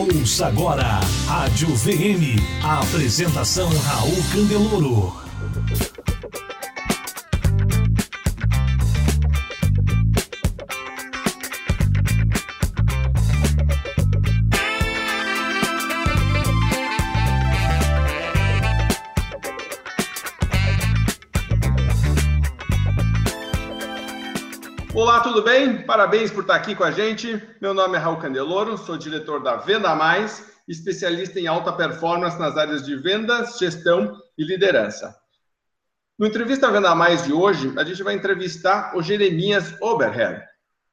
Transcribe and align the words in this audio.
Ouça 0.00 0.46
agora 0.46 0.98
Rádio 1.26 1.68
VM. 1.76 2.40
A 2.62 2.80
apresentação 2.80 3.68
Raul 3.68 4.16
Candeloro. 4.32 5.12
Tudo 25.40 25.48
bem? 25.48 25.80
Parabéns 25.86 26.30
por 26.30 26.42
estar 26.42 26.54
aqui 26.54 26.74
com 26.74 26.84
a 26.84 26.90
gente. 26.90 27.42
Meu 27.62 27.72
nome 27.72 27.96
é 27.96 27.98
Raul 27.98 28.18
Candeloro, 28.18 28.76
sou 28.76 28.98
diretor 28.98 29.42
da 29.42 29.56
Venda 29.56 29.94
Mais, 29.94 30.52
especialista 30.68 31.40
em 31.40 31.46
alta 31.46 31.72
performance 31.72 32.38
nas 32.38 32.58
áreas 32.58 32.84
de 32.84 32.94
vendas, 32.94 33.56
gestão 33.58 34.20
e 34.36 34.44
liderança. 34.44 35.16
No 36.18 36.26
Entrevista 36.26 36.70
Venda 36.70 36.94
Mais 36.94 37.24
de 37.24 37.32
hoje, 37.32 37.72
a 37.78 37.84
gente 37.84 38.02
vai 38.02 38.12
entrevistar 38.12 38.94
o 38.94 39.00
Jeremias 39.00 39.74
Oberher. 39.80 40.44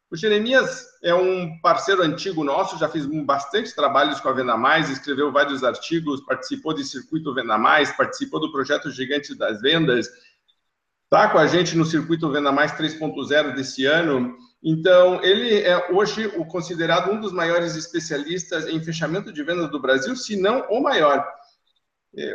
O 0.10 0.16
Jeremias 0.16 0.86
é 1.04 1.14
um 1.14 1.60
parceiro 1.60 2.02
antigo 2.02 2.42
nosso, 2.42 2.80
já 2.80 2.88
fez 2.88 3.06
bastante 3.26 3.76
trabalhos 3.76 4.22
com 4.22 4.30
a 4.30 4.34
Venda 4.34 4.56
Mais, 4.56 4.90
escreveu 4.90 5.30
vários 5.30 5.62
artigos, 5.62 6.22
participou 6.22 6.74
do 6.74 6.82
Circuito 6.86 7.34
Venda 7.34 7.58
Mais, 7.58 7.92
participou 7.92 8.40
do 8.40 8.50
projeto 8.50 8.90
Gigante 8.92 9.36
das 9.36 9.60
Vendas, 9.60 10.08
está 11.08 11.30
com 11.30 11.38
a 11.38 11.48
gente 11.48 11.76
no 11.78 11.86
circuito 11.86 12.30
Venda 12.30 12.52
Mais 12.52 12.74
3.0 12.74 13.56
desse 13.56 13.86
ano. 13.86 14.38
Então, 14.62 15.24
ele 15.24 15.62
é 15.62 15.92
hoje 15.92 16.28
o 16.36 16.46
considerado 16.46 17.12
um 17.12 17.22
dos 17.22 17.32
maiores 17.32 17.76
especialistas 17.76 18.68
em 18.68 18.84
fechamento 18.84 19.32
de 19.32 19.42
vendas 19.42 19.72
do 19.72 19.80
Brasil, 19.80 20.16
se 20.16 20.36
não 20.36 20.68
o 20.70 20.82
maior. 20.82 21.26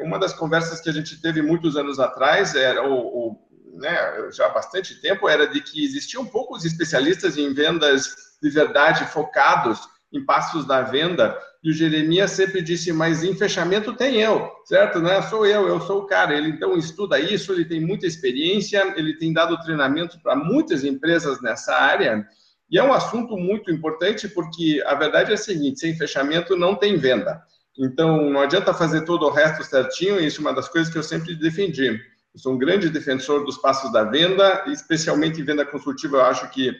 Uma 0.03 0.19
das 0.19 0.33
conversas 0.33 0.81
que 0.81 0.89
a 0.89 0.93
gente 0.93 1.21
teve 1.21 1.43
muitos 1.43 1.77
anos 1.77 2.01
atrás 2.01 2.55
era 2.55 2.89
o 2.89 3.39
né, 3.75 4.31
já 4.33 4.47
há 4.47 4.51
bastante 4.51 5.01
tempo 5.01 5.29
era 5.29 5.47
de 5.47 5.61
que 5.61 5.83
existiam 5.83 6.27
poucos 6.27 6.65
especialistas 6.65 7.37
em 7.37 7.53
vendas 7.55 8.15
de 8.41 8.51
verdade 8.51 9.07
focados 9.07 9.81
em 10.13 10.25
passos 10.25 10.67
da 10.67 10.83
venda 10.83 11.37
e 11.63 11.71
o 11.71 11.73
Jeremias 11.73 12.33
sempre 12.33 12.61
disse, 12.61 12.93
mas 12.93 13.23
em 13.23 13.37
fechamento 13.37 13.95
tem 13.95 14.21
eu, 14.21 14.51
certo? 14.65 14.99
Né? 14.99 15.23
Sou 15.23 15.47
eu, 15.47 15.69
eu 15.69 15.81
sou 15.81 16.01
o 16.01 16.07
cara. 16.07 16.37
Ele 16.37 16.49
então 16.49 16.77
estuda 16.77 17.21
isso, 17.21 17.53
ele 17.53 17.65
tem 17.65 17.81
muita 17.81 18.05
experiência, 18.05 18.93
ele 18.97 19.17
tem 19.17 19.33
dado 19.33 19.61
treinamento 19.61 20.21
para 20.21 20.35
muitas 20.35 20.83
empresas 20.83 21.41
nessa 21.41 21.73
área. 21.73 22.27
E 22.69 22.79
é 22.79 22.83
um 22.83 22.93
assunto 22.93 23.37
muito 23.37 23.71
importante 23.71 24.29
porque 24.29 24.83
a 24.87 24.95
verdade 24.97 25.31
é 25.31 25.35
a 25.35 25.39
seguinte: 25.39 25.79
sem 25.79 25.97
fechamento 25.97 26.57
não 26.57 26.75
tem 26.75 26.97
venda. 26.97 27.41
Então 27.79 28.29
não 28.29 28.41
adianta 28.41 28.75
fazer 28.75 29.05
todo 29.05 29.25
o 29.25 29.31
resto 29.31 29.63
certinho, 29.63 30.19
e 30.19 30.27
isso 30.27 30.39
é 30.39 30.41
uma 30.41 30.53
das 30.53 30.69
coisas 30.69 30.93
que 30.93 30.99
eu 30.99 31.03
sempre 31.03 31.37
defendi. 31.37 31.89
Eu 32.35 32.41
sou 32.41 32.55
um 32.55 32.59
grande 32.59 32.89
defensor 32.89 33.45
dos 33.45 33.59
passos 33.59 33.93
da 33.93 34.03
venda, 34.03 34.65
especialmente 34.67 35.41
em 35.41 35.45
venda 35.45 35.65
consultiva, 35.65 36.17
eu 36.17 36.25
acho 36.25 36.51
que 36.51 36.75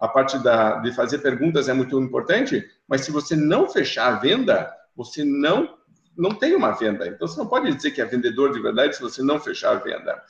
a 0.00 0.08
parte 0.08 0.38
da, 0.38 0.76
de 0.76 0.92
fazer 0.92 1.18
perguntas 1.18 1.68
é 1.68 1.74
muito 1.74 2.00
importante, 2.00 2.66
mas 2.88 3.02
se 3.02 3.12
você 3.12 3.36
não 3.36 3.68
fechar 3.68 4.08
a 4.08 4.18
venda, 4.18 4.72
você 4.96 5.24
não 5.24 5.78
não 6.16 6.34
tem 6.34 6.54
uma 6.54 6.72
venda. 6.72 7.06
Então 7.06 7.26
você 7.26 7.38
não 7.38 7.46
pode 7.46 7.72
dizer 7.72 7.92
que 7.92 8.00
é 8.00 8.04
vendedor 8.04 8.52
de 8.52 8.60
verdade 8.60 8.96
se 8.96 9.00
você 9.00 9.22
não 9.22 9.40
fechar 9.40 9.70
a 9.70 9.76
venda. 9.76 10.20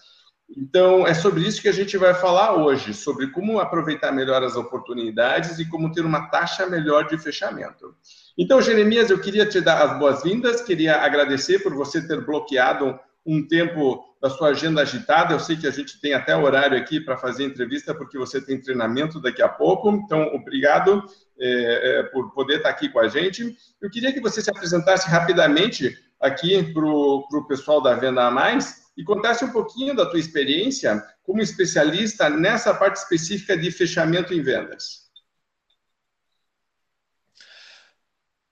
Então 0.56 1.06
é 1.06 1.14
sobre 1.14 1.42
isso 1.46 1.62
que 1.62 1.68
a 1.68 1.72
gente 1.72 1.96
vai 1.96 2.14
falar 2.14 2.54
hoje, 2.54 2.92
sobre 2.92 3.28
como 3.28 3.58
aproveitar 3.58 4.12
melhor 4.12 4.42
as 4.42 4.56
oportunidades 4.56 5.58
e 5.58 5.68
como 5.68 5.92
ter 5.92 6.04
uma 6.04 6.28
taxa 6.28 6.66
melhor 6.66 7.08
de 7.08 7.16
fechamento. 7.18 7.94
Então, 8.36 8.60
Jeremias, 8.60 9.10
eu 9.10 9.20
queria 9.20 9.46
te 9.46 9.60
dar 9.60 9.82
as 9.82 9.98
boas-vindas, 9.98 10.60
queria 10.60 10.96
agradecer 10.96 11.60
por 11.60 11.74
você 11.74 12.06
ter 12.06 12.24
bloqueado 12.24 12.98
um 13.24 13.46
tempo 13.46 14.04
da 14.20 14.30
sua 14.30 14.48
agenda 14.48 14.82
agitada. 14.82 15.34
Eu 15.34 15.40
sei 15.40 15.56
que 15.56 15.66
a 15.66 15.70
gente 15.70 16.00
tem 16.00 16.14
até 16.14 16.36
horário 16.36 16.76
aqui 16.76 17.00
para 17.00 17.16
fazer 17.16 17.44
entrevista, 17.44 17.94
porque 17.94 18.18
você 18.18 18.40
tem 18.40 18.60
treinamento 18.60 19.20
daqui 19.20 19.42
a 19.42 19.48
pouco. 19.48 19.90
Então, 19.90 20.34
obrigado 20.34 21.04
é, 21.38 22.00
é, 22.00 22.02
por 22.04 22.32
poder 22.32 22.58
estar 22.58 22.70
aqui 22.70 22.88
com 22.88 23.00
a 23.00 23.08
gente. 23.08 23.56
Eu 23.80 23.90
queria 23.90 24.12
que 24.12 24.20
você 24.20 24.42
se 24.42 24.50
apresentasse 24.50 25.08
rapidamente 25.08 25.96
aqui 26.18 26.72
para 26.72 26.84
o 26.84 27.46
pessoal 27.48 27.82
da 27.82 27.94
Venda 27.94 28.26
a 28.26 28.30
Mais 28.30 28.90
e 28.96 29.04
contasse 29.04 29.44
um 29.44 29.52
pouquinho 29.52 29.94
da 29.94 30.04
tua 30.04 30.18
experiência 30.18 31.02
como 31.22 31.40
especialista 31.40 32.28
nessa 32.28 32.74
parte 32.74 32.96
específica 32.96 33.56
de 33.56 33.70
fechamento 33.70 34.34
em 34.34 34.42
vendas. 34.42 35.08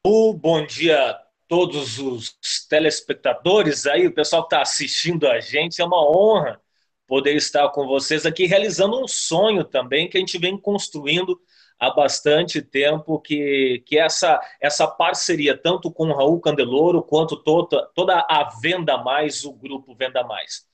Oh, 0.05 0.33
bom 0.33 0.65
dia 0.65 1.28
todos 1.49 1.99
os 1.99 2.37
telespectadores 2.69 3.87
aí, 3.87 4.07
o 4.07 4.15
pessoal 4.15 4.43
que 4.43 4.55
está 4.55 4.63
assistindo 4.63 5.27
a 5.27 5.41
gente. 5.41 5.81
É 5.81 5.85
uma 5.85 6.01
honra 6.01 6.61
poder 7.07 7.35
estar 7.35 7.69
com 7.71 7.87
vocês 7.87 8.27
aqui, 8.27 8.47
realizando 8.47 9.03
um 9.03 9.09
sonho 9.09 9.65
também 9.65 10.09
que 10.09 10.19
a 10.19 10.21
gente 10.21 10.39
vem 10.39 10.59
construindo 10.59 11.41
há 11.79 11.91
bastante 11.91 12.61
tempo, 12.61 13.21
que, 13.21 13.83
que 13.87 13.99
essa, 13.99 14.39
essa 14.61 14.87
parceria, 14.87 15.57
tanto 15.57 15.91
com 15.91 16.09
o 16.09 16.15
Raul 16.15 16.41
Candeloro, 16.41 17.03
quanto 17.03 17.37
toda, 17.37 17.87
toda 17.95 18.27
a 18.29 18.51
Venda 18.61 18.99
Mais, 18.99 19.45
o 19.45 19.53
grupo 19.53 19.95
Venda 19.95 20.23
Mais. 20.25 20.67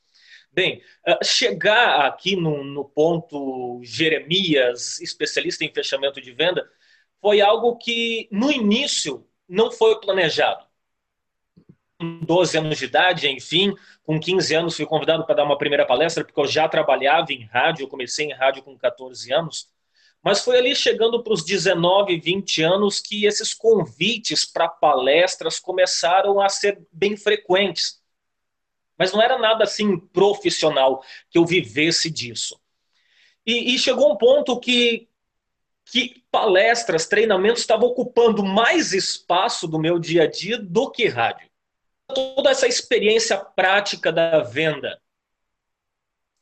Bem, 0.52 0.82
eh, 1.06 1.18
chegar 1.22 2.06
aqui 2.06 2.36
no, 2.36 2.64
no 2.64 2.84
ponto 2.84 3.80
Jeremias, 3.82 5.00
especialista 5.00 5.64
em 5.64 5.72
fechamento 5.72 6.20
de 6.20 6.32
venda, 6.32 6.64
foi 7.20 7.40
algo 7.40 7.76
que, 7.76 8.28
no 8.30 8.50
início, 8.52 9.26
não 9.48 9.70
foi 9.70 10.00
planejado. 10.00 10.64
Com 11.98 12.20
12 12.20 12.58
anos 12.58 12.78
de 12.78 12.84
idade, 12.86 13.28
enfim, 13.28 13.74
com 14.02 14.18
15 14.18 14.54
anos 14.54 14.76
fui 14.76 14.86
convidado 14.86 15.24
para 15.24 15.36
dar 15.36 15.44
uma 15.44 15.58
primeira 15.58 15.86
palestra, 15.86 16.24
porque 16.24 16.40
eu 16.40 16.46
já 16.46 16.68
trabalhava 16.68 17.32
em 17.32 17.44
rádio, 17.44 17.84
eu 17.84 17.88
comecei 17.88 18.26
em 18.26 18.32
rádio 18.32 18.62
com 18.62 18.76
14 18.76 19.32
anos, 19.32 19.68
mas 20.22 20.42
foi 20.42 20.58
ali 20.58 20.74
chegando 20.74 21.22
para 21.22 21.34
os 21.34 21.44
19, 21.44 22.18
20 22.18 22.62
anos 22.62 22.98
que 22.98 23.26
esses 23.26 23.52
convites 23.52 24.46
para 24.46 24.68
palestras 24.68 25.60
começaram 25.60 26.40
a 26.40 26.48
ser 26.48 26.82
bem 26.90 27.14
frequentes. 27.14 28.02
Mas 28.98 29.12
não 29.12 29.20
era 29.20 29.38
nada 29.38 29.64
assim 29.64 29.98
profissional 29.98 31.04
que 31.28 31.36
eu 31.36 31.44
vivesse 31.44 32.10
disso. 32.10 32.58
E, 33.44 33.74
e 33.74 33.78
chegou 33.78 34.10
um 34.12 34.16
ponto 34.16 34.58
que 34.58 35.08
que 35.94 36.24
palestras, 36.28 37.06
treinamentos 37.06 37.60
estavam 37.60 37.88
ocupando 37.88 38.42
mais 38.42 38.92
espaço 38.92 39.68
do 39.68 39.78
meu 39.78 39.96
dia 39.96 40.24
a 40.24 40.26
dia 40.26 40.58
do 40.58 40.90
que 40.90 41.06
rádio. 41.06 41.48
Toda 42.12 42.50
essa 42.50 42.66
experiência 42.66 43.38
prática 43.38 44.10
da 44.10 44.40
venda. 44.40 45.00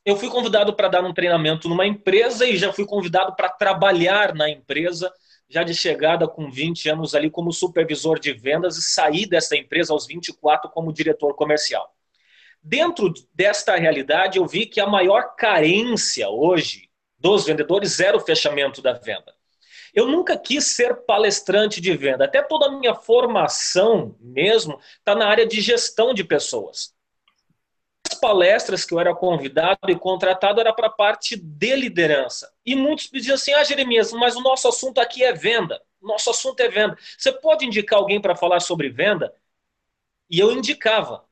Eu 0.03 0.17
fui 0.17 0.27
convidado 0.27 0.75
para 0.75 0.87
dar 0.87 1.05
um 1.05 1.13
treinamento 1.13 1.69
numa 1.69 1.85
empresa 1.85 2.47
e 2.47 2.57
já 2.57 2.73
fui 2.73 2.83
convidado 2.83 3.35
para 3.35 3.47
trabalhar 3.47 4.33
na 4.33 4.49
empresa, 4.49 5.13
já 5.47 5.61
de 5.61 5.75
chegada 5.75 6.27
com 6.27 6.49
20 6.49 6.89
anos 6.89 7.13
ali 7.13 7.29
como 7.29 7.53
supervisor 7.53 8.17
de 8.17 8.33
vendas 8.33 8.75
e 8.75 8.81
sair 8.81 9.27
dessa 9.27 9.55
empresa 9.55 9.93
aos 9.93 10.07
24 10.07 10.67
como 10.71 10.91
diretor 10.91 11.35
comercial. 11.35 11.93
Dentro 12.59 13.13
desta 13.31 13.75
realidade, 13.75 14.39
eu 14.39 14.47
vi 14.47 14.65
que 14.65 14.81
a 14.81 14.87
maior 14.87 15.35
carência 15.35 16.27
hoje 16.27 16.89
dos 17.19 17.45
vendedores 17.45 17.99
era 17.99 18.17
o 18.17 18.19
fechamento 18.19 18.81
da 18.81 18.93
venda. 18.93 19.31
Eu 19.93 20.07
nunca 20.07 20.37
quis 20.37 20.67
ser 20.75 21.05
palestrante 21.05 21.79
de 21.79 21.95
venda, 21.95 22.25
até 22.25 22.41
toda 22.41 22.65
a 22.65 22.71
minha 22.71 22.95
formação 22.95 24.15
mesmo 24.19 24.79
está 24.97 25.13
na 25.13 25.27
área 25.27 25.45
de 25.45 25.61
gestão 25.61 26.13
de 26.13 26.23
pessoas. 26.23 26.95
As 28.09 28.19
palestras 28.19 28.83
que 28.83 28.93
eu 28.93 28.99
era 28.99 29.13
convidado 29.15 29.89
e 29.89 29.95
contratado 29.95 30.59
era 30.59 30.73
para 30.73 30.87
a 30.87 30.91
parte 30.91 31.35
de 31.37 31.75
liderança. 31.75 32.51
E 32.65 32.75
muitos 32.75 33.09
me 33.11 33.19
diziam 33.19 33.35
assim: 33.35 33.53
ah, 33.53 33.63
Jeremias, 33.63 34.11
mas 34.11 34.35
o 34.35 34.41
nosso 34.41 34.67
assunto 34.67 34.99
aqui 34.99 35.23
é 35.23 35.31
venda. 35.31 35.81
Nosso 36.01 36.29
assunto 36.29 36.59
é 36.59 36.67
venda. 36.67 36.97
Você 37.17 37.31
pode 37.31 37.65
indicar 37.65 37.99
alguém 37.99 38.19
para 38.19 38.35
falar 38.35 38.59
sobre 38.59 38.89
venda? 38.89 39.33
E 40.29 40.39
eu 40.39 40.51
indicava. 40.51 41.23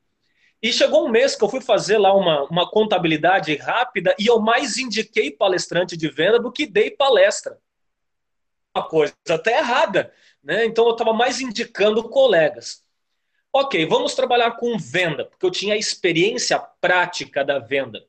E 0.61 0.71
chegou 0.71 1.05
um 1.05 1.09
mês 1.09 1.35
que 1.35 1.43
eu 1.43 1.49
fui 1.49 1.59
fazer 1.59 1.97
lá 1.97 2.13
uma, 2.13 2.43
uma 2.43 2.69
contabilidade 2.69 3.55
rápida 3.55 4.15
e 4.19 4.27
eu 4.27 4.39
mais 4.39 4.77
indiquei 4.77 5.31
palestrante 5.31 5.97
de 5.97 6.07
venda 6.07 6.39
do 6.39 6.51
que 6.51 6.67
dei 6.67 6.91
palestra. 6.91 7.59
Coisa 8.89 9.13
até 9.29 9.57
errada, 9.57 10.13
né? 10.41 10.65
Então 10.65 10.85
eu 10.85 10.91
estava 10.91 11.13
mais 11.13 11.41
indicando 11.41 12.07
colegas. 12.07 12.85
Ok, 13.53 13.85
vamos 13.85 14.15
trabalhar 14.15 14.51
com 14.51 14.77
venda, 14.77 15.25
porque 15.25 15.45
eu 15.45 15.51
tinha 15.51 15.73
a 15.73 15.77
experiência 15.77 16.57
prática 16.57 17.43
da 17.43 17.59
venda. 17.59 18.05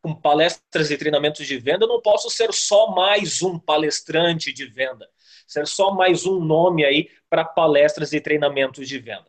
Com 0.00 0.14
palestras 0.14 0.90
e 0.90 0.96
treinamentos 0.96 1.46
de 1.46 1.58
venda, 1.58 1.84
eu 1.84 1.88
não 1.88 2.00
posso 2.00 2.30
ser 2.30 2.52
só 2.54 2.92
mais 2.92 3.42
um 3.42 3.58
palestrante 3.58 4.54
de 4.54 4.64
venda, 4.64 5.06
ser 5.46 5.66
só 5.66 5.92
mais 5.92 6.24
um 6.24 6.40
nome 6.40 6.84
aí 6.84 7.10
para 7.28 7.44
palestras 7.44 8.14
e 8.14 8.20
treinamentos 8.20 8.88
de 8.88 8.98
venda. 8.98 9.26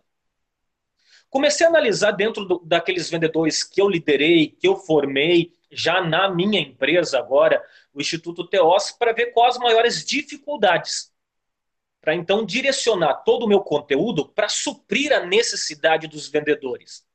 Comecei 1.30 1.66
a 1.66 1.70
analisar 1.70 2.12
dentro 2.12 2.46
do, 2.46 2.62
daqueles 2.64 3.10
vendedores 3.10 3.64
que 3.64 3.82
eu 3.82 3.90
liderei, 3.90 4.48
que 4.48 4.68
eu 4.68 4.78
formei, 4.78 5.52
já 5.70 6.02
na 6.02 6.30
minha 6.30 6.60
empresa 6.62 7.20
agora, 7.20 7.62
o 7.98 8.02
Instituto 8.02 8.48
Teos, 8.48 8.92
para 8.92 9.12
ver 9.14 9.28
quais 9.34 9.56
as 9.56 9.62
maiores 9.62 10.06
dificuldades. 10.06 11.12
para 12.08 12.16
então 12.16 12.46
direcionar 12.46 13.16
todo 13.26 13.44
o 13.44 13.50
meu 13.50 13.60
conteúdo 13.60 14.30
para 14.30 14.48
suprir 14.48 15.12
a 15.12 15.26
necessidade 15.26 16.08
dos 16.08 16.30
vendedores. 16.30 17.06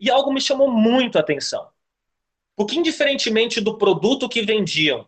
E 0.00 0.10
algo 0.10 0.32
me 0.32 0.40
chamou 0.40 0.70
muito 0.70 1.18
a 1.18 1.20
atenção. 1.20 1.68
Porque, 2.56 2.74
indiferentemente 2.74 3.60
do 3.60 3.76
produto 3.76 4.30
que 4.30 4.40
vendiam, 4.40 5.06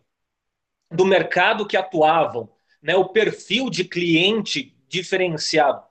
do 0.91 1.03
mercado 1.03 1.65
que 1.65 1.75
atuavam, 1.75 2.47
né, 2.79 2.95
o 2.95 3.09
perfil 3.09 3.71
de 3.71 3.85
cliente 3.85 4.77
diferenciado, 4.87 5.83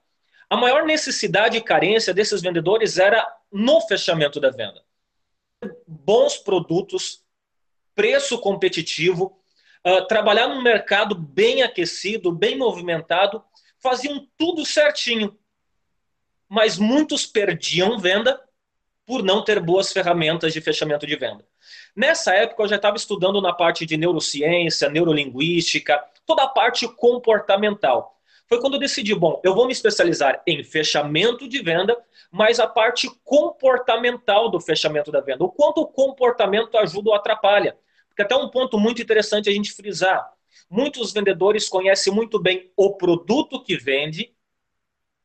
a 0.49 0.57
maior 0.57 0.85
necessidade 0.85 1.57
e 1.57 1.61
carência 1.61 2.15
desses 2.15 2.41
vendedores 2.41 2.97
era 2.97 3.27
no 3.51 3.81
fechamento 3.81 4.39
da 4.39 4.51
venda. 4.51 4.85
Bons 5.85 6.37
produtos, 6.37 7.24
preço 7.95 8.39
competitivo, 8.39 9.39
uh, 9.87 10.07
trabalhar 10.07 10.49
num 10.49 10.63
mercado 10.63 11.15
bem 11.15 11.63
aquecido, 11.63 12.33
bem 12.33 12.57
movimentado, 12.57 13.43
faziam 13.83 14.27
tudo 14.37 14.65
certinho. 14.65 15.37
Mas 16.49 16.79
muitos 16.79 17.27
perdiam 17.27 17.99
venda 17.99 18.41
por 19.07 19.23
não 19.23 19.45
ter 19.45 19.61
boas 19.61 19.93
ferramentas 19.93 20.53
de 20.53 20.61
fechamento 20.61 21.07
de 21.07 21.17
venda. 21.17 21.45
Nessa 21.95 22.35
época 22.35 22.63
eu 22.63 22.69
já 22.69 22.77
estava 22.77 22.97
estudando 22.97 23.41
na 23.41 23.53
parte 23.53 23.85
de 23.85 23.97
neurociência, 23.97 24.89
neurolinguística, 24.89 26.03
toda 26.27 26.45
a 26.45 26.49
parte 26.49 26.89
comportamental. 26.89 28.15
Foi 28.47 28.61
quando 28.61 28.75
eu 28.75 28.81
decidi, 28.81 29.15
bom, 29.15 29.41
eu 29.43 29.55
vou 29.55 29.67
me 29.67 29.73
especializar 29.73 30.43
em 30.47 30.63
fechamento 30.63 31.49
de 31.49 31.63
venda, 31.63 31.97
mas 32.31 32.61
a 32.61 32.67
parte 32.67 33.09
comportamental 33.25 34.51
do 34.51 34.61
fechamento 34.61 35.11
da 35.11 35.21
venda. 35.21 35.45
O 35.45 35.51
quanto 35.51 35.81
o 35.81 35.87
comportamento 35.87 36.77
ajuda 36.77 37.11
ou 37.11 37.17
atrapalha. 37.17 37.77
Porque 38.15 38.23
até 38.23 38.37
um 38.37 38.49
ponto 38.49 38.79
muito 38.79 39.03
interessante 39.03 39.51
a 39.51 39.53
gente 39.53 39.73
frisar. 39.73 40.33
Muitos 40.71 41.13
vendedores 41.13 41.69
conhecem 41.69 42.13
muito 42.13 42.39
bem 42.39 42.71
o 42.77 42.95
produto 42.97 43.61
que 43.61 43.77
vende 43.77 44.33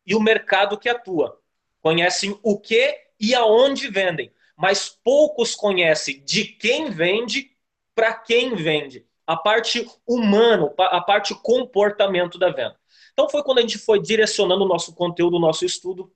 e 0.06 0.16
o 0.16 0.20
mercado 0.20 0.78
que 0.78 0.90
atua. 0.90 1.40
Conhecem 1.82 2.38
o 2.42 2.60
que 2.60 2.98
e 3.20 3.36
aonde 3.36 3.90
vendem, 3.90 4.34
mas 4.58 4.90
poucos 4.90 5.54
conhecem 5.54 6.24
de 6.26 6.46
quem 6.46 6.90
vende 6.90 7.52
para 7.94 8.14
quem 8.14 8.56
vende. 8.56 9.06
A 9.28 9.38
parte 9.38 9.88
humana, 10.08 10.74
a 10.78 11.00
parte 11.00 11.36
comportamento 11.36 12.40
da 12.40 12.50
venda. 12.50 12.76
Então 13.14 13.30
foi 13.30 13.44
quando 13.44 13.60
a 13.60 13.62
gente 13.62 13.78
foi 13.78 14.02
direcionando 14.02 14.66
o 14.66 14.68
nosso 14.68 14.96
conteúdo, 14.96 15.38
o 15.38 15.40
nosso 15.40 15.64
estudo 15.64 16.12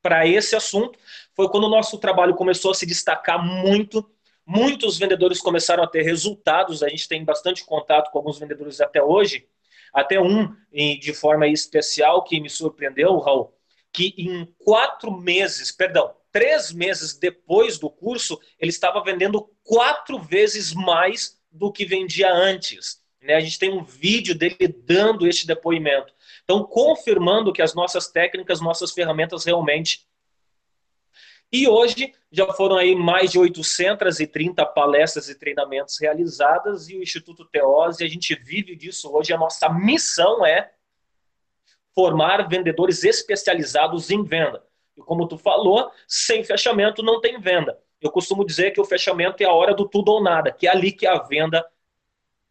para 0.00 0.24
esse 0.24 0.54
assunto. 0.54 0.96
Foi 1.34 1.48
quando 1.48 1.64
o 1.64 1.68
nosso 1.68 1.98
trabalho 1.98 2.36
começou 2.36 2.70
a 2.70 2.74
se 2.74 2.86
destacar 2.86 3.44
muito 3.44 4.08
Muitos 4.46 4.96
vendedores 4.96 5.40
começaram 5.40 5.82
a 5.82 5.88
ter 5.88 6.02
resultados, 6.02 6.82
a 6.82 6.88
gente 6.88 7.08
tem 7.08 7.24
bastante 7.24 7.64
contato 7.64 8.12
com 8.12 8.18
alguns 8.18 8.38
vendedores 8.38 8.80
até 8.80 9.02
hoje, 9.02 9.48
até 9.92 10.20
um 10.20 10.54
de 10.72 11.12
forma 11.12 11.48
especial 11.48 12.22
que 12.22 12.40
me 12.40 12.48
surpreendeu, 12.48 13.18
Raul, 13.18 13.52
que 13.92 14.14
em 14.16 14.46
quatro 14.58 15.10
meses, 15.10 15.72
perdão, 15.72 16.14
três 16.30 16.70
meses 16.70 17.18
depois 17.18 17.78
do 17.78 17.90
curso, 17.90 18.38
ele 18.60 18.70
estava 18.70 19.02
vendendo 19.02 19.50
quatro 19.64 20.18
vezes 20.18 20.72
mais 20.72 21.40
do 21.50 21.72
que 21.72 21.84
vendia 21.84 22.32
antes. 22.32 23.02
Né? 23.20 23.34
A 23.34 23.40
gente 23.40 23.58
tem 23.58 23.72
um 23.72 23.82
vídeo 23.82 24.34
dele 24.34 24.68
dando 24.68 25.26
este 25.26 25.46
depoimento. 25.46 26.12
Então, 26.44 26.62
confirmando 26.62 27.52
que 27.52 27.62
as 27.62 27.74
nossas 27.74 28.08
técnicas, 28.08 28.60
nossas 28.60 28.92
ferramentas 28.92 29.44
realmente 29.44 30.05
e 31.62 31.68
hoje 31.68 32.12
já 32.30 32.52
foram 32.52 32.76
aí 32.76 32.94
mais 32.94 33.32
de 33.32 33.38
830 33.38 34.64
palestras 34.66 35.28
e 35.28 35.34
treinamentos 35.34 35.98
realizadas 35.98 36.88
e 36.88 36.96
o 36.96 37.02
Instituto 37.02 37.46
Teose, 37.46 38.04
a 38.04 38.08
gente 38.08 38.34
vive 38.34 38.76
disso 38.76 39.10
hoje. 39.10 39.32
A 39.32 39.38
nossa 39.38 39.68
missão 39.70 40.44
é 40.44 40.70
formar 41.94 42.46
vendedores 42.46 43.04
especializados 43.04 44.10
em 44.10 44.22
venda. 44.22 44.62
E 44.96 45.00
como 45.00 45.26
tu 45.26 45.38
falou, 45.38 45.90
sem 46.06 46.44
fechamento 46.44 47.02
não 47.02 47.20
tem 47.20 47.40
venda. 47.40 47.78
Eu 48.02 48.10
costumo 48.10 48.44
dizer 48.44 48.72
que 48.72 48.80
o 48.80 48.84
fechamento 48.84 49.42
é 49.42 49.46
a 49.46 49.52
hora 49.52 49.74
do 49.74 49.88
tudo 49.88 50.12
ou 50.12 50.22
nada, 50.22 50.52
que 50.52 50.66
é 50.66 50.70
ali 50.70 50.92
que 50.92 51.06
a 51.06 51.18
venda 51.18 51.66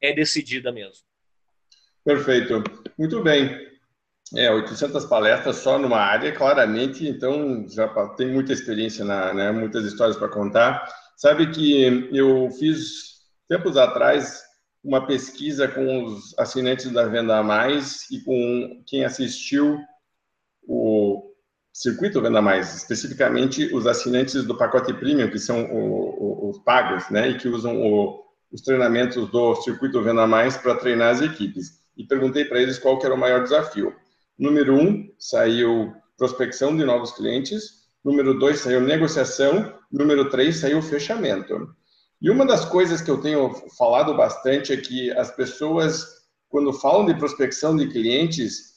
é 0.02 0.14
decidida 0.14 0.72
mesmo. 0.72 1.06
Perfeito. 2.04 2.64
Muito 2.98 3.22
bem. 3.22 3.75
É, 4.34 4.50
800 4.52 5.06
palestras 5.06 5.58
só 5.58 5.78
numa 5.78 6.00
área, 6.00 6.32
claramente, 6.32 7.08
então 7.08 7.68
já 7.70 7.88
tem 8.16 8.34
muita 8.34 8.54
experiência, 8.54 9.06
na, 9.06 9.34
né, 9.34 9.52
muitas 9.52 9.86
histórias 9.86 10.18
para 10.18 10.30
contar. 10.30 10.84
Sabe 11.16 11.52
que 11.52 12.10
eu 12.12 12.50
fiz, 12.52 13.22
tempos 13.48 13.78
atrás, 13.78 14.42
uma 14.84 15.06
pesquisa 15.06 15.68
com 15.68 16.06
os 16.06 16.38
assinantes 16.40 16.92
da 16.92 17.06
Venda 17.06 17.42
Mais 17.44 18.10
e 18.12 18.20
com 18.22 18.84
quem 18.86 19.06
assistiu 19.06 19.80
o 20.68 21.32
Circuito 21.72 22.22
Venda 22.22 22.42
Mais, 22.42 22.76
especificamente 22.76 23.74
os 23.76 23.86
assinantes 23.86 24.44
do 24.44 24.58
pacote 24.58 24.94
Premium, 24.94 25.30
que 25.30 25.40
são 25.40 25.68
os 26.50 26.58
pagos, 26.60 27.10
né, 27.10 27.30
e 27.30 27.38
que 27.38 27.48
usam 27.48 27.80
o, 27.80 28.24
os 28.52 28.62
treinamentos 28.62 29.30
do 29.30 29.56
Circuito 29.58 30.02
Venda 30.02 30.26
Mais 30.26 30.58
para 30.58 30.76
treinar 30.76 31.14
as 31.14 31.22
equipes. 31.22 31.80
E 31.96 32.04
perguntei 32.04 32.46
para 32.46 32.60
eles 32.60 32.80
qual 32.80 33.00
era 33.04 33.14
o 33.14 33.18
maior 33.18 33.44
desafio. 33.44 33.94
Número 34.38 34.76
um, 34.76 35.10
saiu 35.18 35.94
prospecção 36.18 36.76
de 36.76 36.84
novos 36.84 37.12
clientes. 37.12 37.86
Número 38.04 38.38
dois, 38.38 38.60
saiu 38.60 38.82
negociação. 38.82 39.74
Número 39.92 40.30
três, 40.30 40.58
saiu 40.58 40.82
fechamento. 40.82 41.74
E 42.22 42.30
uma 42.30 42.46
das 42.46 42.66
coisas 42.66 43.02
que 43.02 43.12
eu 43.12 43.22
tenho 43.22 43.54
falado 43.78 44.16
bastante 44.16 44.74
é 44.74 44.78
que 44.78 45.12
as 45.12 45.32
pessoas, 45.36 46.06
quando 46.50 46.74
falam 46.74 47.06
de 47.06 47.14
prospecção 47.14 47.76
de 47.76 47.88
clientes, 47.88 48.76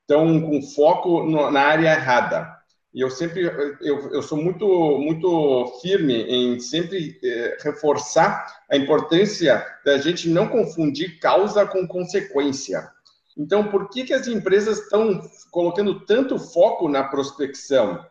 estão 0.00 0.40
com 0.40 0.62
foco 0.62 1.24
na 1.50 1.60
área 1.60 1.92
errada. 1.92 2.62
E 2.94 3.00
eu 3.00 3.08
sempre, 3.08 3.42
eu, 3.80 4.12
eu 4.12 4.22
sou 4.22 4.36
muito, 4.36 4.66
muito 4.98 5.78
firme 5.80 6.24
em 6.24 6.60
sempre 6.60 7.18
eh, 7.24 7.56
reforçar 7.62 8.46
a 8.70 8.76
importância 8.76 9.64
da 9.82 9.96
gente 9.96 10.28
não 10.28 10.46
confundir 10.46 11.18
causa 11.18 11.64
com 11.64 11.88
consequência. 11.88 12.91
Então, 13.36 13.68
por 13.68 13.88
que, 13.88 14.04
que 14.04 14.12
as 14.12 14.26
empresas 14.26 14.78
estão 14.80 15.20
colocando 15.50 16.04
tanto 16.04 16.38
foco 16.38 16.88
na 16.88 17.04
prospecção? 17.04 18.04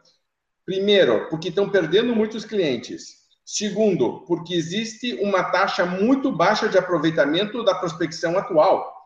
Primeiro, 0.66 1.28
porque 1.30 1.50
estão 1.50 1.70
perdendo 1.70 2.16
muitos 2.16 2.46
clientes. 2.46 3.22
Segundo, 3.46 4.26
porque 4.26 4.54
existe 4.54 5.16
uma 5.16 5.44
taxa 5.44 5.86
muito 5.86 6.32
baixa 6.32 6.70
de 6.70 6.78
aproveitamento 6.78 7.64
da 7.64 7.76
prospecção 7.76 8.38
atual. 8.38 9.02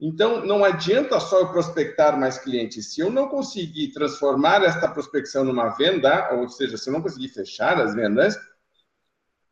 Então, 0.00 0.44
não 0.44 0.64
adianta 0.64 1.18
só 1.18 1.40
eu 1.40 1.48
prospectar 1.48 2.18
mais 2.18 2.38
clientes. 2.38 2.94
Se 2.94 3.00
eu 3.00 3.10
não 3.10 3.28
conseguir 3.28 3.92
transformar 3.92 4.62
esta 4.62 4.88
prospecção 4.88 5.44
numa 5.44 5.70
venda, 5.70 6.34
ou 6.34 6.48
seja, 6.48 6.76
se 6.76 6.88
eu 6.88 6.92
não 6.92 7.02
conseguir 7.02 7.28
fechar 7.28 7.80
as 7.80 7.94
vendas, 7.94 8.36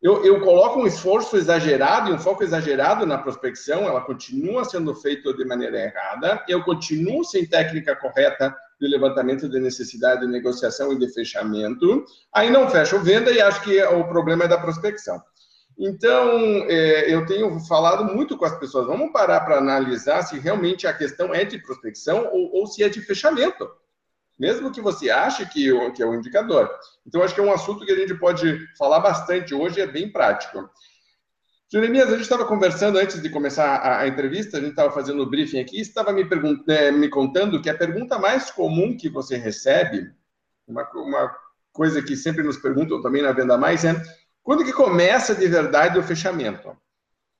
eu, 0.01 0.23
eu 0.23 0.39
coloco 0.41 0.79
um 0.79 0.85
esforço 0.85 1.37
exagerado 1.37 2.09
e 2.09 2.13
um 2.13 2.19
foco 2.19 2.43
exagerado 2.43 3.05
na 3.05 3.17
prospecção, 3.17 3.83
ela 3.83 4.01
continua 4.01 4.63
sendo 4.63 4.93
feita 4.93 5.33
de 5.33 5.43
maneira 5.43 5.79
errada, 5.79 6.43
eu 6.47 6.63
continuo 6.63 7.23
sem 7.23 7.45
técnica 7.45 7.95
correta 7.95 8.55
de 8.79 8.87
levantamento 8.87 9.49
de 9.49 9.59
necessidade 9.59 10.21
de 10.21 10.27
negociação 10.27 10.93
e 10.93 10.99
de 10.99 11.11
fechamento, 11.11 12.05
aí 12.31 12.51
não 12.51 12.69
fecho 12.69 12.99
venda 12.99 13.31
e 13.31 13.41
acho 13.41 13.61
que 13.63 13.81
o 13.83 14.07
problema 14.07 14.43
é 14.43 14.47
da 14.47 14.59
prospecção. 14.59 15.19
Então, 15.79 16.31
é, 16.67 17.11
eu 17.11 17.25
tenho 17.25 17.59
falado 17.61 18.03
muito 18.03 18.37
com 18.37 18.45
as 18.45 18.57
pessoas, 18.59 18.85
vamos 18.85 19.11
parar 19.11 19.41
para 19.41 19.57
analisar 19.57 20.21
se 20.23 20.37
realmente 20.37 20.85
a 20.85 20.93
questão 20.93 21.33
é 21.33 21.43
de 21.43 21.57
prospecção 21.59 22.29
ou, 22.31 22.53
ou 22.53 22.67
se 22.67 22.83
é 22.83 22.89
de 22.89 23.01
fechamento 23.01 23.67
mesmo 24.39 24.71
que 24.71 24.81
você 24.81 25.09
ache 25.09 25.45
que, 25.47 25.71
que 25.91 26.03
é 26.03 26.05
um 26.05 26.15
indicador. 26.15 26.69
Então, 27.05 27.23
acho 27.23 27.33
que 27.33 27.39
é 27.39 27.43
um 27.43 27.51
assunto 27.51 27.85
que 27.85 27.91
a 27.91 27.95
gente 27.95 28.13
pode 28.15 28.67
falar 28.77 28.99
bastante 28.99 29.53
hoje, 29.53 29.81
é 29.81 29.87
bem 29.87 30.11
prático. 30.11 30.69
Jeremias, 31.69 32.07
a 32.07 32.11
gente 32.11 32.21
estava 32.21 32.45
conversando 32.45 32.97
antes 32.97 33.21
de 33.21 33.29
começar 33.29 33.75
a, 33.75 33.99
a 33.99 34.07
entrevista, 34.07 34.57
a 34.57 34.61
gente 34.61 34.69
estava 34.69 34.91
fazendo 34.91 35.21
o 35.21 35.29
briefing 35.29 35.59
aqui, 35.59 35.81
estava 35.81 36.13
me, 36.13 36.25
é, 36.69 36.91
me 36.91 37.09
contando 37.09 37.61
que 37.61 37.69
a 37.69 37.77
pergunta 37.77 38.17
mais 38.17 38.49
comum 38.49 38.95
que 38.95 39.09
você 39.09 39.35
recebe, 39.35 40.09
uma, 40.65 40.89
uma 40.93 41.35
coisa 41.73 42.01
que 42.01 42.15
sempre 42.15 42.43
nos 42.43 42.57
perguntam 42.57 43.01
também 43.01 43.21
na 43.21 43.33
Venda 43.33 43.57
Mais, 43.57 43.83
é 43.83 44.01
quando 44.43 44.63
que 44.63 44.71
começa 44.71 45.35
de 45.35 45.45
verdade 45.45 45.99
o 45.99 46.03
fechamento? 46.03 46.75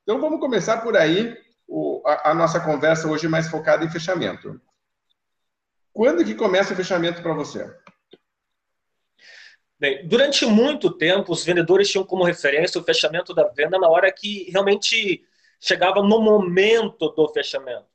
Então, 0.04 0.20
vamos 0.20 0.42
começar 0.42 0.78
por 0.82 0.98
aí 0.98 1.38
o, 1.66 2.02
a, 2.06 2.32
a 2.32 2.34
nossa 2.34 2.60
conversa 2.60 3.08
hoje 3.08 3.30
mais 3.30 3.48
focada 3.48 3.86
em 3.86 3.90
fechamento. 3.90 4.60
Quando 5.98 6.24
que 6.24 6.36
começa 6.36 6.76
o 6.76 6.78
fechamento 6.78 7.24
para 7.24 7.34
você? 7.34 7.76
Bem, 9.80 10.08
durante 10.08 10.46
muito 10.46 10.92
tempo, 10.92 11.32
os 11.32 11.44
vendedores 11.44 11.90
tinham 11.90 12.06
como 12.06 12.24
referência 12.24 12.80
o 12.80 12.84
fechamento 12.84 13.34
da 13.34 13.48
venda 13.48 13.80
na 13.80 13.90
hora 13.90 14.12
que 14.12 14.48
realmente 14.52 15.26
chegava 15.60 16.04
no 16.04 16.22
momento 16.22 17.10
do 17.10 17.28
fechamento. 17.30 17.88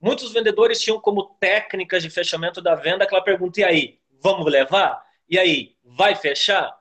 Muitos 0.00 0.32
vendedores 0.32 0.80
tinham 0.80 1.00
como 1.00 1.36
técnicas 1.38 2.02
de 2.02 2.10
fechamento 2.10 2.60
da 2.60 2.74
venda 2.74 3.04
aquela 3.04 3.22
pergunta: 3.22 3.60
e 3.60 3.64
aí, 3.64 4.00
vamos 4.20 4.50
levar? 4.50 5.06
E 5.28 5.38
aí, 5.38 5.76
vai 5.84 6.16
fechar? 6.16 6.76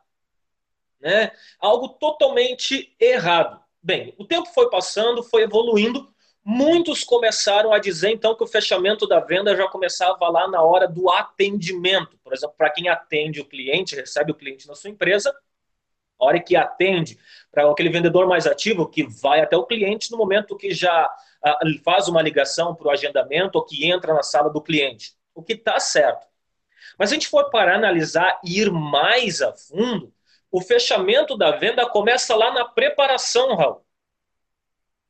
Né? 0.99 1.31
Algo 1.59 1.89
totalmente 1.89 2.95
errado. 2.99 3.61
Bem, 3.83 4.15
o 4.17 4.25
tempo 4.25 4.51
foi 4.51 4.67
passando, 4.71 5.21
foi 5.21 5.43
evoluindo, 5.43 6.11
muitos 6.45 7.03
começaram 7.03 7.73
a 7.73 7.79
dizer 7.79 8.11
então 8.11 8.35
que 8.35 8.43
o 8.43 8.47
fechamento 8.47 9.07
da 9.07 9.19
venda 9.19 9.55
já 9.55 9.67
começava 9.67 10.29
lá 10.29 10.47
na 10.47 10.61
hora 10.61 10.87
do 10.87 11.09
atendimento. 11.09 12.15
Por 12.23 12.31
exemplo, 12.31 12.55
para 12.55 12.69
quem 12.69 12.87
atende 12.87 13.41
o 13.41 13.45
cliente, 13.45 13.95
recebe 13.95 14.31
o 14.31 14.35
cliente 14.35 14.67
na 14.67 14.75
sua 14.75 14.91
empresa, 14.91 15.35
a 16.19 16.25
hora 16.25 16.39
que 16.39 16.55
atende 16.55 17.17
para 17.51 17.69
aquele 17.69 17.89
vendedor 17.89 18.27
mais 18.27 18.45
ativo 18.45 18.87
que 18.87 19.03
vai 19.03 19.41
até 19.41 19.57
o 19.57 19.65
cliente 19.65 20.11
no 20.11 20.17
momento 20.17 20.55
que 20.55 20.71
já 20.71 21.05
uh, 21.07 21.83
faz 21.83 22.07
uma 22.07 22.21
ligação 22.21 22.75
para 22.75 22.87
o 22.87 22.91
agendamento 22.91 23.57
ou 23.57 23.65
que 23.65 23.89
entra 23.89 24.13
na 24.13 24.21
sala 24.21 24.49
do 24.49 24.61
cliente. 24.61 25.13
O 25.33 25.41
que 25.41 25.53
está 25.53 25.79
certo. 25.79 26.27
Mas 26.97 27.11
a 27.11 27.15
gente 27.15 27.27
for 27.27 27.49
para 27.49 27.75
analisar 27.75 28.39
e 28.45 28.61
ir 28.61 28.71
mais 28.71 29.41
a 29.41 29.51
fundo, 29.51 30.13
o 30.51 30.61
fechamento 30.61 31.35
da 31.35 31.51
venda 31.51 31.89
começa 31.89 32.35
lá 32.35 32.53
na 32.53 32.63
preparação, 32.65 33.55
Raul. 33.55 33.84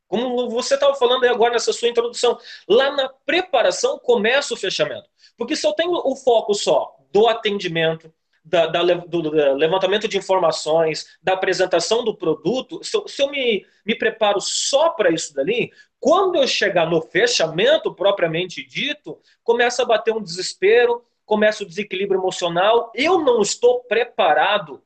Como 0.07 0.49
você 0.49 0.75
estava 0.75 0.95
falando 0.95 1.25
agora 1.25 1.53
nessa 1.53 1.73
sua 1.73 1.89
introdução, 1.89 2.37
lá 2.67 2.91
na 2.91 3.09
preparação 3.09 3.97
começa 3.99 4.53
o 4.53 4.57
fechamento. 4.57 5.09
Porque 5.37 5.55
se 5.55 5.65
eu 5.65 5.73
tenho 5.73 5.91
o 5.91 6.15
foco 6.15 6.53
só 6.53 6.95
do 7.11 7.27
atendimento, 7.27 8.13
da, 8.43 8.67
da, 8.67 8.83
do, 8.83 9.21
do, 9.23 9.31
levantamento 9.31 10.07
de 10.07 10.17
informações, 10.17 11.17
da 11.21 11.33
apresentação 11.33 12.03
do 12.03 12.15
produto, 12.15 12.83
se 12.83 12.95
eu, 12.95 13.07
se 13.07 13.21
eu 13.21 13.31
me, 13.31 13.65
me 13.83 13.97
preparo 13.97 14.39
só 14.39 14.89
para 14.89 15.09
isso 15.09 15.33
dali, 15.33 15.71
quando 15.99 16.35
eu 16.35 16.47
chegar 16.47 16.87
no 16.87 17.01
fechamento 17.01 17.93
propriamente 17.93 18.63
dito, 18.63 19.19
começa 19.43 19.81
a 19.81 19.85
bater 19.85 20.13
um 20.13 20.21
desespero, 20.21 21.03
começa 21.25 21.63
o 21.63 21.65
desequilíbrio 21.65 22.19
emocional, 22.19 22.91
eu 22.93 23.19
não 23.19 23.41
estou 23.41 23.83
preparado 23.85 24.83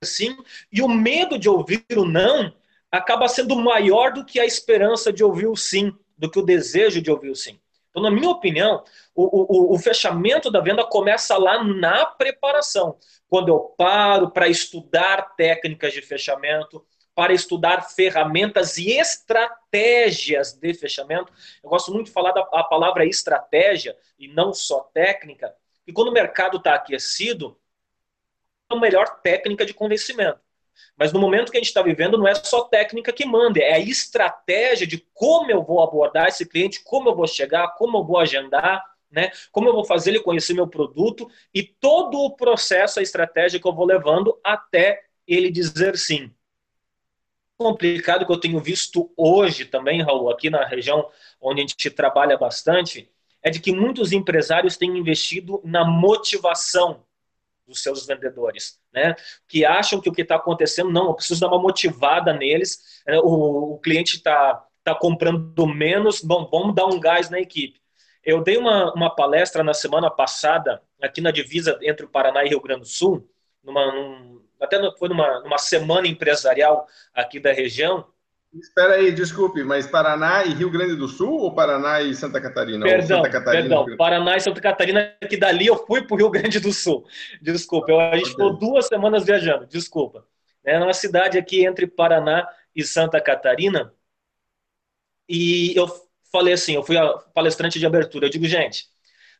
assim, 0.00 0.36
e 0.70 0.80
o 0.80 0.88
medo 0.88 1.36
de 1.36 1.48
ouvir 1.48 1.84
o 1.96 2.04
não 2.04 2.54
acaba 2.90 3.28
sendo 3.28 3.56
maior 3.56 4.12
do 4.12 4.24
que 4.24 4.40
a 4.40 4.46
esperança 4.46 5.12
de 5.12 5.22
ouvir 5.22 5.46
o 5.46 5.56
sim, 5.56 5.92
do 6.16 6.30
que 6.30 6.38
o 6.38 6.44
desejo 6.44 7.00
de 7.02 7.10
ouvir 7.10 7.30
o 7.30 7.36
sim. 7.36 7.60
Então, 7.90 8.02
na 8.02 8.10
minha 8.10 8.30
opinião, 8.30 8.84
o, 9.14 9.72
o, 9.72 9.74
o 9.74 9.78
fechamento 9.78 10.50
da 10.50 10.60
venda 10.60 10.84
começa 10.84 11.36
lá 11.36 11.64
na 11.64 12.06
preparação. 12.06 12.98
Quando 13.28 13.48
eu 13.48 13.60
paro 13.76 14.30
para 14.30 14.48
estudar 14.48 15.34
técnicas 15.36 15.92
de 15.92 16.02
fechamento, 16.02 16.84
para 17.18 17.32
estudar 17.32 17.82
ferramentas 17.82 18.78
e 18.78 18.92
estratégias 18.92 20.52
de 20.52 20.72
fechamento. 20.72 21.32
Eu 21.64 21.68
gosto 21.68 21.92
muito 21.92 22.06
de 22.06 22.12
falar 22.12 22.30
da 22.30 22.44
palavra 22.44 23.04
estratégia 23.04 23.96
e 24.16 24.28
não 24.28 24.52
só 24.52 24.82
técnica. 24.94 25.52
E 25.84 25.92
quando 25.92 26.10
o 26.10 26.12
mercado 26.12 26.58
está 26.58 26.76
aquecido, 26.76 27.58
é 28.70 28.76
a 28.76 28.78
melhor 28.78 29.20
técnica 29.20 29.66
de 29.66 29.74
convencimento. 29.74 30.38
Mas 30.96 31.12
no 31.12 31.20
momento 31.20 31.50
que 31.50 31.56
a 31.56 31.60
gente 31.60 31.68
está 31.68 31.82
vivendo, 31.82 32.18
não 32.18 32.26
é 32.26 32.34
só 32.34 32.64
técnica 32.64 33.12
que 33.12 33.24
manda, 33.24 33.60
é 33.60 33.74
a 33.74 33.78
estratégia 33.78 34.86
de 34.86 34.98
como 35.14 35.50
eu 35.50 35.62
vou 35.62 35.82
abordar 35.82 36.28
esse 36.28 36.46
cliente, 36.46 36.82
como 36.82 37.08
eu 37.08 37.14
vou 37.14 37.26
chegar, 37.26 37.68
como 37.76 37.98
eu 37.98 38.04
vou 38.04 38.18
agendar, 38.18 38.84
né? 39.10 39.30
como 39.50 39.68
eu 39.68 39.72
vou 39.72 39.84
fazer 39.84 40.10
ele 40.10 40.20
conhecer 40.20 40.54
meu 40.54 40.66
produto 40.66 41.28
e 41.54 41.62
todo 41.62 42.18
o 42.18 42.36
processo, 42.36 42.98
a 42.98 43.02
estratégia 43.02 43.60
que 43.60 43.66
eu 43.66 43.74
vou 43.74 43.86
levando 43.86 44.38
até 44.44 45.02
ele 45.26 45.50
dizer 45.50 45.96
sim. 45.96 46.30
Complicado 47.56 48.24
que 48.24 48.32
eu 48.32 48.38
tenho 48.38 48.60
visto 48.60 49.10
hoje 49.16 49.64
também, 49.64 50.02
Raul, 50.02 50.30
aqui 50.30 50.48
na 50.48 50.64
região 50.64 51.10
onde 51.40 51.60
a 51.60 51.62
gente 51.62 51.90
trabalha 51.90 52.36
bastante, 52.36 53.10
é 53.42 53.50
de 53.50 53.60
que 53.60 53.72
muitos 53.72 54.12
empresários 54.12 54.76
têm 54.76 54.96
investido 54.96 55.60
na 55.64 55.84
motivação 55.84 57.04
dos 57.68 57.82
seus 57.82 58.06
vendedores, 58.06 58.80
né? 58.92 59.14
Que 59.46 59.64
acham 59.64 60.00
que 60.00 60.08
o 60.08 60.12
que 60.12 60.22
está 60.22 60.36
acontecendo, 60.36 60.90
não, 60.90 61.08
eu 61.08 61.14
preciso 61.14 61.40
dar 61.40 61.48
uma 61.48 61.60
motivada 61.60 62.32
neles, 62.32 63.02
é, 63.06 63.18
o, 63.18 63.74
o 63.74 63.78
cliente 63.78 64.16
está 64.16 64.64
tá 64.82 64.94
comprando 64.94 65.66
menos, 65.66 66.22
bom, 66.22 66.48
vamos 66.50 66.74
dar 66.74 66.86
um 66.86 66.98
gás 66.98 67.28
na 67.28 67.38
equipe. 67.38 67.78
Eu 68.24 68.42
dei 68.42 68.56
uma, 68.56 68.92
uma 68.94 69.14
palestra 69.14 69.62
na 69.62 69.74
semana 69.74 70.10
passada, 70.10 70.82
aqui 71.00 71.20
na 71.20 71.30
divisa 71.30 71.78
entre 71.82 72.06
o 72.06 72.08
Paraná 72.08 72.44
e 72.44 72.48
Rio 72.48 72.60
Grande 72.60 72.80
do 72.80 72.86
Sul, 72.86 73.28
numa, 73.62 73.92
num, 73.92 74.42
até 74.60 74.78
foi 74.98 75.08
numa, 75.08 75.40
numa 75.40 75.58
semana 75.58 76.06
empresarial 76.08 76.86
aqui 77.14 77.38
da 77.38 77.52
região, 77.52 78.06
Espera 78.54 78.94
aí, 78.94 79.12
desculpe, 79.12 79.62
mas 79.62 79.86
Paraná 79.86 80.44
e 80.44 80.54
Rio 80.54 80.70
Grande 80.70 80.96
do 80.96 81.06
Sul 81.06 81.32
ou 81.32 81.54
Paraná 81.54 82.00
e 82.00 82.14
Santa 82.14 82.40
Catarina? 82.40 82.84
Perdão, 82.84 83.18
Santa 83.18 83.30
Catarina, 83.30 83.76
perdão. 83.76 83.96
Paraná 83.96 84.36
e 84.36 84.40
Santa 84.40 84.60
Catarina, 84.60 85.16
que 85.28 85.36
dali 85.36 85.66
eu 85.66 85.86
fui 85.86 86.02
para 86.02 86.14
o 86.14 86.16
Rio 86.16 86.30
Grande 86.30 86.58
do 86.58 86.72
Sul. 86.72 87.06
Desculpa, 87.42 87.92
eu, 87.92 88.00
a 88.00 88.16
gente 88.16 88.30
ficou 88.30 88.56
duas 88.56 88.86
semanas 88.86 89.24
viajando, 89.24 89.66
desculpa. 89.66 90.26
É 90.64 90.78
uma 90.78 90.94
cidade 90.94 91.36
aqui 91.36 91.64
entre 91.64 91.86
Paraná 91.86 92.48
e 92.74 92.82
Santa 92.82 93.20
Catarina. 93.20 93.92
E 95.28 95.76
eu 95.76 95.86
falei 96.32 96.54
assim, 96.54 96.74
eu 96.74 96.82
fui 96.82 96.96
palestrante 97.34 97.78
de 97.78 97.86
abertura. 97.86 98.26
Eu 98.26 98.30
digo, 98.30 98.46
gente, 98.46 98.86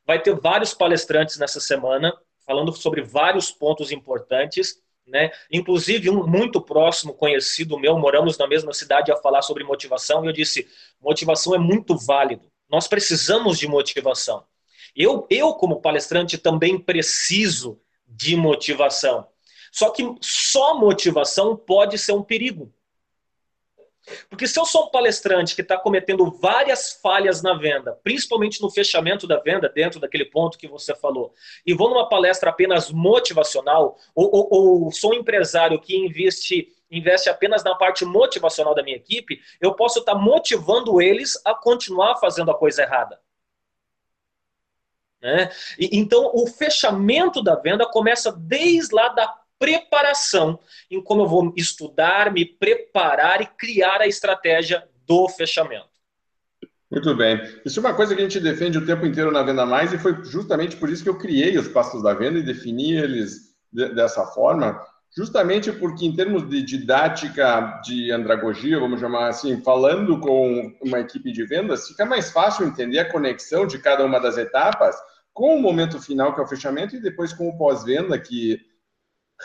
vai 0.07 0.21
ter 0.21 0.35
vários 0.35 0.75
palestrantes 0.75 1.39
nessa 1.39 1.61
semana 1.61 2.15
falando 2.47 2.73
sobre 2.73 3.03
vários 3.03 3.51
pontos 3.51 3.91
importantes 3.91 4.83
né? 5.09 5.31
Inclusive, 5.51 6.11
um 6.11 6.27
muito 6.27 6.61
próximo 6.61 7.15
conhecido 7.15 7.79
meu, 7.79 7.99
moramos 7.99 8.37
na 8.39 8.47
mesma 8.47 8.73
cidade, 8.73 9.11
a 9.11 9.17
falar 9.17 9.43
sobre 9.43 9.65
motivação, 9.65 10.25
e 10.25 10.29
eu 10.29 10.33
disse: 10.33 10.69
motivação 11.01 11.55
é 11.55 11.59
muito 11.59 11.97
válido. 11.97 12.51
Nós 12.69 12.87
precisamos 12.87 13.59
de 13.59 13.67
motivação. 13.67 14.45
Eu, 14.95 15.27
eu 15.31 15.55
como 15.55 15.81
palestrante, 15.81 16.37
também 16.37 16.79
preciso 16.79 17.81
de 18.07 18.37
motivação. 18.37 19.27
Só 19.73 19.91
que 19.91 20.03
só 20.21 20.79
motivação 20.79 21.57
pode 21.57 21.99
ser 21.99 22.13
um 22.13 22.23
perigo. 22.23 22.73
Porque 24.29 24.47
se 24.47 24.59
eu 24.59 24.65
sou 24.65 24.87
um 24.87 24.91
palestrante 24.91 25.55
que 25.55 25.63
está 25.63 25.79
cometendo 25.79 26.31
várias 26.31 26.93
falhas 26.93 27.43
na 27.43 27.55
venda, 27.55 27.99
principalmente 28.03 28.61
no 28.61 28.71
fechamento 28.71 29.27
da 29.27 29.39
venda, 29.39 29.69
dentro 29.69 30.01
daquele 30.01 30.25
ponto 30.25 30.59
que 30.59 30.69
você 30.69 30.95
falou, 30.95 31.33
e 31.67 31.75
vou 31.75 31.91
numa 31.91 32.09
palestra 32.09 32.51
apenas 32.51 32.91
motivacional, 32.91 33.97
ou, 34.15 34.31
ou, 34.33 34.49
ou 34.85 34.93
sou 34.93 35.13
um 35.13 35.15
empresário 35.15 35.81
que 35.81 35.97
investe, 35.97 36.69
investe 36.91 37.29
apenas 37.29 37.63
na 37.65 37.75
parte 37.75 38.05
motivacional 38.05 38.75
da 38.75 38.83
minha 38.83 38.97
equipe, 38.97 39.41
eu 39.61 39.75
posso 39.75 40.01
estar 40.01 40.15
tá 40.15 40.19
motivando 40.19 41.01
eles 41.01 41.41
a 41.45 41.55
continuar 41.55 42.17
fazendo 42.17 42.51
a 42.51 42.59
coisa 42.59 42.83
errada. 42.83 43.19
Né? 45.21 45.51
E, 45.79 45.99
então, 45.99 46.31
o 46.35 46.47
fechamento 46.47 47.43
da 47.43 47.57
venda 47.57 47.87
começa 47.87 48.33
desde 48.33 48.95
lá 48.95 49.09
da 49.09 49.27
preparação 49.59 50.59
em 50.91 51.03
como 51.03 51.23
eu 51.23 51.29
vou 51.29 51.53
estudar, 51.57 52.33
me 52.33 52.45
preparar 52.45 53.41
e 53.41 53.47
criar 53.47 54.01
a 54.01 54.07
estratégia 54.07 54.87
do 55.07 55.29
fechamento. 55.29 55.89
Muito 56.91 57.15
bem. 57.15 57.41
Isso 57.65 57.81
é 57.81 57.83
uma 57.83 57.95
coisa 57.95 58.15
que 58.15 58.21
a 58.21 58.25
gente 58.25 58.41
defende 58.41 58.79
o 58.79 58.87
tempo 58.87 59.05
inteiro 59.05 59.31
na 59.31 59.43
Venda 59.43 59.67
Mais 59.67 59.93
e 59.93 59.99
foi 59.99 60.25
justamente 60.25 60.77
por 60.77 60.89
isso 60.89 61.03
que 61.03 61.09
eu 61.09 61.19
criei 61.19 61.59
os 61.59 61.69
passos 61.69 62.03
da 62.03 62.15
venda 62.15 62.39
e 62.39 62.43
defini 62.43 62.97
eles 62.97 63.55
de, 63.71 63.95
dessa 63.95 64.25
forma, 64.25 64.81
justamente 65.15 65.71
porque 65.71 66.07
em 66.07 66.17
termos 66.17 66.49
de 66.49 66.63
didática 66.63 67.81
de 67.85 68.11
andragogia, 68.11 68.81
vamos 68.81 69.01
chamar 69.01 69.29
assim, 69.29 69.63
falando 69.63 70.19
com 70.19 70.75
uma 70.83 71.01
equipe 71.01 71.31
de 71.31 71.45
vendas, 71.45 71.89
fica 71.89 72.07
mais 72.07 72.31
fácil 72.31 72.67
entender 72.67 73.01
a 73.01 73.11
conexão 73.11 73.67
de 73.67 73.79
cada 73.79 74.05
uma 74.05 74.19
das 74.19 74.39
etapas 74.39 74.97
com 75.35 75.57
o 75.57 75.63
momento 75.63 76.01
final, 76.01 76.35
que 76.35 76.41
é 76.41 76.45
o 76.45 76.49
fechamento, 76.49 76.97
e 76.97 77.01
depois 77.01 77.33
com 77.33 77.49
o 77.49 77.57
pós-venda, 77.57 78.19
que 78.19 78.59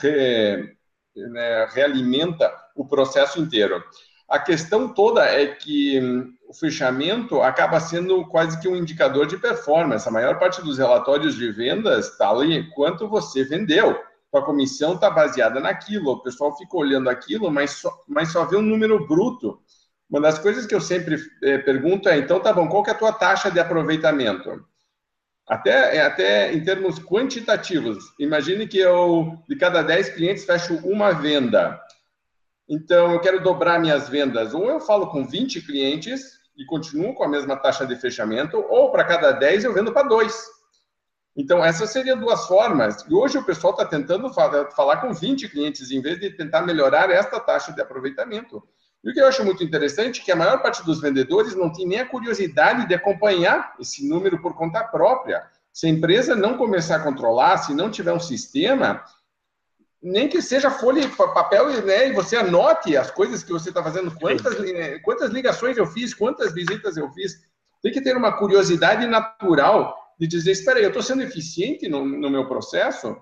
re, 0.01 0.75
né, 1.15 1.67
realimenta 1.71 2.51
o 2.75 2.85
processo 2.85 3.39
inteiro. 3.39 3.83
A 4.27 4.39
questão 4.39 4.93
toda 4.93 5.25
é 5.25 5.47
que 5.47 5.99
hum, 5.99 6.33
o 6.47 6.53
fechamento 6.53 7.41
acaba 7.41 7.79
sendo 7.79 8.25
quase 8.27 8.59
que 8.59 8.67
um 8.67 8.75
indicador 8.75 9.27
de 9.27 9.37
performance. 9.37 10.07
A 10.07 10.11
maior 10.11 10.39
parte 10.39 10.61
dos 10.61 10.77
relatórios 10.77 11.35
de 11.35 11.51
vendas 11.51 12.09
está 12.09 12.29
ali 12.29 12.69
quanto 12.71 13.07
você 13.07 13.43
vendeu. 13.43 13.99
A 14.33 14.41
comissão 14.41 14.95
está 14.95 15.11
baseada 15.11 15.59
naquilo. 15.59 16.13
O 16.13 16.23
pessoal 16.23 16.57
fica 16.57 16.75
olhando 16.75 17.09
aquilo, 17.09 17.51
mas 17.51 17.71
só, 17.71 17.91
mas 18.07 18.31
só 18.31 18.45
vê 18.45 18.57
um 18.57 18.61
número 18.63 19.05
bruto. 19.05 19.59
Uma 20.09 20.21
das 20.21 20.39
coisas 20.39 20.65
que 20.65 20.73
eu 20.73 20.81
sempre 20.81 21.17
é, 21.43 21.57
pergunto 21.59 22.09
é, 22.09 22.17
então, 22.17 22.39
tá 22.39 22.51
bom, 22.51 22.67
qual 22.67 22.83
que 22.83 22.89
é 22.89 22.93
a 22.93 22.97
tua 22.97 23.11
taxa 23.11 23.51
de 23.51 23.59
aproveitamento? 23.59 24.65
Até, 25.47 25.97
é 25.97 26.01
até 26.01 26.53
em 26.53 26.63
termos 26.63 26.99
quantitativos, 26.99 28.13
imagine 28.17 28.65
que 28.65 28.77
eu, 28.77 29.37
de 29.47 29.57
cada 29.57 29.81
10 29.81 30.09
clientes, 30.09 30.45
fecho 30.45 30.75
uma 30.87 31.11
venda. 31.11 31.81
Então, 32.67 33.11
eu 33.11 33.19
quero 33.19 33.43
dobrar 33.43 33.79
minhas 33.79 34.07
vendas. 34.07 34.53
Ou 34.53 34.69
eu 34.69 34.79
falo 34.79 35.07
com 35.07 35.27
20 35.27 35.61
clientes 35.61 36.39
e 36.55 36.65
continuo 36.65 37.13
com 37.13 37.23
a 37.23 37.27
mesma 37.27 37.57
taxa 37.57 37.85
de 37.85 37.95
fechamento, 37.95 38.57
ou 38.69 38.91
para 38.91 39.03
cada 39.03 39.31
10 39.31 39.65
eu 39.65 39.73
vendo 39.73 39.91
para 39.91 40.07
dois. 40.07 40.47
Então, 41.35 41.65
essas 41.65 41.89
seriam 41.89 42.17
duas 42.17 42.45
formas. 42.47 43.03
E 43.09 43.13
hoje 43.13 43.37
o 43.37 43.43
pessoal 43.43 43.73
está 43.73 43.85
tentando 43.85 44.31
falar 44.31 44.97
com 44.97 45.11
20 45.11 45.49
clientes, 45.49 45.91
em 45.91 45.99
vez 45.99 46.19
de 46.19 46.29
tentar 46.29 46.61
melhorar 46.61 47.09
esta 47.09 47.39
taxa 47.39 47.73
de 47.73 47.81
aproveitamento. 47.81 48.63
E 49.03 49.09
o 49.09 49.13
que 49.13 49.19
eu 49.19 49.27
acho 49.27 49.43
muito 49.43 49.63
interessante 49.63 50.21
é 50.21 50.23
que 50.23 50.31
a 50.31 50.35
maior 50.35 50.61
parte 50.61 50.83
dos 50.85 51.01
vendedores 51.01 51.55
não 51.55 51.71
tem 51.71 51.85
nem 51.85 51.99
a 51.99 52.07
curiosidade 52.07 52.87
de 52.87 52.93
acompanhar 52.93 53.75
esse 53.79 54.07
número 54.07 54.41
por 54.41 54.55
conta 54.55 54.83
própria. 54.83 55.43
Se 55.73 55.87
a 55.87 55.89
empresa 55.89 56.35
não 56.35 56.57
começar 56.57 56.97
a 56.97 57.03
controlar, 57.03 57.57
se 57.57 57.73
não 57.73 57.91
tiver 57.91 58.13
um 58.13 58.19
sistema, 58.19 59.03
nem 60.01 60.29
que 60.29 60.41
seja 60.41 60.69
folha, 60.69 61.07
papel, 61.09 61.69
né, 61.81 62.09
e 62.09 62.13
você 62.13 62.37
anote 62.37 62.95
as 62.95 63.11
coisas 63.11 63.43
que 63.43 63.51
você 63.51 63.69
está 63.69 63.83
fazendo, 63.83 64.11
quantas, 64.11 64.55
quantas 65.01 65.31
ligações 65.31 65.77
eu 65.77 65.85
fiz, 65.87 66.13
quantas 66.13 66.53
visitas 66.53 66.95
eu 66.95 67.09
fiz. 67.11 67.41
Tem 67.81 67.91
que 67.91 68.01
ter 68.01 68.15
uma 68.15 68.37
curiosidade 68.37 69.05
natural 69.07 69.97
de 70.17 70.27
dizer, 70.27 70.51
espera 70.51 70.79
aí, 70.79 70.83
eu 70.83 70.89
estou 70.89 71.01
sendo 71.01 71.23
eficiente 71.23 71.89
no, 71.89 72.05
no 72.05 72.29
meu 72.29 72.47
processo? 72.47 73.17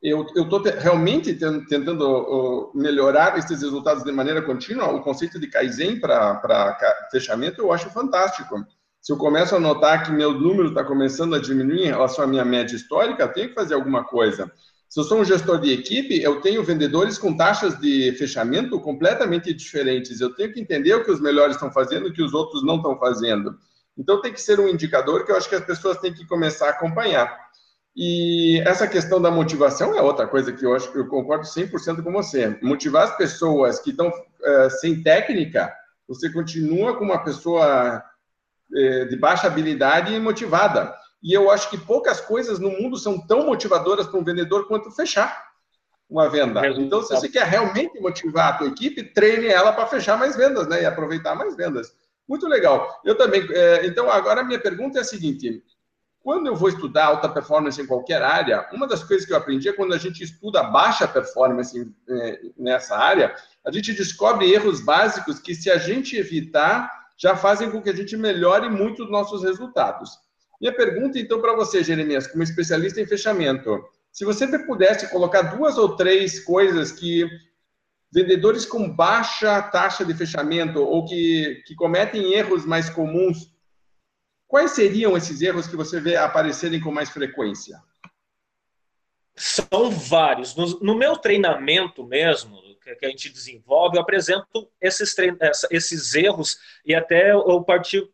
Eu 0.00 0.22
estou 0.22 0.62
realmente 0.62 1.34
tentando 1.68 2.70
melhorar 2.74 3.36
esses 3.36 3.62
resultados 3.62 4.04
de 4.04 4.12
maneira 4.12 4.40
contínua. 4.42 4.92
O 4.92 5.02
conceito 5.02 5.40
de 5.40 5.48
Kaizen 5.48 5.98
para 5.98 7.08
fechamento 7.10 7.60
eu 7.60 7.72
acho 7.72 7.90
fantástico. 7.90 8.64
Se 9.00 9.12
eu 9.12 9.16
começo 9.16 9.56
a 9.56 9.60
notar 9.60 10.04
que 10.04 10.12
meu 10.12 10.32
número 10.32 10.68
está 10.68 10.84
começando 10.84 11.34
a 11.34 11.40
diminuir 11.40 11.82
em 11.82 11.88
relação 11.88 12.24
à 12.24 12.28
minha 12.28 12.44
média 12.44 12.76
histórica, 12.76 13.24
eu 13.24 13.32
tenho 13.32 13.48
que 13.48 13.54
fazer 13.54 13.74
alguma 13.74 14.04
coisa. 14.04 14.52
Se 14.88 15.00
eu 15.00 15.04
sou 15.04 15.18
um 15.18 15.24
gestor 15.24 15.60
de 15.60 15.72
equipe, 15.72 16.22
eu 16.22 16.40
tenho 16.40 16.64
vendedores 16.64 17.18
com 17.18 17.36
taxas 17.36 17.78
de 17.78 18.12
fechamento 18.12 18.80
completamente 18.80 19.52
diferentes. 19.52 20.20
Eu 20.20 20.34
tenho 20.34 20.52
que 20.52 20.60
entender 20.60 20.94
o 20.94 21.04
que 21.04 21.10
os 21.10 21.20
melhores 21.20 21.56
estão 21.56 21.72
fazendo 21.72 22.06
e 22.06 22.10
o 22.10 22.12
que 22.12 22.22
os 22.22 22.32
outros 22.32 22.64
não 22.64 22.76
estão 22.76 22.98
fazendo. 22.98 23.58
Então, 23.98 24.20
tem 24.22 24.32
que 24.32 24.40
ser 24.40 24.60
um 24.60 24.68
indicador 24.68 25.26
que 25.26 25.32
eu 25.32 25.36
acho 25.36 25.48
que 25.48 25.56
as 25.56 25.64
pessoas 25.64 25.98
têm 25.98 26.14
que 26.14 26.24
começar 26.26 26.68
a 26.68 26.70
acompanhar. 26.70 27.47
E 28.00 28.60
essa 28.60 28.86
questão 28.86 29.20
da 29.20 29.28
motivação 29.28 29.92
é 29.92 30.00
outra 30.00 30.24
coisa 30.24 30.52
que 30.52 30.64
eu 30.64 30.72
acho 30.72 30.92
que 30.92 30.98
eu 30.98 31.08
concordo 31.08 31.44
100% 31.44 32.00
com 32.00 32.12
você. 32.12 32.56
Motivar 32.62 33.02
as 33.02 33.16
pessoas 33.16 33.80
que 33.80 33.90
estão 33.90 34.06
uh, 34.06 34.70
sem 34.78 35.02
técnica, 35.02 35.74
você 36.06 36.32
continua 36.32 36.96
com 36.96 37.04
uma 37.04 37.24
pessoa 37.24 38.00
uh, 38.70 39.08
de 39.08 39.16
baixa 39.16 39.48
habilidade 39.48 40.14
e 40.14 40.20
motivada. 40.20 40.94
E 41.20 41.32
eu 41.32 41.50
acho 41.50 41.68
que 41.70 41.76
poucas 41.76 42.20
coisas 42.20 42.60
no 42.60 42.70
mundo 42.70 42.96
são 42.96 43.18
tão 43.18 43.44
motivadoras 43.44 44.06
para 44.06 44.20
um 44.20 44.24
vendedor 44.24 44.68
quanto 44.68 44.92
fechar 44.92 45.48
uma 46.08 46.28
venda. 46.28 46.64
Então, 46.68 47.02
se 47.02 47.12
você 47.12 47.28
quer 47.28 47.48
realmente 47.48 48.00
motivar 48.00 48.54
a 48.54 48.58
tua 48.58 48.68
equipe, 48.68 49.12
treine 49.12 49.48
ela 49.48 49.72
para 49.72 49.88
fechar 49.88 50.16
mais 50.16 50.36
vendas, 50.36 50.68
né? 50.68 50.82
E 50.82 50.86
aproveitar 50.86 51.34
mais 51.34 51.56
vendas. 51.56 51.92
Muito 52.28 52.46
legal. 52.46 53.00
Eu 53.04 53.16
também. 53.16 53.44
É, 53.50 53.84
então, 53.86 54.08
agora 54.08 54.42
a 54.42 54.44
minha 54.44 54.60
pergunta 54.60 54.98
é 54.98 55.00
a 55.00 55.04
seguinte: 55.04 55.64
quando 56.28 56.46
eu 56.46 56.54
vou 56.54 56.68
estudar 56.68 57.06
alta 57.06 57.26
performance 57.26 57.80
em 57.80 57.86
qualquer 57.86 58.20
área, 58.20 58.68
uma 58.70 58.86
das 58.86 59.02
coisas 59.02 59.24
que 59.24 59.32
eu 59.32 59.36
aprendi 59.38 59.66
é 59.66 59.72
quando 59.72 59.94
a 59.94 59.96
gente 59.96 60.22
estuda 60.22 60.62
baixa 60.62 61.08
performance 61.08 61.90
é, 62.06 62.40
nessa 62.54 62.98
área, 62.98 63.34
a 63.64 63.72
gente 63.72 63.94
descobre 63.94 64.52
erros 64.52 64.82
básicos 64.82 65.38
que, 65.38 65.54
se 65.54 65.70
a 65.70 65.78
gente 65.78 66.18
evitar, 66.18 66.92
já 67.16 67.34
fazem 67.34 67.70
com 67.70 67.80
que 67.80 67.88
a 67.88 67.96
gente 67.96 68.14
melhore 68.14 68.68
muito 68.68 69.04
os 69.04 69.10
nossos 69.10 69.42
resultados. 69.42 70.18
Minha 70.60 70.76
pergunta, 70.76 71.18
então, 71.18 71.40
para 71.40 71.56
você, 71.56 71.82
Jeremias, 71.82 72.26
como 72.26 72.42
especialista 72.42 73.00
em 73.00 73.06
fechamento, 73.06 73.82
se 74.12 74.26
você 74.26 74.46
pudesse 74.66 75.10
colocar 75.10 75.56
duas 75.56 75.78
ou 75.78 75.96
três 75.96 76.40
coisas 76.40 76.92
que 76.92 77.26
vendedores 78.12 78.66
com 78.66 78.86
baixa 78.86 79.62
taxa 79.62 80.04
de 80.04 80.12
fechamento 80.12 80.78
ou 80.78 81.06
que, 81.06 81.62
que 81.66 81.74
cometem 81.74 82.34
erros 82.34 82.66
mais 82.66 82.90
comuns, 82.90 83.56
quais 84.48 84.72
seriam 84.72 85.16
esses 85.16 85.40
erros 85.40 85.68
que 85.68 85.76
você 85.76 86.00
vê 86.00 86.16
aparecerem 86.16 86.80
com 86.80 86.90
mais 86.90 87.10
frequência? 87.10 87.80
São 89.36 89.90
vários. 89.90 90.56
No, 90.56 90.80
no 90.80 90.94
meu 90.96 91.16
treinamento 91.16 92.04
mesmo, 92.04 92.60
que 92.96 93.06
a 93.06 93.08
gente 93.08 93.30
desenvolve, 93.30 93.96
eu 93.96 94.02
apresento 94.02 94.70
esses, 94.80 95.14
esses 95.70 96.14
erros 96.14 96.58
e 96.84 96.94
até 96.94 97.32
eu 97.32 97.64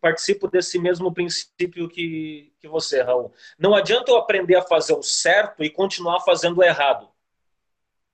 participo 0.01 0.49
desse 0.49 0.79
mesmo 0.79 1.13
princípio 1.13 1.89
que, 1.89 2.53
que 2.59 2.69
você, 2.69 3.03
Raul. 3.03 3.33
Não 3.59 3.75
adianta 3.75 4.11
eu 4.11 4.17
aprender 4.17 4.57
a 4.57 4.63
fazer 4.63 4.95
o 4.95 5.03
certo 5.03 5.63
e 5.63 5.71
continuar 5.71 6.21
fazendo 6.21 6.59
o 6.59 6.65
errado. 6.65 7.09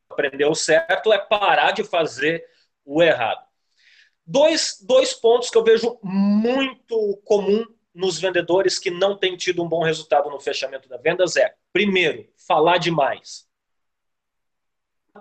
Aprender 0.09 0.45
o 0.45 0.55
certo 0.55 1.12
é 1.12 1.19
parar 1.19 1.73
de 1.73 1.85
fazer 1.85 2.45
o 2.85 3.03
errado. 3.03 3.45
Dois, 4.27 4.79
dois 4.83 5.12
pontos 5.15 5.50
que 5.50 5.59
eu 5.59 5.65
vejo 5.65 5.99
muito 6.03 7.21
comum 7.25 7.65
nos 7.94 8.18
vendedores 8.18 8.78
que 8.78 8.90
não 8.90 9.16
têm 9.16 9.37
tido 9.37 9.62
um 9.62 9.68
bom 9.68 9.82
resultado 9.82 10.30
no 10.30 10.40
fechamento 10.40 10.88
das 10.88 11.02
vendas 11.02 11.37
é, 11.37 11.54
primeiro, 11.73 12.29
falar 12.37 12.79
demais 12.79 13.48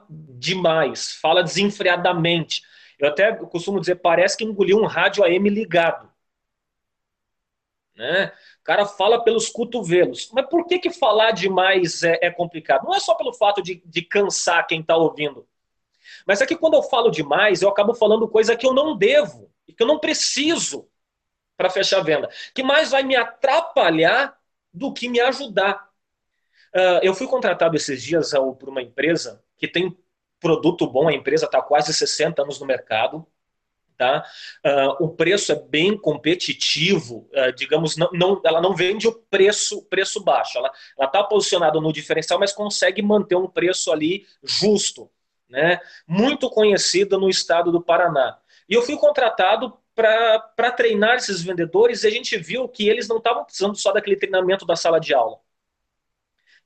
demais, 0.10 1.14
fala 1.14 1.44
desenfreadamente. 1.44 2.62
Eu 2.98 3.08
até 3.08 3.34
costumo 3.34 3.80
dizer, 3.80 3.96
parece 3.96 4.38
que 4.38 4.44
engoliu 4.44 4.78
um 4.78 4.86
rádio 4.86 5.24
AM 5.24 5.50
ligado. 5.50 6.10
Né? 7.96 8.32
O 8.62 8.64
cara 8.64 8.86
fala 8.86 9.24
pelos 9.24 9.50
cotovelos. 9.50 10.30
Mas 10.32 10.48
por 10.48 10.66
que, 10.66 10.80
que 10.80 10.90
falar 10.90 11.32
demais 11.32 12.04
é, 12.04 12.20
é 12.22 12.32
complicado? 12.32 12.86
Não 12.86 12.94
é 12.94 13.00
só 13.00 13.16
pelo 13.16 13.34
fato 13.34 13.62
de, 13.62 13.82
de 13.86 14.02
cansar 14.02 14.66
quem 14.68 14.82
está 14.82 14.96
ouvindo. 14.96 15.48
Mas 16.26 16.42
é 16.42 16.46
que 16.46 16.56
quando 16.56 16.76
eu 16.76 16.84
falo 16.84 17.10
demais, 17.10 17.62
eu 17.62 17.70
acabo 17.70 17.94
falando 17.94 18.28
coisa 18.28 18.56
que 18.56 18.66
eu 18.66 18.74
não 18.74 18.98
devo 18.98 19.50
que 19.80 19.84
eu 19.84 19.88
não 19.88 19.98
preciso 19.98 20.90
para 21.60 21.70
fechar 21.70 22.00
a 22.00 22.04
venda. 22.04 22.30
Que 22.56 22.64
mais 22.64 22.92
vai 22.92 23.04
me 23.04 23.18
atrapalhar 23.18 24.34
do 24.74 24.94
que 24.94 25.10
me 25.10 25.20
ajudar. 25.20 25.90
Uh, 26.74 27.04
eu 27.04 27.14
fui 27.14 27.28
contratado 27.28 27.76
esses 27.76 28.02
dias 28.02 28.32
uh, 28.32 28.56
por 28.56 28.70
uma 28.70 28.82
empresa 28.82 29.44
que 29.58 29.68
tem 29.68 29.98
produto 30.40 30.88
bom, 30.88 31.10
a 31.10 31.14
empresa 31.14 31.48
está 31.48 31.62
quase 31.62 31.94
60 31.94 32.44
anos 32.44 32.62
no 32.62 32.66
mercado. 32.66 33.28
Tá? 33.98 34.26
Uh, 34.66 35.04
o 35.04 35.10
preço 35.10 35.52
é 35.52 35.56
bem 35.56 35.98
competitivo, 35.98 37.30
uh, 37.34 37.52
digamos, 37.54 37.98
não, 37.98 38.10
não, 38.14 38.42
ela 38.46 38.62
não 38.62 38.74
vende 38.74 39.10
o 39.10 39.12
preço, 39.12 39.84
preço 39.90 40.24
baixo, 40.24 40.58
ela 40.58 40.72
está 41.02 41.22
posicionada 41.22 41.82
no 41.82 41.92
diferencial, 41.92 42.40
mas 42.40 42.54
consegue 42.54 43.02
manter 43.02 43.36
um 43.36 43.50
preço 43.50 43.92
ali 43.92 44.26
justo, 44.42 45.12
né? 45.50 45.82
muito 46.08 46.50
conhecida 46.50 47.18
no 47.18 47.30
estado 47.30 47.74
do 47.74 47.82
Paraná. 47.82 48.40
E 48.70 48.74
eu 48.74 48.82
fui 48.82 48.96
contratado 48.96 49.78
para 50.00 50.72
treinar 50.72 51.18
esses 51.18 51.42
vendedores 51.42 52.04
e 52.04 52.08
a 52.08 52.10
gente 52.10 52.38
viu 52.38 52.70
que 52.70 52.88
eles 52.88 53.10
não 53.10 53.18
estavam 53.18 53.44
precisando 53.44 53.76
só 53.76 53.92
daquele 53.92 54.16
treinamento 54.16 54.66
da 54.66 54.78
sala 54.78 54.98
de 54.98 55.14
aula. 55.14 55.40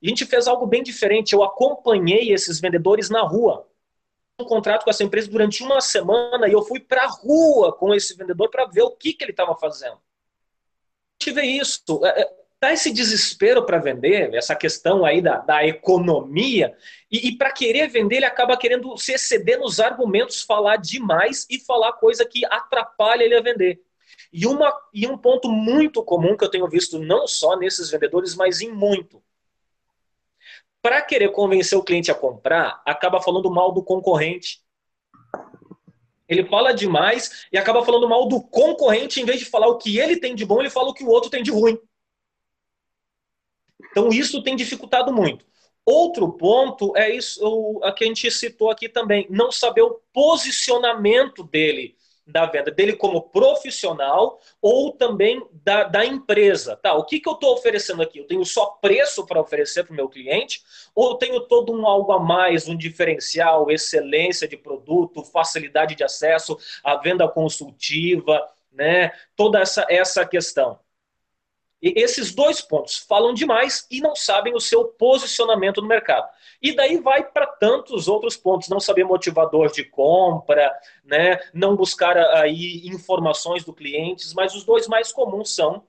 A 0.00 0.06
gente 0.08 0.24
fez 0.24 0.46
algo 0.46 0.66
bem 0.66 0.84
diferente. 0.84 1.32
Eu 1.32 1.42
acompanhei 1.42 2.32
esses 2.32 2.60
vendedores 2.60 3.10
na 3.10 3.22
rua. 3.22 3.68
Um 4.38 4.44
contrato 4.44 4.84
com 4.84 4.90
essa 4.90 5.02
empresa 5.02 5.28
durante 5.28 5.64
uma 5.64 5.80
semana 5.80 6.46
e 6.48 6.52
eu 6.52 6.62
fui 6.62 6.78
para 6.78 7.04
a 7.04 7.08
rua 7.08 7.72
com 7.72 7.92
esse 7.92 8.16
vendedor 8.16 8.50
para 8.50 8.66
ver 8.66 8.82
o 8.82 8.92
que, 8.92 9.12
que 9.12 9.24
ele 9.24 9.32
estava 9.32 9.56
fazendo. 9.56 9.94
A 9.94 11.24
gente 11.24 11.34
vê 11.34 11.42
isso. 11.42 11.82
É, 12.04 12.22
é, 12.22 12.43
tá 12.66 12.72
esse 12.72 12.92
desespero 12.92 13.64
para 13.64 13.78
vender, 13.78 14.34
essa 14.34 14.54
questão 14.54 15.04
aí 15.04 15.20
da, 15.20 15.38
da 15.38 15.66
economia, 15.66 16.74
e, 17.10 17.28
e 17.28 17.38
para 17.38 17.52
querer 17.52 17.88
vender, 17.88 18.16
ele 18.16 18.24
acaba 18.24 18.56
querendo 18.56 18.96
se 18.96 19.12
exceder 19.12 19.58
nos 19.58 19.80
argumentos, 19.80 20.42
falar 20.42 20.76
demais 20.76 21.46
e 21.50 21.58
falar 21.58 21.92
coisa 21.92 22.24
que 22.24 22.44
atrapalha 22.46 23.22
ele 23.22 23.36
a 23.36 23.42
vender. 23.42 23.80
E, 24.32 24.46
uma, 24.46 24.74
e 24.92 25.06
um 25.06 25.16
ponto 25.16 25.48
muito 25.48 26.02
comum 26.02 26.36
que 26.36 26.44
eu 26.44 26.50
tenho 26.50 26.68
visto 26.68 26.98
não 26.98 27.26
só 27.26 27.56
nesses 27.56 27.90
vendedores, 27.90 28.34
mas 28.34 28.60
em 28.60 28.70
muito 28.70 29.22
para 30.84 31.00
querer 31.00 31.30
convencer 31.30 31.78
o 31.78 31.82
cliente 31.82 32.10
a 32.10 32.14
comprar, 32.14 32.82
acaba 32.84 33.18
falando 33.18 33.50
mal 33.50 33.72
do 33.72 33.82
concorrente. 33.82 34.60
Ele 36.28 36.44
fala 36.44 36.74
demais 36.74 37.46
e 37.50 37.56
acaba 37.56 37.82
falando 37.82 38.06
mal 38.06 38.28
do 38.28 38.42
concorrente, 38.42 39.18
em 39.18 39.24
vez 39.24 39.38
de 39.38 39.46
falar 39.46 39.66
o 39.68 39.78
que 39.78 39.98
ele 39.98 40.18
tem 40.18 40.34
de 40.34 40.44
bom, 40.44 40.60
ele 40.60 40.68
fala 40.68 40.90
o 40.90 40.92
que 40.92 41.02
o 41.02 41.08
outro 41.08 41.30
tem 41.30 41.42
de 41.42 41.50
ruim. 41.50 41.78
Então 43.94 44.08
isso 44.08 44.42
tem 44.42 44.56
dificultado 44.56 45.12
muito. 45.12 45.46
Outro 45.86 46.32
ponto 46.32 46.96
é 46.96 47.14
isso 47.14 47.80
a 47.84 47.92
que 47.92 48.02
a 48.02 48.06
gente 48.08 48.28
citou 48.32 48.70
aqui 48.70 48.88
também, 48.88 49.24
não 49.30 49.52
saber 49.52 49.82
o 49.82 50.00
posicionamento 50.12 51.44
dele 51.44 51.94
da 52.26 52.46
venda 52.46 52.70
dele 52.70 52.94
como 52.94 53.20
profissional 53.20 54.40
ou 54.60 54.92
também 54.92 55.46
da, 55.62 55.84
da 55.84 56.04
empresa. 56.04 56.74
Tá, 56.74 56.94
o 56.94 57.04
que, 57.04 57.20
que 57.20 57.28
eu 57.28 57.34
estou 57.34 57.52
oferecendo 57.52 58.02
aqui? 58.02 58.18
Eu 58.18 58.26
tenho 58.26 58.44
só 58.44 58.66
preço 58.80 59.26
para 59.26 59.40
oferecer 59.40 59.84
para 59.84 59.92
o 59.92 59.96
meu 59.96 60.08
cliente 60.08 60.62
ou 60.94 61.10
eu 61.10 61.14
tenho 61.16 61.40
todo 61.42 61.72
um 61.72 61.86
algo 61.86 62.12
a 62.12 62.18
mais, 62.18 62.66
um 62.66 62.76
diferencial, 62.76 63.70
excelência 63.70 64.48
de 64.48 64.56
produto, 64.56 65.22
facilidade 65.22 65.94
de 65.94 66.02
acesso, 66.02 66.56
a 66.82 66.96
venda 66.96 67.28
consultiva, 67.28 68.42
né? 68.72 69.12
toda 69.36 69.60
essa, 69.60 69.86
essa 69.88 70.26
questão. 70.26 70.78
E 71.84 71.92
esses 72.00 72.34
dois 72.34 72.62
pontos 72.62 72.96
falam 72.96 73.34
demais 73.34 73.86
e 73.90 74.00
não 74.00 74.16
sabem 74.16 74.54
o 74.54 74.60
seu 74.60 74.86
posicionamento 74.86 75.82
no 75.82 75.86
mercado. 75.86 76.26
E 76.62 76.74
daí 76.74 76.98
vai 76.98 77.22
para 77.22 77.46
tantos 77.46 78.08
outros 78.08 78.38
pontos, 78.38 78.70
não 78.70 78.80
saber 78.80 79.04
motivador 79.04 79.70
de 79.70 79.84
compra, 79.84 80.74
né, 81.04 81.38
não 81.52 81.76
buscar 81.76 82.16
aí 82.16 82.88
informações 82.88 83.66
do 83.66 83.74
cliente, 83.74 84.24
mas 84.34 84.54
os 84.54 84.64
dois 84.64 84.88
mais 84.88 85.12
comuns 85.12 85.54
são 85.54 85.84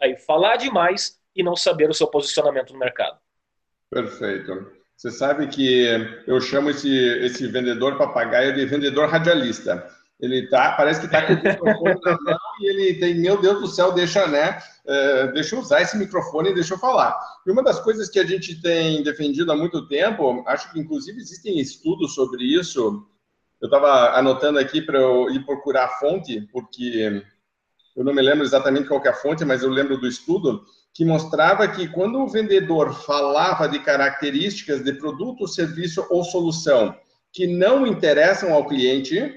aí 0.00 0.16
falar 0.16 0.56
demais 0.56 1.16
e 1.32 1.44
não 1.44 1.54
saber 1.54 1.88
o 1.88 1.94
seu 1.94 2.08
posicionamento 2.08 2.72
no 2.72 2.80
mercado. 2.80 3.18
Perfeito. 3.88 4.72
Você 4.96 5.12
sabe 5.12 5.46
que 5.46 5.86
eu 6.26 6.40
chamo 6.40 6.70
esse, 6.70 6.92
esse 7.24 7.46
vendedor 7.46 7.96
papagaio 7.96 8.52
de 8.52 8.66
vendedor 8.66 9.08
radialista. 9.08 9.88
Ele 10.18 10.48
tá, 10.48 10.72
parece 10.72 10.98
que 10.98 11.06
está 11.06 11.24
com 11.24 11.34
o 11.34 11.36
microfone 11.36 12.00
na 12.02 12.18
mão 12.32 12.47
e 12.60 12.66
ele 12.68 12.94
tem, 12.94 13.14
meu 13.14 13.40
Deus 13.40 13.60
do 13.60 13.66
céu, 13.66 13.92
deixa, 13.92 14.26
né? 14.26 14.58
Uh, 14.84 15.32
deixa 15.32 15.54
eu 15.54 15.60
usar 15.60 15.82
esse 15.82 15.96
microfone 15.96 16.50
e 16.50 16.54
deixa 16.54 16.74
eu 16.74 16.78
falar. 16.78 17.18
E 17.46 17.50
uma 17.50 17.62
das 17.62 17.80
coisas 17.80 18.08
que 18.08 18.18
a 18.18 18.24
gente 18.24 18.60
tem 18.60 19.02
defendido 19.02 19.52
há 19.52 19.56
muito 19.56 19.86
tempo, 19.88 20.42
acho 20.46 20.72
que 20.72 20.80
inclusive 20.80 21.20
existem 21.20 21.58
estudos 21.58 22.14
sobre 22.14 22.42
isso. 22.44 23.06
Eu 23.60 23.66
estava 23.66 24.16
anotando 24.16 24.58
aqui 24.58 24.80
para 24.80 24.98
eu 24.98 25.30
ir 25.30 25.44
procurar 25.44 25.84
a 25.86 25.98
fonte, 25.98 26.48
porque 26.52 27.22
eu 27.96 28.04
não 28.04 28.14
me 28.14 28.22
lembro 28.22 28.44
exatamente 28.44 28.86
qual 28.88 29.04
é 29.04 29.08
a 29.08 29.14
fonte, 29.14 29.44
mas 29.44 29.62
eu 29.62 29.70
lembro 29.70 29.98
do 29.98 30.06
estudo 30.06 30.64
que 30.94 31.04
mostrava 31.04 31.68
que 31.68 31.88
quando 31.88 32.20
o 32.20 32.28
vendedor 32.28 32.92
falava 32.92 33.68
de 33.68 33.78
características 33.80 34.82
de 34.82 34.92
produto, 34.92 35.46
serviço 35.46 36.06
ou 36.08 36.24
solução 36.24 36.94
que 37.32 37.46
não 37.46 37.86
interessam 37.86 38.52
ao 38.52 38.66
cliente, 38.66 39.34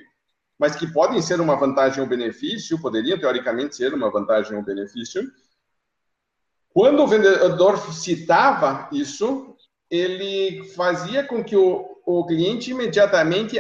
mas 0.62 0.76
que 0.76 0.86
podem 0.86 1.20
ser 1.24 1.42
uma 1.42 1.56
vantagem 1.56 2.04
ou 2.04 2.08
benefício, 2.08 2.80
poderiam 2.80 3.18
teoricamente 3.18 3.76
ser 3.76 3.96
uma 3.96 4.12
vantagem 4.12 4.56
ou 4.56 4.64
benefício. 4.64 5.28
Quando 6.70 7.02
o 7.02 7.08
vendedor 7.08 7.80
citava 7.92 8.88
isso, 8.92 9.56
ele 9.90 10.64
fazia 10.76 11.24
com 11.24 11.44
que 11.44 11.56
o, 11.56 11.98
o 12.06 12.28
cliente 12.28 12.70
imediatamente 12.70 13.58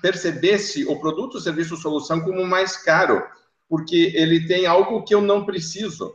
percebesse 0.00 0.86
o 0.86 1.00
produto, 1.00 1.40
serviço 1.40 1.74
ou 1.74 1.80
solução 1.80 2.20
como 2.20 2.46
mais 2.46 2.76
caro, 2.76 3.20
porque 3.68 4.12
ele 4.14 4.46
tem 4.46 4.64
algo 4.64 5.02
que 5.02 5.12
eu 5.12 5.20
não 5.20 5.44
preciso. 5.44 6.14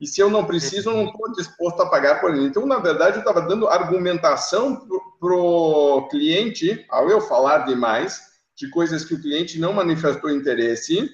E 0.00 0.06
se 0.06 0.18
eu 0.18 0.30
não 0.30 0.46
preciso, 0.46 0.88
eu 0.88 0.96
não 0.96 1.10
estou 1.10 1.30
disposto 1.32 1.82
a 1.82 1.90
pagar 1.90 2.22
por 2.22 2.34
ele. 2.34 2.46
Então, 2.46 2.64
na 2.64 2.78
verdade, 2.78 3.16
eu 3.16 3.20
estava 3.20 3.42
dando 3.42 3.68
argumentação 3.68 4.88
para 5.20 5.34
o 5.34 6.08
cliente, 6.08 6.86
ao 6.88 7.10
eu 7.10 7.20
falar 7.20 7.66
demais, 7.66 8.28
de 8.58 8.68
coisas 8.68 9.04
que 9.04 9.14
o 9.14 9.22
cliente 9.22 9.58
não 9.60 9.72
manifestou 9.72 10.30
interesse, 10.30 11.08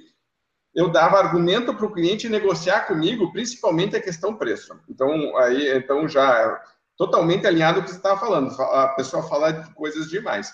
eu 0.75 0.89
dava 0.91 1.19
argumento 1.19 1.75
para 1.75 1.85
o 1.85 1.93
cliente 1.93 2.29
negociar 2.29 2.87
comigo, 2.87 3.31
principalmente 3.33 3.95
a 3.95 4.01
questão 4.01 4.35
preço. 4.35 4.75
Então, 4.89 5.37
aí, 5.37 5.77
então 5.77 6.09
já 6.09 6.59
totalmente 6.97 7.47
alinhado 7.47 7.81
com 7.81 7.83
o 7.83 7.85
que 7.85 7.91
você 7.91 7.99
estava 7.99 8.19
falando, 8.19 8.51
a 8.61 8.89
pessoa 8.89 9.23
falar 9.29 9.51
de 9.51 9.75
coisas 9.75 10.09
demais. 10.09 10.53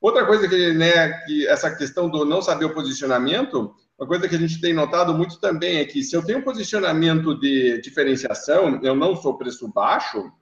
Outra 0.00 0.26
coisa 0.26 0.48
que, 0.48 0.72
né, 0.72 1.12
que 1.24 1.46
essa 1.46 1.70
questão 1.74 2.10
do 2.10 2.24
não 2.24 2.42
saber 2.42 2.64
o 2.64 2.74
posicionamento, 2.74 3.72
uma 3.96 4.08
coisa 4.08 4.28
que 4.28 4.34
a 4.34 4.38
gente 4.38 4.60
tem 4.60 4.74
notado 4.74 5.14
muito 5.14 5.38
também 5.38 5.78
é 5.78 5.84
que 5.84 6.02
se 6.02 6.16
eu 6.16 6.24
tenho 6.24 6.40
um 6.40 6.42
posicionamento 6.42 7.38
de 7.38 7.80
diferenciação, 7.80 8.80
eu 8.82 8.96
não 8.96 9.14
sou 9.14 9.38
preço 9.38 9.68
baixo, 9.68 10.32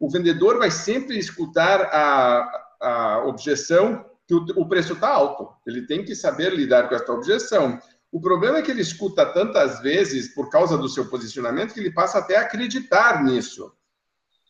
o 0.00 0.08
vendedor 0.08 0.58
vai 0.58 0.70
sempre 0.70 1.18
escutar 1.18 1.82
a, 1.82 2.66
a 2.80 3.24
objeção 3.26 4.07
que 4.28 4.34
o, 4.34 4.44
o 4.56 4.68
preço 4.68 4.92
está 4.92 5.08
alto. 5.08 5.48
Ele 5.66 5.86
tem 5.86 6.04
que 6.04 6.14
saber 6.14 6.54
lidar 6.54 6.88
com 6.88 6.94
essa 6.94 7.10
objeção. 7.10 7.80
O 8.12 8.20
problema 8.20 8.58
é 8.58 8.62
que 8.62 8.70
ele 8.70 8.82
escuta 8.82 9.24
tantas 9.24 9.80
vezes 9.80 10.34
por 10.34 10.50
causa 10.50 10.76
do 10.76 10.88
seu 10.88 11.06
posicionamento 11.06 11.72
que 11.72 11.80
ele 11.80 11.92
passa 11.92 12.18
até 12.18 12.36
a 12.36 12.42
acreditar 12.42 13.24
nisso. 13.24 13.72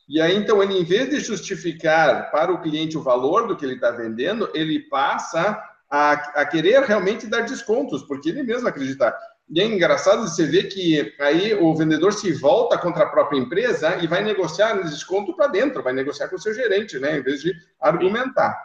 E 0.09 0.21
aí, 0.21 0.35
então, 0.37 0.63
ele, 0.63 0.79
em 0.79 0.85
vez 0.85 1.09
de 1.11 1.21
justificar 1.21 2.31
para 2.31 2.53
o 2.53 2.61
cliente 2.61 2.97
o 2.97 3.03
valor 3.03 3.47
do 3.47 3.57
que 3.57 3.65
ele 3.65 3.75
está 3.75 3.91
vendendo, 3.91 4.51
ele 4.55 4.81
passa 4.89 5.63
a, 5.91 6.13
a, 6.13 6.47
querer 6.47 6.83
realmente 6.83 7.27
dar 7.27 7.43
descontos, 7.43 8.03
porque 8.03 8.31
ele 8.31 8.43
mesmo 8.43 8.67
acredita. 8.67 9.15
E 9.51 9.61
é 9.61 9.65
engraçado 9.65 10.23
você 10.23 10.47
ver 10.47 10.65
que 10.65 11.15
aí 11.21 11.55
o 11.55 11.75
vendedor 11.75 12.13
se 12.13 12.33
volta 12.33 12.79
contra 12.79 13.05
a 13.05 13.09
própria 13.09 13.39
empresa 13.39 13.97
e 13.97 14.07
vai 14.07 14.23
negociar 14.23 14.83
desconto 14.83 15.35
para 15.37 15.47
dentro, 15.47 15.83
vai 15.83 15.93
negociar 15.93 16.29
com 16.29 16.37
o 16.37 16.41
seu 16.41 16.55
gerente, 16.55 16.99
né, 16.99 17.19
em 17.19 17.23
vez 17.23 17.43
de 17.43 17.55
argumentar. 17.81 18.59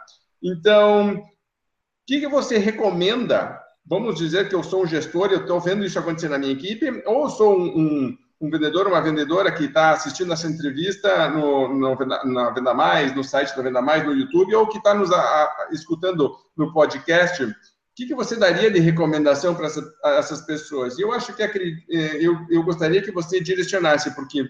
Então, 0.44 1.14
o 1.14 1.22
que, 2.06 2.20
que 2.20 2.28
você 2.28 2.58
recomenda? 2.58 3.58
Vamos 3.86 4.16
dizer 4.16 4.48
que 4.48 4.54
eu 4.54 4.62
sou 4.62 4.84
um 4.84 4.86
gestor 4.86 5.32
eu 5.32 5.40
estou 5.40 5.58
vendo 5.58 5.84
isso 5.84 5.98
acontecer 5.98 6.28
na 6.28 6.38
minha 6.38 6.52
equipe, 6.52 7.02
ou 7.06 7.30
sou 7.30 7.58
um, 7.58 7.64
um, 7.64 8.18
um 8.42 8.50
vendedor, 8.50 8.86
uma 8.86 9.00
vendedora 9.00 9.50
que 9.50 9.64
está 9.64 9.92
assistindo 9.92 10.32
essa 10.34 10.46
entrevista 10.46 11.28
no, 11.30 11.68
no, 11.74 11.96
na 12.26 12.50
Venda 12.50 12.74
Mais, 12.74 13.14
no 13.14 13.24
site 13.24 13.56
da 13.56 13.62
Venda 13.62 13.80
Mais, 13.80 14.04
no 14.04 14.12
YouTube, 14.12 14.54
ou 14.54 14.68
que 14.68 14.76
está 14.76 14.92
nos 14.92 15.10
a, 15.10 15.18
a, 15.18 15.68
escutando 15.72 16.36
no 16.54 16.72
podcast, 16.72 17.42
o 17.42 17.54
que, 17.96 18.06
que 18.06 18.14
você 18.14 18.36
daria 18.36 18.70
de 18.70 18.80
recomendação 18.80 19.54
para 19.54 19.66
essa, 19.66 19.94
essas 20.04 20.40
pessoas? 20.42 20.98
Eu 20.98 21.12
acho 21.12 21.32
que 21.34 21.42
eh, 21.42 22.18
eu, 22.20 22.36
eu 22.50 22.62
gostaria 22.64 23.00
que 23.00 23.12
você 23.12 23.40
direcionasse, 23.40 24.14
porque 24.14 24.46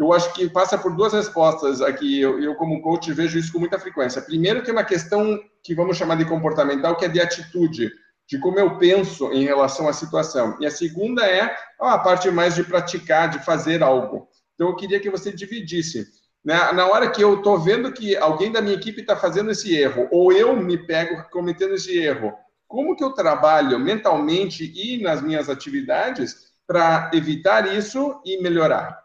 eu 0.00 0.14
acho 0.14 0.32
que 0.32 0.48
passa 0.48 0.78
por 0.78 0.96
duas 0.96 1.12
respostas 1.12 1.82
aqui. 1.82 2.18
Eu, 2.18 2.42
eu, 2.42 2.54
como 2.54 2.80
coach, 2.80 3.12
vejo 3.12 3.38
isso 3.38 3.52
com 3.52 3.58
muita 3.58 3.78
frequência. 3.78 4.22
Primeiro, 4.22 4.62
é 4.66 4.72
uma 4.72 4.82
questão 4.82 5.38
que 5.62 5.74
vamos 5.74 5.98
chamar 5.98 6.14
de 6.14 6.24
comportamental, 6.24 6.96
que 6.96 7.04
é 7.04 7.08
de 7.08 7.20
atitude, 7.20 7.92
de 8.26 8.38
como 8.38 8.58
eu 8.58 8.78
penso 8.78 9.30
em 9.30 9.44
relação 9.44 9.86
à 9.86 9.92
situação. 9.92 10.56
E 10.58 10.64
a 10.64 10.70
segunda 10.70 11.26
é 11.26 11.54
a 11.78 11.98
parte 11.98 12.30
mais 12.30 12.54
de 12.54 12.64
praticar, 12.64 13.28
de 13.28 13.44
fazer 13.44 13.82
algo. 13.82 14.26
Então, 14.54 14.68
eu 14.68 14.76
queria 14.76 14.98
que 14.98 15.10
você 15.10 15.30
dividisse. 15.30 16.06
Né? 16.42 16.56
Na 16.72 16.86
hora 16.86 17.10
que 17.10 17.22
eu 17.22 17.36
estou 17.36 17.58
vendo 17.58 17.92
que 17.92 18.16
alguém 18.16 18.50
da 18.50 18.62
minha 18.62 18.76
equipe 18.76 19.02
está 19.02 19.14
fazendo 19.14 19.50
esse 19.50 19.76
erro, 19.76 20.08
ou 20.10 20.32
eu 20.32 20.56
me 20.56 20.78
pego 20.78 21.22
cometendo 21.30 21.74
esse 21.74 21.98
erro, 21.98 22.32
como 22.66 22.96
que 22.96 23.04
eu 23.04 23.12
trabalho 23.12 23.78
mentalmente 23.78 24.64
e 24.74 25.02
nas 25.02 25.20
minhas 25.20 25.50
atividades 25.50 26.50
para 26.66 27.10
evitar 27.12 27.76
isso 27.76 28.18
e 28.24 28.40
melhorar? 28.40 28.99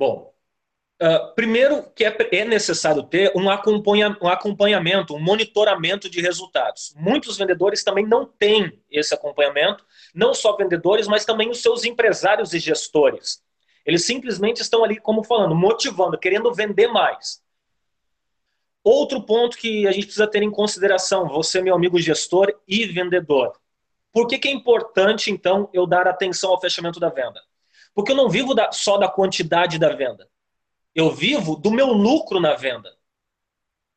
Bom, 0.00 0.32
uh, 1.02 1.34
primeiro 1.34 1.82
que 1.94 2.06
é, 2.06 2.16
é, 2.32 2.42
necessário 2.46 3.02
ter 3.02 3.30
um, 3.36 3.50
acompanha, 3.50 4.16
um 4.22 4.28
acompanhamento, 4.28 5.14
um 5.14 5.20
monitoramento 5.20 6.08
de 6.08 6.22
resultados. 6.22 6.94
Muitos 6.96 7.36
vendedores 7.36 7.84
também 7.84 8.06
não 8.06 8.24
têm 8.24 8.82
esse 8.90 9.12
acompanhamento, 9.12 9.84
não 10.14 10.32
só 10.32 10.56
vendedores, 10.56 11.06
mas 11.06 11.26
também 11.26 11.50
os 11.50 11.60
seus 11.60 11.84
empresários 11.84 12.54
e 12.54 12.58
gestores. 12.58 13.44
Eles 13.84 14.06
simplesmente 14.06 14.62
estão 14.62 14.82
ali, 14.82 14.98
como 14.98 15.22
falando, 15.22 15.54
motivando, 15.54 16.18
querendo 16.18 16.50
vender 16.54 16.88
mais. 16.88 17.42
Outro 18.82 19.20
ponto 19.20 19.58
que 19.58 19.86
a 19.86 19.92
gente 19.92 20.04
precisa 20.04 20.26
ter 20.26 20.42
em 20.42 20.50
consideração, 20.50 21.28
você, 21.28 21.60
meu 21.60 21.74
amigo 21.74 22.00
gestor 22.00 22.58
e 22.66 22.86
vendedor. 22.86 23.52
Por 24.10 24.26
que, 24.26 24.38
que 24.38 24.48
é 24.48 24.50
importante, 24.50 25.30
então, 25.30 25.68
eu 25.74 25.86
dar 25.86 26.08
atenção 26.08 26.52
ao 26.52 26.60
fechamento 26.60 26.98
da 26.98 27.10
venda? 27.10 27.49
Porque 27.94 28.12
eu 28.12 28.16
não 28.16 28.28
vivo 28.28 28.54
da, 28.54 28.72
só 28.72 28.96
da 28.96 29.08
quantidade 29.08 29.78
da 29.78 29.90
venda. 29.90 30.28
Eu 30.94 31.10
vivo 31.10 31.56
do 31.56 31.70
meu 31.70 31.88
lucro 31.88 32.40
na 32.40 32.54
venda. 32.54 32.90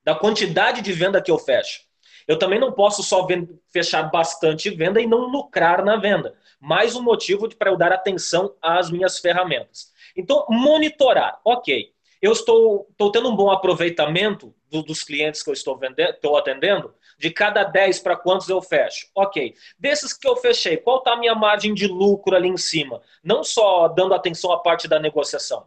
Da 0.03 0.15
quantidade 0.15 0.81
de 0.81 0.91
venda 0.91 1.21
que 1.21 1.31
eu 1.31 1.37
fecho. 1.37 1.81
Eu 2.27 2.37
também 2.39 2.59
não 2.59 2.71
posso 2.71 3.03
só 3.03 3.27
fechar 3.71 4.03
bastante 4.03 4.69
venda 4.69 5.01
e 5.01 5.07
não 5.07 5.29
lucrar 5.29 5.83
na 5.83 5.97
venda. 5.97 6.35
Mais 6.59 6.95
um 6.95 7.01
motivo 7.01 7.49
para 7.55 7.69
eu 7.69 7.77
dar 7.77 7.91
atenção 7.91 8.55
às 8.61 8.89
minhas 8.89 9.19
ferramentas. 9.19 9.91
Então, 10.15 10.45
monitorar. 10.49 11.39
Ok, 11.43 11.93
eu 12.21 12.31
estou, 12.31 12.87
estou 12.91 13.11
tendo 13.11 13.29
um 13.29 13.35
bom 13.35 13.51
aproveitamento 13.51 14.55
do, 14.69 14.81
dos 14.81 15.03
clientes 15.03 15.43
que 15.43 15.49
eu 15.49 15.53
estou, 15.53 15.77
vendendo, 15.77 16.11
estou 16.11 16.37
atendendo, 16.37 16.93
de 17.23 17.31
cada 17.31 17.63
10 17.63 18.01
para 18.01 18.17
quantos 18.17 18.49
eu 18.49 18.61
fecho? 18.61 19.07
Ok. 19.15 19.55
Desses 19.79 20.11
que 20.11 20.27
eu 20.27 20.35
fechei, 20.35 20.75
qual 20.75 20.97
está 20.97 21.13
a 21.13 21.17
minha 21.17 21.33
margem 21.33 21.73
de 21.73 21.87
lucro 21.87 22.35
ali 22.35 22.49
em 22.49 22.57
cima? 22.57 23.01
Não 23.23 23.45
só 23.45 23.87
dando 23.87 24.13
atenção 24.13 24.51
à 24.51 24.59
parte 24.59 24.89
da 24.89 24.99
negociação. 24.99 25.65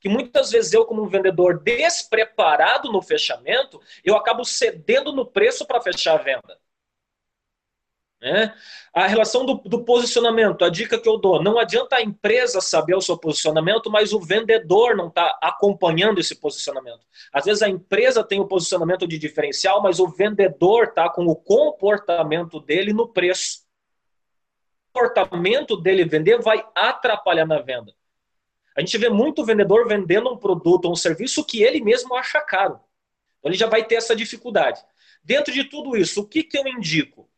Que 0.00 0.08
muitas 0.08 0.50
vezes 0.50 0.72
eu, 0.72 0.84
como 0.84 1.00
um 1.00 1.08
vendedor 1.08 1.60
despreparado 1.62 2.90
no 2.90 3.00
fechamento, 3.00 3.80
eu 4.02 4.16
acabo 4.16 4.44
cedendo 4.44 5.12
no 5.12 5.24
preço 5.24 5.64
para 5.64 5.80
fechar 5.80 6.14
a 6.14 6.22
venda. 6.22 6.58
Né? 8.22 8.54
A 8.94 9.08
relação 9.08 9.44
do, 9.44 9.54
do, 9.54 9.84
posicionamento, 9.84 10.64
a 10.64 10.68
dica 10.68 10.96
que 10.96 11.08
eu 11.08 11.18
dou, 11.18 11.42
não 11.42 11.58
adianta 11.58 11.96
a 11.96 12.02
empresa 12.02 12.60
saber 12.60 12.94
o 12.94 13.00
seu 13.00 13.18
posicionamento, 13.18 13.90
mas 13.90 14.12
o 14.12 14.20
vendedor 14.20 14.96
não 14.96 15.08
está 15.08 15.36
acompanhando 15.42 16.20
esse 16.20 16.36
posicionamento. 16.36 17.00
Às 17.32 17.46
vezes 17.46 17.62
a 17.62 17.68
empresa 17.68 18.22
tem 18.22 18.38
o 18.38 18.46
posicionamento 18.46 19.08
de 19.08 19.18
diferencial, 19.18 19.82
mas 19.82 19.98
o 19.98 20.06
vendedor 20.06 20.84
está 20.84 21.10
com 21.10 21.26
o 21.26 21.34
comportamento 21.34 22.60
dele 22.60 22.92
no 22.92 23.08
preço. 23.08 23.62
O 24.90 25.00
comportamento 25.00 25.76
dele 25.76 26.04
vender 26.04 26.40
vai 26.40 26.64
atrapalhar 26.76 27.44
na 27.46 27.58
venda. 27.58 27.92
A 28.76 28.80
gente 28.80 28.96
vê 28.98 29.08
muito 29.08 29.44
vendedor 29.44 29.88
vendendo 29.88 30.32
um 30.32 30.36
produto 30.36 30.84
ou 30.84 30.92
um 30.92 30.96
serviço 30.96 31.44
que 31.44 31.60
ele 31.60 31.82
mesmo 31.82 32.14
acha 32.14 32.40
caro. 32.40 32.78
Então 33.40 33.50
ele 33.50 33.58
já 33.58 33.66
vai 33.66 33.84
ter 33.84 33.96
essa 33.96 34.14
dificuldade. 34.14 34.80
Dentro 35.24 35.52
de 35.52 35.64
tudo 35.64 35.96
isso, 35.96 36.20
o 36.20 36.28
que, 36.28 36.44
que 36.44 36.56
eu 36.56 36.68
indico? 36.68 37.28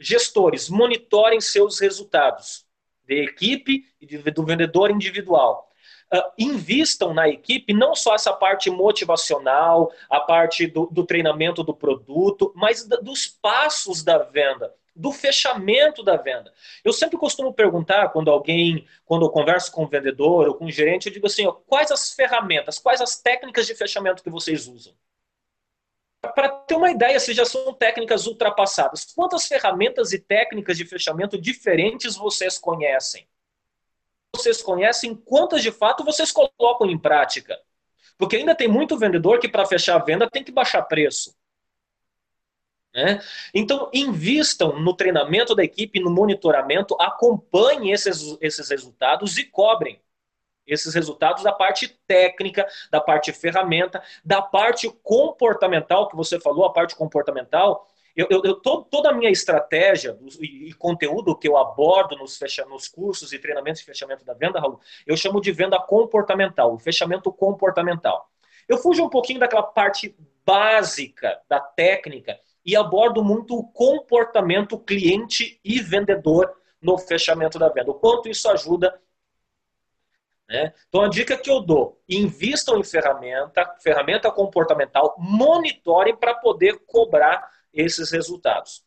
Gestores, 0.00 0.70
monitorem 0.70 1.40
seus 1.40 1.78
resultados 1.78 2.64
de 3.04 3.22
equipe 3.22 3.84
e 4.00 4.06
do 4.30 4.44
vendedor 4.44 4.90
individual. 4.90 5.68
Uh, 6.12 6.22
invistam 6.36 7.14
na 7.14 7.28
equipe 7.28 7.72
não 7.72 7.94
só 7.94 8.16
essa 8.16 8.32
parte 8.32 8.68
motivacional, 8.68 9.92
a 10.08 10.18
parte 10.18 10.66
do, 10.66 10.86
do 10.86 11.04
treinamento 11.04 11.62
do 11.62 11.74
produto, 11.74 12.52
mas 12.56 12.84
da, 12.84 12.96
dos 12.96 13.28
passos 13.28 14.02
da 14.02 14.18
venda, 14.18 14.74
do 14.94 15.12
fechamento 15.12 16.02
da 16.02 16.16
venda. 16.16 16.52
Eu 16.84 16.92
sempre 16.92 17.16
costumo 17.16 17.52
perguntar 17.52 18.08
quando 18.08 18.28
alguém, 18.28 18.86
quando 19.04 19.24
eu 19.24 19.30
converso 19.30 19.70
com 19.70 19.84
um 19.84 19.88
vendedor 19.88 20.48
ou 20.48 20.54
com 20.54 20.64
um 20.64 20.70
gerente, 20.70 21.06
eu 21.06 21.12
digo 21.12 21.26
assim: 21.26 21.46
ó, 21.46 21.52
quais 21.52 21.92
as 21.92 22.12
ferramentas, 22.12 22.78
quais 22.80 23.00
as 23.00 23.20
técnicas 23.20 23.66
de 23.66 23.74
fechamento 23.76 24.22
que 24.22 24.30
vocês 24.30 24.66
usam? 24.66 24.92
Para 26.28 26.48
ter 26.48 26.74
uma 26.74 26.90
ideia 26.90 27.18
se 27.18 27.32
já 27.32 27.44
são 27.44 27.72
técnicas 27.72 28.26
ultrapassadas, 28.26 29.04
quantas 29.14 29.46
ferramentas 29.46 30.12
e 30.12 30.18
técnicas 30.18 30.76
de 30.76 30.84
fechamento 30.84 31.40
diferentes 31.40 32.16
vocês 32.16 32.58
conhecem? 32.58 33.26
Vocês 34.34 34.62
conhecem 34.62 35.14
quantas 35.14 35.62
de 35.62 35.72
fato 35.72 36.04
vocês 36.04 36.30
colocam 36.30 36.88
em 36.88 36.98
prática? 36.98 37.58
Porque 38.16 38.36
ainda 38.36 38.54
tem 38.54 38.68
muito 38.68 38.98
vendedor 38.98 39.38
que 39.38 39.48
para 39.48 39.66
fechar 39.66 39.96
a 39.96 40.04
venda 40.04 40.28
tem 40.30 40.44
que 40.44 40.52
baixar 40.52 40.82
preço. 40.82 41.34
Né? 42.94 43.20
Então, 43.54 43.88
invistam 43.92 44.78
no 44.80 44.94
treinamento 44.94 45.54
da 45.54 45.64
equipe, 45.64 46.00
no 46.00 46.10
monitoramento, 46.10 46.96
acompanhem 47.00 47.92
esses, 47.92 48.36
esses 48.40 48.68
resultados 48.68 49.38
e 49.38 49.44
cobrem 49.44 50.00
esses 50.72 50.94
resultados 50.94 51.42
da 51.42 51.52
parte 51.52 51.88
técnica, 52.06 52.66
da 52.90 53.00
parte 53.00 53.32
ferramenta, 53.32 54.02
da 54.24 54.40
parte 54.40 54.88
comportamental, 55.02 56.08
que 56.08 56.16
você 56.16 56.40
falou, 56.40 56.64
a 56.64 56.72
parte 56.72 56.94
comportamental. 56.94 57.86
Eu, 58.16 58.26
eu, 58.30 58.42
eu 58.44 58.54
toda 58.54 59.10
a 59.10 59.12
minha 59.12 59.30
estratégia 59.30 60.18
e, 60.40 60.72
conteúdo 60.74 61.36
que 61.36 61.48
eu 61.48 61.56
abordo 61.56 62.16
nos, 62.16 62.36
fecha, 62.36 62.64
nos 62.66 62.88
cursos 62.88 63.32
e 63.32 63.38
treinamentos 63.38 63.80
de 63.80 63.86
fechamento 63.86 64.24
da 64.24 64.34
venda, 64.34 64.60
Raul, 64.60 64.80
eu 65.06 65.16
chamo 65.16 65.40
de 65.40 65.52
venda 65.52 65.78
comportamental, 65.78 66.74
o 66.74 66.78
fechamento 66.78 67.32
comportamental. 67.32 68.28
Eu 68.68 68.78
fujo 68.78 69.04
um 69.04 69.08
pouquinho 69.08 69.40
daquela 69.40 69.62
parte 69.62 70.14
básica 70.44 71.40
da 71.48 71.60
técnica 71.60 72.38
e 72.64 72.76
abordo 72.76 73.24
muito 73.24 73.56
o 73.56 73.64
comportamento 73.64 74.78
cliente 74.78 75.60
e 75.64 75.80
vendedor 75.80 76.52
no 76.80 76.98
fechamento 76.98 77.58
da 77.58 77.68
venda. 77.68 77.90
O 77.90 77.94
quanto 77.94 78.28
isso 78.28 78.48
ajuda 78.48 79.00
né? 80.50 80.74
Então, 80.88 81.02
a 81.02 81.08
dica 81.08 81.38
que 81.38 81.48
eu 81.48 81.60
dou: 81.60 82.02
invistam 82.08 82.76
em 82.78 82.82
ferramenta, 82.84 83.64
ferramenta 83.80 84.30
comportamental, 84.32 85.14
monitorem 85.16 86.16
para 86.16 86.34
poder 86.34 86.80
cobrar 86.86 87.48
esses 87.72 88.10
resultados. 88.10 88.82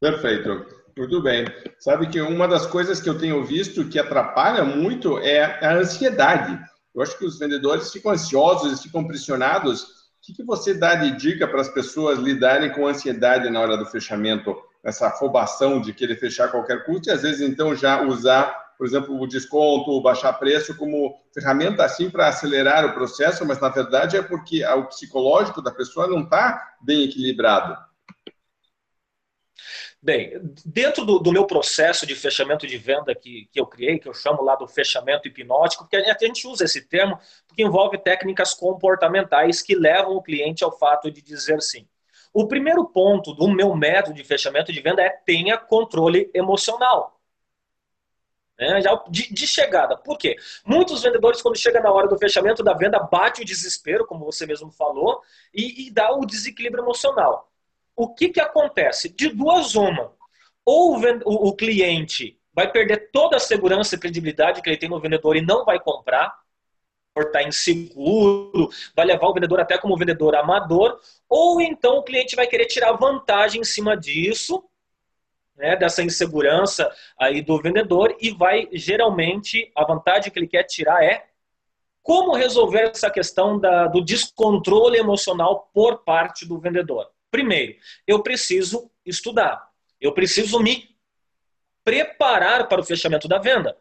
Perfeito. 0.00 0.78
Muito 0.96 1.20
bem. 1.22 1.44
Sabe 1.78 2.08
que 2.08 2.20
uma 2.20 2.46
das 2.48 2.66
coisas 2.66 3.00
que 3.00 3.08
eu 3.08 3.18
tenho 3.18 3.44
visto 3.44 3.88
que 3.88 3.98
atrapalha 3.98 4.64
muito 4.64 5.18
é 5.18 5.64
a 5.64 5.74
ansiedade. 5.74 6.58
Eu 6.94 7.02
acho 7.02 7.16
que 7.18 7.24
os 7.24 7.38
vendedores 7.38 7.92
ficam 7.92 8.12
ansiosos, 8.12 8.82
ficam 8.82 9.06
pressionados. 9.06 9.82
O 9.82 10.34
que, 10.34 10.42
você 10.44 10.74
dá 10.74 10.96
de 10.96 11.16
dica 11.16 11.46
para 11.46 11.60
as 11.60 11.68
pessoas 11.68 12.18
lidarem 12.18 12.72
com 12.72 12.86
ansiedade 12.86 13.48
na 13.48 13.60
hora 13.60 13.76
do 13.76 13.86
fechamento? 13.86 14.56
Essa 14.84 15.08
afobação 15.08 15.80
de 15.80 15.92
querer 15.92 16.16
fechar 16.16 16.48
qualquer 16.48 16.84
custo 16.84 17.08
e 17.08 17.12
às 17.12 17.22
vezes 17.22 17.40
então 17.40 17.74
já 17.74 18.02
usar 18.02 18.67
por 18.78 18.86
exemplo, 18.86 19.20
o 19.20 19.26
desconto, 19.26 19.90
o 19.90 20.00
baixar 20.00 20.32
preço 20.34 20.76
como 20.76 21.20
ferramenta 21.34 21.84
assim 21.84 22.08
para 22.08 22.28
acelerar 22.28 22.86
o 22.86 22.94
processo, 22.94 23.44
mas 23.44 23.60
na 23.60 23.68
verdade 23.68 24.16
é 24.16 24.22
porque 24.22 24.64
o 24.64 24.84
psicológico 24.84 25.60
da 25.60 25.72
pessoa 25.72 26.06
não 26.06 26.22
está 26.22 26.76
bem 26.80 27.02
equilibrado. 27.02 27.76
Bem, 30.00 30.40
dentro 30.64 31.04
do, 31.04 31.18
do, 31.18 31.32
meu 31.32 31.44
processo 31.44 32.06
de 32.06 32.14
fechamento 32.14 32.68
de 32.68 32.78
venda 32.78 33.12
que, 33.16 33.48
que 33.50 33.58
eu 33.58 33.66
criei, 33.66 33.98
que 33.98 34.08
eu 34.08 34.14
chamo 34.14 34.44
lá 34.44 34.54
do 34.54 34.68
fechamento 34.68 35.26
hipnótico, 35.26 35.82
porque 35.82 35.96
a 35.96 36.16
gente 36.16 36.46
usa 36.46 36.64
esse 36.64 36.82
termo 36.82 37.18
porque 37.48 37.64
envolve 37.64 37.98
técnicas 37.98 38.54
comportamentais 38.54 39.60
que 39.60 39.74
levam 39.74 40.12
o 40.14 40.22
cliente 40.22 40.62
ao 40.62 40.70
fato 40.78 41.10
de 41.10 41.20
dizer 41.20 41.60
sim. 41.60 41.84
O 42.32 42.46
primeiro 42.46 42.84
ponto 42.84 43.34
do 43.34 43.48
meu 43.48 43.74
método 43.74 44.14
de 44.14 44.22
fechamento 44.22 44.72
de 44.72 44.80
venda 44.80 45.02
é 45.02 45.10
tenha 45.10 45.58
controle 45.58 46.30
emocional 46.32 47.17
né, 48.58 48.80
já 48.80 48.94
de, 49.08 49.32
de, 49.32 49.46
chegada. 49.46 49.96
Por 49.96 50.18
quê? 50.18 50.36
Muitos 50.64 51.02
vendedores, 51.02 51.40
quando 51.40 51.56
chega 51.56 51.80
na 51.80 51.92
hora 51.92 52.08
do 52.08 52.18
fechamento 52.18 52.62
da 52.62 52.74
venda, 52.74 52.98
bate 52.98 53.42
o 53.42 53.44
desespero, 53.44 54.04
como 54.04 54.24
você 54.24 54.46
mesmo 54.46 54.70
falou, 54.70 55.22
e, 55.54 55.86
e 55.86 55.90
dá 55.90 56.12
o 56.12 56.26
desequilíbrio 56.26 56.82
emocional. 56.82 57.50
O 57.94 58.12
que, 58.14 58.28
que 58.30 58.40
acontece? 58.40 59.08
De 59.08 59.28
duas 59.28 59.74
uma. 59.74 60.12
Ou 60.64 60.96
o, 61.24 61.48
o, 61.48 61.56
cliente 61.56 62.38
vai 62.52 62.70
perder 62.70 63.10
toda 63.10 63.36
a 63.36 63.40
segurança 63.40 63.94
e 63.94 63.98
credibilidade 63.98 64.60
que 64.60 64.68
ele 64.68 64.76
tem 64.76 64.88
no 64.88 65.00
vendedor 65.00 65.36
e 65.36 65.40
não 65.40 65.64
vai 65.64 65.80
comprar, 65.80 66.36
estar 67.16 67.42
inseguro, 67.42 68.68
vai 68.94 69.04
levar 69.04 69.26
o 69.26 69.34
vendedor 69.34 69.58
até 69.60 69.76
como 69.76 69.96
vendedor 69.96 70.36
amador, 70.36 71.00
ou 71.28 71.60
então 71.60 71.98
o 71.98 72.02
cliente 72.02 72.36
vai 72.36 72.46
querer 72.46 72.66
tirar 72.66 72.92
vantagem 72.92 73.60
em 73.60 73.64
cima 73.64 73.96
disso 73.96 74.64
né, 75.58 75.76
dessa 75.76 76.02
insegurança 76.02 76.90
aí 77.18 77.42
do 77.42 77.60
vendedor 77.60 78.16
e 78.20 78.30
vai 78.30 78.68
geralmente 78.72 79.70
a 79.76 79.84
vantagem 79.84 80.32
que 80.32 80.38
ele 80.38 80.46
quer 80.46 80.62
tirar 80.62 81.04
é 81.04 81.26
como 82.02 82.34
resolver 82.34 82.90
essa 82.90 83.10
questão 83.10 83.58
da, 83.58 83.86
do 83.86 84.02
descontrole 84.02 84.96
emocional 84.96 85.68
por 85.74 86.04
parte 86.04 86.46
do 86.46 86.58
vendedor. 86.58 87.10
Primeiro, 87.30 87.76
eu 88.06 88.22
preciso 88.22 88.90
estudar, 89.04 89.68
eu 90.00 90.14
preciso 90.14 90.58
me 90.60 90.96
preparar 91.84 92.66
para 92.68 92.80
o 92.80 92.84
fechamento 92.84 93.28
da 93.28 93.38
venda. 93.38 93.76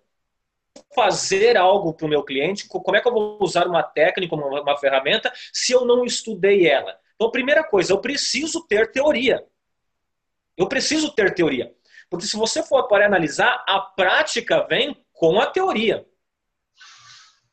Fazer 0.94 1.58
algo 1.58 1.94
para 1.94 2.06
o 2.06 2.10
meu 2.10 2.24
cliente, 2.24 2.68
como 2.68 2.96
é 2.96 3.02
que 3.02 3.08
eu 3.08 3.14
vou 3.14 3.38
usar 3.42 3.66
uma 3.66 3.82
técnica, 3.82 4.36
uma, 4.36 4.62
uma 4.62 4.78
ferramenta, 4.78 5.32
se 5.54 5.72
eu 5.72 5.86
não 5.86 6.04
estudei 6.04 6.68
ela? 6.68 6.98
Então, 7.16 7.32
primeira 7.32 7.64
coisa, 7.64 7.94
eu 7.94 8.00
preciso 8.00 8.66
ter 8.68 8.92
teoria. 8.92 9.44
Eu 10.58 10.68
preciso 10.68 11.14
ter 11.14 11.34
teoria. 11.34 11.72
Porque 12.10 12.26
se 12.26 12.36
você 12.36 12.64
for 12.64 12.88
para 12.88 13.06
analisar, 13.06 13.64
a 13.68 13.80
prática 13.80 14.66
vem 14.68 14.98
com 15.14 15.40
a 15.40 15.46
teoria. 15.46 16.06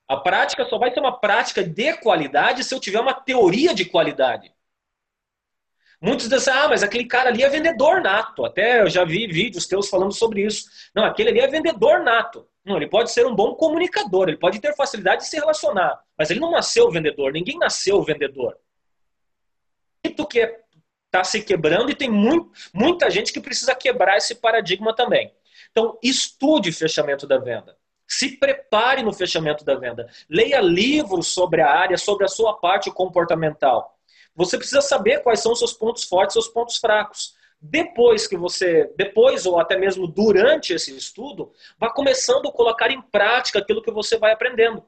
A 0.08 0.16
prática 0.16 0.64
só 0.64 0.78
vai 0.78 0.92
ser 0.92 1.00
uma 1.00 1.18
prática 1.18 1.62
de 1.62 1.94
qualidade 1.98 2.64
se 2.64 2.74
eu 2.74 2.80
tiver 2.80 3.00
uma 3.00 3.14
teoria 3.14 3.74
de 3.74 3.84
qualidade. 3.84 4.52
Muitos 6.00 6.28
dizem, 6.28 6.52
ah, 6.52 6.68
mas 6.68 6.82
aquele 6.82 7.06
cara 7.06 7.30
ali 7.30 7.42
é 7.42 7.48
vendedor 7.48 8.02
nato. 8.02 8.44
Até 8.44 8.82
eu 8.82 8.90
já 8.90 9.04
vi 9.04 9.26
vídeos 9.26 9.66
teus 9.66 9.88
falando 9.88 10.12
sobre 10.12 10.44
isso. 10.44 10.68
Não, 10.94 11.04
aquele 11.04 11.30
ali 11.30 11.40
é 11.40 11.46
vendedor 11.46 12.02
nato. 12.02 12.46
Não, 12.64 12.76
ele 12.76 12.88
pode 12.88 13.10
ser 13.10 13.26
um 13.26 13.34
bom 13.34 13.54
comunicador, 13.54 14.28
ele 14.28 14.38
pode 14.38 14.58
ter 14.58 14.74
facilidade 14.74 15.22
de 15.22 15.28
se 15.28 15.36
relacionar, 15.36 16.02
mas 16.16 16.30
ele 16.30 16.40
não 16.40 16.50
nasceu 16.50 16.90
vendedor, 16.90 17.30
ninguém 17.30 17.58
nasceu 17.58 18.02
vendedor. 18.02 18.56
O 20.18 20.26
que 20.26 20.40
é 20.40 20.63
está 21.14 21.22
se 21.22 21.40
quebrando 21.42 21.90
e 21.90 21.94
tem 21.94 22.10
muito, 22.10 22.50
muita 22.72 23.08
gente 23.08 23.32
que 23.32 23.40
precisa 23.40 23.74
quebrar 23.74 24.16
esse 24.16 24.34
paradigma 24.34 24.94
também. 24.94 25.32
Então, 25.70 25.96
estude 26.02 26.72
fechamento 26.72 27.26
da 27.26 27.38
venda. 27.38 27.76
Se 28.06 28.36
prepare 28.36 29.02
no 29.02 29.12
fechamento 29.12 29.64
da 29.64 29.76
venda. 29.76 30.08
Leia 30.28 30.60
livros 30.60 31.28
sobre 31.28 31.60
a 31.60 31.70
área, 31.70 31.96
sobre 31.96 32.24
a 32.24 32.28
sua 32.28 32.54
parte 32.54 32.90
comportamental. 32.90 33.96
Você 34.34 34.58
precisa 34.58 34.80
saber 34.80 35.22
quais 35.22 35.40
são 35.40 35.52
os 35.52 35.58
seus 35.60 35.72
pontos 35.72 36.04
fortes, 36.04 36.32
seus 36.32 36.48
pontos 36.48 36.76
fracos. 36.78 37.34
Depois 37.60 38.26
que 38.26 38.36
você, 38.36 38.92
depois 38.96 39.46
ou 39.46 39.58
até 39.58 39.76
mesmo 39.76 40.06
durante 40.06 40.74
esse 40.74 40.94
estudo, 40.94 41.52
vá 41.78 41.88
começando 41.90 42.48
a 42.48 42.52
colocar 42.52 42.90
em 42.90 43.00
prática 43.00 43.60
aquilo 43.60 43.80
que 43.80 43.90
você 43.90 44.18
vai 44.18 44.32
aprendendo. 44.32 44.84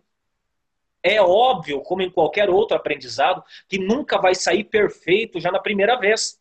É 1.08 1.22
óbvio, 1.22 1.80
como 1.82 2.02
em 2.02 2.10
qualquer 2.10 2.50
outro 2.50 2.76
aprendizado, 2.76 3.40
que 3.68 3.78
nunca 3.78 4.18
vai 4.18 4.34
sair 4.34 4.64
perfeito 4.64 5.38
já 5.38 5.52
na 5.52 5.60
primeira 5.60 5.96
vez. 5.96 6.40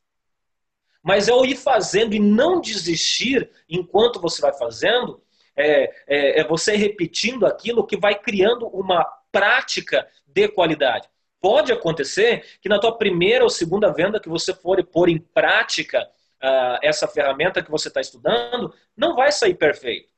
Mas 1.04 1.28
é 1.28 1.34
o 1.34 1.46
ir 1.46 1.56
fazendo 1.56 2.16
e 2.16 2.20
não 2.20 2.60
desistir 2.60 3.48
enquanto 3.70 4.20
você 4.20 4.42
vai 4.42 4.52
fazendo, 4.54 5.22
é, 5.56 5.84
é, 6.08 6.40
é 6.40 6.48
você 6.48 6.76
repetindo 6.76 7.46
aquilo 7.46 7.86
que 7.86 7.96
vai 7.96 8.16
criando 8.16 8.66
uma 8.70 9.06
prática 9.32 10.08
de 10.26 10.48
qualidade. 10.48 11.08
Pode 11.40 11.72
acontecer 11.72 12.58
que 12.60 12.68
na 12.68 12.80
tua 12.80 12.98
primeira 12.98 13.44
ou 13.44 13.52
segunda 13.52 13.94
venda 13.94 14.20
que 14.20 14.28
você 14.28 14.52
for 14.52 14.84
pôr 14.84 15.10
em 15.10 15.20
prática 15.20 16.02
uh, 16.44 16.80
essa 16.82 17.08
ferramenta 17.08 17.62
que 17.62 17.70
você 17.70 17.88
está 17.88 18.02
estudando, 18.02 18.74
não 18.98 19.16
vai 19.16 19.32
sair 19.32 19.54
perfeito. 19.54 20.10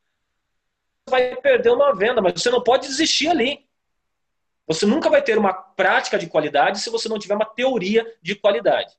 Você 1.06 1.12
vai 1.12 1.36
perder 1.36 1.72
uma 1.72 1.94
venda, 1.94 2.22
mas 2.22 2.42
você 2.42 2.50
não 2.50 2.64
pode 2.64 2.88
desistir 2.88 3.28
ali. 3.28 3.67
Você 4.68 4.86
nunca 4.86 5.10
vai 5.10 5.24
ter 5.24 5.38
uma 5.38 5.54
prática 5.54 6.20
de 6.20 6.28
qualidade 6.28 6.82
se 6.82 6.90
você 6.90 7.08
não 7.08 7.18
tiver 7.18 7.36
uma 7.36 7.46
teoria 7.46 8.06
de 8.22 8.36
qualidade. 8.36 8.94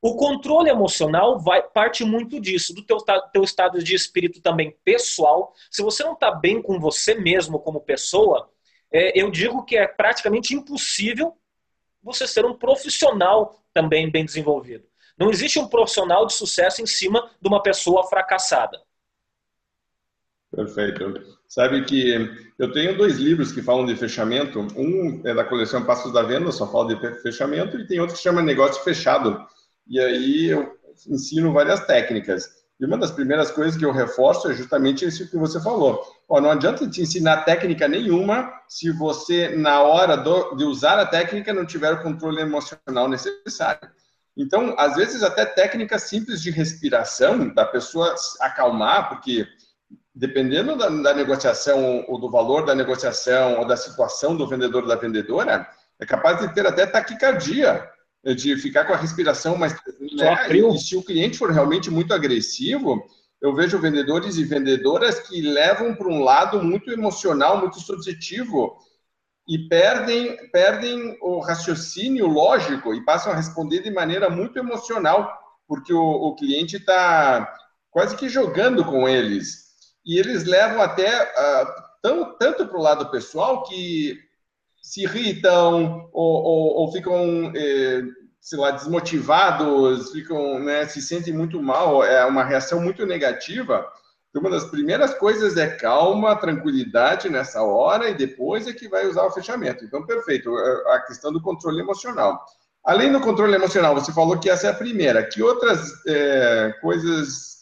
O 0.00 0.16
controle 0.16 0.70
emocional 0.70 1.38
vai 1.38 1.62
parte 1.62 2.04
muito 2.04 2.40
disso, 2.40 2.74
do 2.74 2.82
teu, 2.82 2.96
teu 3.32 3.42
estado 3.42 3.82
de 3.82 3.94
espírito 3.94 4.40
também 4.40 4.76
pessoal. 4.84 5.52
Se 5.70 5.82
você 5.82 6.02
não 6.02 6.14
está 6.14 6.30
bem 6.30 6.62
com 6.62 6.78
você 6.78 7.14
mesmo 7.14 7.58
como 7.60 7.80
pessoa, 7.80 8.50
é, 8.90 9.20
eu 9.20 9.30
digo 9.30 9.64
que 9.64 9.76
é 9.76 9.86
praticamente 9.86 10.54
impossível 10.54 11.36
você 12.02 12.26
ser 12.26 12.44
um 12.44 12.56
profissional 12.56 13.62
também 13.74 14.10
bem 14.10 14.24
desenvolvido. 14.24 14.86
Não 15.18 15.30
existe 15.30 15.58
um 15.58 15.68
profissional 15.68 16.26
de 16.26 16.34
sucesso 16.34 16.80
em 16.80 16.86
cima 16.86 17.30
de 17.40 17.48
uma 17.48 17.62
pessoa 17.62 18.04
fracassada. 18.04 18.80
Perfeito. 20.50 21.35
Sabe 21.48 21.84
que 21.84 22.50
eu 22.58 22.72
tenho 22.72 22.96
dois 22.96 23.18
livros 23.18 23.52
que 23.52 23.62
falam 23.62 23.86
de 23.86 23.96
fechamento. 23.96 24.60
Um 24.76 25.20
é 25.24 25.32
da 25.32 25.44
coleção 25.44 25.84
Passos 25.84 26.12
da 26.12 26.22
Venda, 26.22 26.50
só 26.50 26.70
fala 26.70 26.94
de 26.94 27.22
fechamento, 27.22 27.78
e 27.78 27.86
tem 27.86 28.00
outro 28.00 28.16
que 28.16 28.22
chama 28.22 28.42
Negócio 28.42 28.82
Fechado. 28.82 29.46
E 29.86 30.00
aí 30.00 30.46
eu 30.46 30.76
ensino 31.08 31.52
várias 31.52 31.86
técnicas. 31.86 32.48
E 32.78 32.84
uma 32.84 32.98
das 32.98 33.10
primeiras 33.10 33.50
coisas 33.50 33.76
que 33.76 33.84
eu 33.84 33.92
reforço 33.92 34.50
é 34.50 34.54
justamente 34.54 35.04
isso 35.06 35.30
que 35.30 35.36
você 35.36 35.60
falou. 35.62 36.02
Ó, 36.28 36.40
não 36.40 36.50
adianta 36.50 36.88
te 36.88 37.00
ensinar 37.00 37.44
técnica 37.44 37.88
nenhuma 37.88 38.52
se 38.68 38.90
você, 38.90 39.56
na 39.56 39.80
hora 39.82 40.16
do, 40.16 40.54
de 40.56 40.64
usar 40.64 40.98
a 40.98 41.06
técnica, 41.06 41.54
não 41.54 41.64
tiver 41.64 41.92
o 41.92 42.02
controle 42.02 42.40
emocional 42.40 43.08
necessário. 43.08 43.88
Então, 44.36 44.74
às 44.76 44.96
vezes, 44.96 45.22
até 45.22 45.46
técnicas 45.46 46.02
simples 46.02 46.42
de 46.42 46.50
respiração, 46.50 47.48
da 47.54 47.64
pessoa 47.64 48.14
acalmar, 48.40 49.08
porque 49.08 49.46
dependendo 50.16 50.74
da, 50.76 50.88
da 50.88 51.14
negociação, 51.14 52.02
ou 52.08 52.18
do 52.18 52.30
valor 52.30 52.64
da 52.64 52.74
negociação, 52.74 53.58
ou 53.58 53.66
da 53.66 53.76
situação 53.76 54.34
do 54.34 54.48
vendedor 54.48 54.82
ou 54.82 54.88
da 54.88 54.96
vendedora, 54.96 55.68
é 56.00 56.06
capaz 56.06 56.40
de 56.40 56.52
ter 56.54 56.66
até 56.66 56.86
taquicardia 56.86 57.86
de 58.34 58.56
ficar 58.56 58.86
com 58.86 58.94
a 58.94 58.96
respiração 58.96 59.56
mais. 59.56 59.74
Né? 60.00 60.56
E 60.56 60.78
se 60.78 60.96
o 60.96 61.02
cliente 61.02 61.36
for 61.36 61.50
realmente 61.52 61.90
muito 61.90 62.14
agressivo, 62.14 63.04
eu 63.42 63.54
vejo 63.54 63.78
vendedores 63.78 64.38
e 64.38 64.44
vendedoras 64.44 65.20
que 65.20 65.42
levam 65.42 65.94
para 65.94 66.08
um 66.08 66.24
lado 66.24 66.62
muito 66.62 66.90
emocional, 66.90 67.60
muito 67.60 67.78
subjetivo 67.78 68.74
e 69.46 69.68
perdem, 69.68 70.50
perdem 70.50 71.16
o 71.20 71.40
raciocínio 71.40 72.26
lógico 72.26 72.94
e 72.94 73.04
passam 73.04 73.32
a 73.32 73.36
responder 73.36 73.82
de 73.82 73.90
maneira 73.90 74.30
muito 74.30 74.58
emocional, 74.58 75.30
porque 75.68 75.92
o, 75.92 76.02
o 76.02 76.34
cliente 76.34 76.76
está 76.76 77.54
quase 77.90 78.16
que 78.16 78.30
jogando 78.30 78.82
com 78.82 79.06
eles. 79.06 79.65
E 80.06 80.18
eles 80.18 80.44
levam 80.44 80.80
até 80.80 81.22
uh, 81.24 81.66
tão, 82.00 82.38
tanto 82.38 82.66
para 82.66 82.78
o 82.78 82.82
lado 82.82 83.10
pessoal 83.10 83.64
que 83.64 84.16
se 84.80 85.02
irritam 85.02 86.08
ou, 86.12 86.42
ou, 86.44 86.74
ou 86.76 86.92
ficam, 86.92 87.52
eh, 87.56 88.02
sei 88.40 88.56
lá, 88.56 88.70
desmotivados, 88.70 90.12
ficam, 90.12 90.60
né, 90.60 90.86
se 90.86 91.02
sentem 91.02 91.34
muito 91.34 91.60
mal, 91.60 92.04
é 92.04 92.24
uma 92.24 92.44
reação 92.44 92.80
muito 92.80 93.04
negativa. 93.04 93.84
Então, 94.30 94.40
uma 94.40 94.50
das 94.50 94.70
primeiras 94.70 95.12
coisas 95.14 95.56
é 95.56 95.66
calma, 95.66 96.36
tranquilidade 96.36 97.28
nessa 97.28 97.62
hora 97.62 98.08
e 98.08 98.14
depois 98.14 98.68
é 98.68 98.72
que 98.72 98.88
vai 98.88 99.08
usar 99.08 99.24
o 99.24 99.32
fechamento. 99.32 99.84
Então, 99.84 100.06
perfeito, 100.06 100.56
é, 100.56 100.94
a 100.94 101.00
questão 101.00 101.32
do 101.32 101.42
controle 101.42 101.80
emocional. 101.80 102.44
Além 102.84 103.10
do 103.10 103.20
controle 103.20 103.56
emocional, 103.56 103.92
você 103.92 104.12
falou 104.12 104.38
que 104.38 104.48
essa 104.48 104.68
é 104.68 104.70
a 104.70 104.74
primeira. 104.74 105.26
Que 105.26 105.42
outras 105.42 105.90
é, 106.06 106.72
coisas 106.80 107.55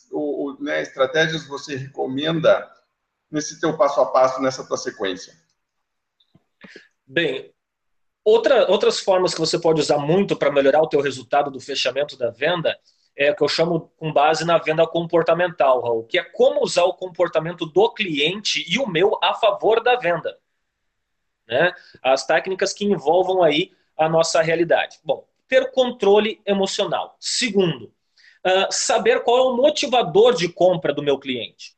né, 0.61 0.83
estratégias 0.83 1.47
você 1.47 1.77
recomenda 1.77 2.71
nesse 3.31 3.61
teu 3.61 3.77
passo 3.77 4.01
a 4.01 4.07
passo, 4.07 4.41
nessa 4.41 4.67
tua 4.67 4.77
sequência? 4.77 5.35
Bem, 7.07 7.53
outra, 8.25 8.71
outras 8.71 9.01
formas 9.01 9.35
que 9.35 9.41
você 9.41 9.59
pode 9.59 9.81
usar 9.81 9.99
muito 9.99 10.37
para 10.37 10.53
melhorar 10.53 10.83
o 10.83 10.89
teu 10.89 11.01
resultado 11.01 11.51
do 11.51 11.61
fechamento 11.61 12.17
da 12.17 12.31
venda 12.31 12.79
é 13.17 13.31
o 13.31 13.37
que 13.37 13.45
eu 13.45 13.49
chamo 13.49 13.93
com 13.97 14.13
base 14.13 14.45
na 14.45 14.59
venda 14.59 14.87
comportamental, 14.87 15.81
Raul, 15.83 16.05
que 16.05 16.19
é 16.19 16.25
como 16.25 16.63
usar 16.63 16.85
o 16.85 16.95
comportamento 16.95 17.65
do 17.67 17.93
cliente 17.93 18.65
e 18.69 18.79
o 18.79 18.89
meu 18.89 19.19
a 19.23 19.35
favor 19.35 19.83
da 19.83 19.97
venda. 19.97 20.37
Né? 21.47 21.73
As 22.03 22.27
técnicas 22.27 22.73
que 22.73 22.85
envolvam 22.85 23.43
aí 23.43 23.73
a 23.97 24.09
nossa 24.09 24.43
realidade. 24.43 24.99
Bom, 25.05 25.29
ter 25.47 25.71
controle 25.71 26.41
emocional. 26.45 27.17
Segundo, 27.21 27.93
uh, 28.47 28.71
saber 28.71 29.23
qual 29.23 29.39
é 29.39 29.43
o 29.43 29.57
motivador 29.57 30.35
de 30.35 30.49
compra 30.49 30.93
do 30.93 31.03
meu 31.03 31.19
cliente. 31.19 31.75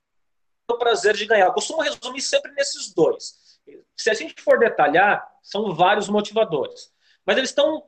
O 0.69 0.77
prazer 0.77 1.15
de 1.15 1.27
ganhar. 1.27 1.47
Eu 1.47 1.53
costumo 1.53 1.81
resumir 1.81 2.21
sempre 2.21 2.53
nesses 2.53 2.93
dois. 2.93 3.61
Se 3.97 4.11
a 4.11 4.15
gente 4.15 4.41
for 4.43 4.59
detalhar, 4.59 5.27
são 5.43 5.75
vários 5.75 6.09
motivadores. 6.09 6.93
Mas 7.25 7.37
eles 7.37 7.51
estão 7.51 7.85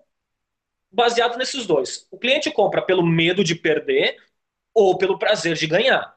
baseados 0.91 1.37
nesses 1.37 1.67
dois. 1.67 2.07
O 2.11 2.19
cliente 2.19 2.51
compra 2.51 2.81
pelo 2.81 3.05
medo 3.05 3.43
de 3.43 3.55
perder 3.55 4.17
ou 4.73 4.97
pelo 4.97 5.19
prazer 5.19 5.57
de 5.57 5.67
ganhar. 5.67 6.17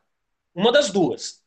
Uma 0.53 0.71
das 0.71 0.91
duas. 0.91 1.43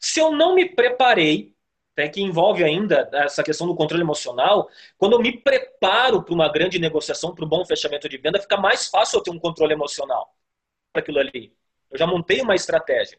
Se 0.00 0.20
eu 0.20 0.32
não 0.32 0.54
me 0.54 0.68
preparei, 0.68 1.54
até 1.92 2.08
que 2.08 2.22
envolve 2.22 2.64
ainda 2.64 3.08
essa 3.12 3.42
questão 3.42 3.66
do 3.66 3.74
controle 3.74 4.02
emocional, 4.02 4.68
quando 4.96 5.14
eu 5.14 5.20
me 5.20 5.36
preparo 5.36 6.22
para 6.22 6.34
uma 6.34 6.50
grande 6.50 6.78
negociação, 6.78 7.34
para 7.34 7.44
um 7.44 7.48
bom 7.48 7.64
fechamento 7.64 8.08
de 8.08 8.16
venda, 8.16 8.40
fica 8.40 8.56
mais 8.56 8.88
fácil 8.88 9.18
eu 9.18 9.22
ter 9.22 9.30
um 9.30 9.38
controle 9.38 9.72
emocional 9.72 10.34
aquilo 10.94 11.18
ali. 11.18 11.54
Eu 11.90 11.98
já 11.98 12.06
montei 12.06 12.40
uma 12.40 12.54
estratégia. 12.54 13.18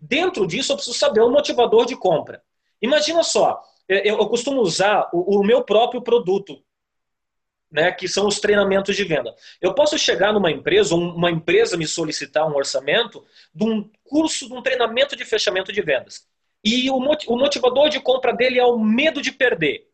Dentro 0.00 0.46
disso, 0.46 0.72
eu 0.72 0.76
preciso 0.76 0.96
saber 0.96 1.20
o 1.20 1.30
motivador 1.30 1.86
de 1.86 1.96
compra. 1.96 2.42
Imagina 2.80 3.22
só, 3.22 3.62
eu, 3.88 4.16
costumo 4.28 4.60
usar 4.60 5.08
o, 5.12 5.42
meu 5.42 5.64
próprio 5.64 6.02
produto, 6.02 6.62
né, 7.70 7.92
que 7.92 8.08
são 8.08 8.26
os 8.26 8.38
treinamentos 8.38 8.96
de 8.96 9.04
venda. 9.04 9.34
Eu 9.60 9.74
posso 9.74 9.98
chegar 9.98 10.32
numa 10.32 10.50
empresa, 10.50 10.94
uma 10.94 11.30
empresa 11.30 11.76
me 11.76 11.86
solicitar 11.86 12.46
um 12.46 12.56
orçamento 12.56 13.24
de 13.54 13.64
um 13.64 13.90
curso, 14.04 14.46
de 14.46 14.54
um 14.54 14.62
treinamento 14.62 15.16
de 15.16 15.24
fechamento 15.24 15.72
de 15.72 15.82
vendas. 15.82 16.26
E 16.64 16.90
o 16.90 16.98
motivador 17.00 17.88
de 17.88 18.00
compra 18.00 18.32
dele 18.32 18.58
é 18.58 18.64
o 18.64 18.78
medo 18.78 19.20
de 19.20 19.32
perder. 19.32 19.88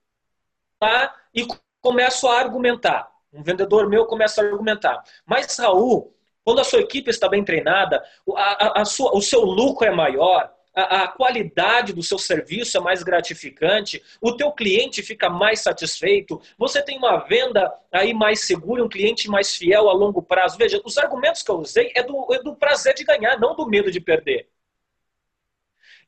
Tá? 0.79 1.15
E 1.35 1.47
começo 1.81 2.27
a 2.27 2.39
argumentar. 2.39 3.11
Um 3.33 3.43
vendedor 3.43 3.89
meu 3.89 4.07
começa 4.07 4.41
a 4.41 4.45
argumentar. 4.45 5.03
Mas, 5.27 5.59
Raul, 5.59 6.15
quando 6.45 6.61
a 6.61 6.65
sua 6.65 6.81
equipe 6.81 7.11
está 7.11 7.29
bem 7.29 7.43
treinada, 7.43 8.05
a, 8.37 8.81
a, 8.81 8.83
a 8.83 8.85
sua, 8.85 9.17
o 9.17 9.23
seu 9.23 9.41
lucro 9.41 9.87
é 9.87 9.91
maior, 9.91 10.53
a, 10.75 11.05
a, 11.05 11.09
qualidade 11.09 11.93
do 11.93 12.03
seu 12.03 12.19
serviço 12.19 12.77
é 12.77 12.81
mais 12.81 13.03
gratificante, 13.03 14.03
o 14.21 14.37
teu 14.37 14.51
cliente 14.53 15.03
fica 15.03 15.31
mais 15.31 15.61
satisfeito, 15.61 16.41
você 16.59 16.83
tem 16.83 16.99
uma 16.99 17.17
venda 17.19 17.73
aí 17.93 18.13
mais 18.13 18.41
segura, 18.41 18.85
um 18.85 18.89
cliente 18.89 19.29
mais 19.29 19.55
fiel 19.55 19.89
a 19.89 19.93
longo 19.93 20.21
prazo. 20.21 20.59
Veja, 20.59 20.81
os 20.85 20.99
argumentos 20.99 21.43
que 21.43 21.51
eu 21.51 21.57
usei 21.57 21.93
é 21.95 22.03
do, 22.03 22.35
é 22.35 22.43
do 22.43 22.57
prazer 22.57 22.95
de 22.95 23.05
ganhar, 23.05 23.39
não 23.39 23.55
do 23.55 23.67
medo 23.67 23.91
de 23.91 24.01
perder. 24.01 24.49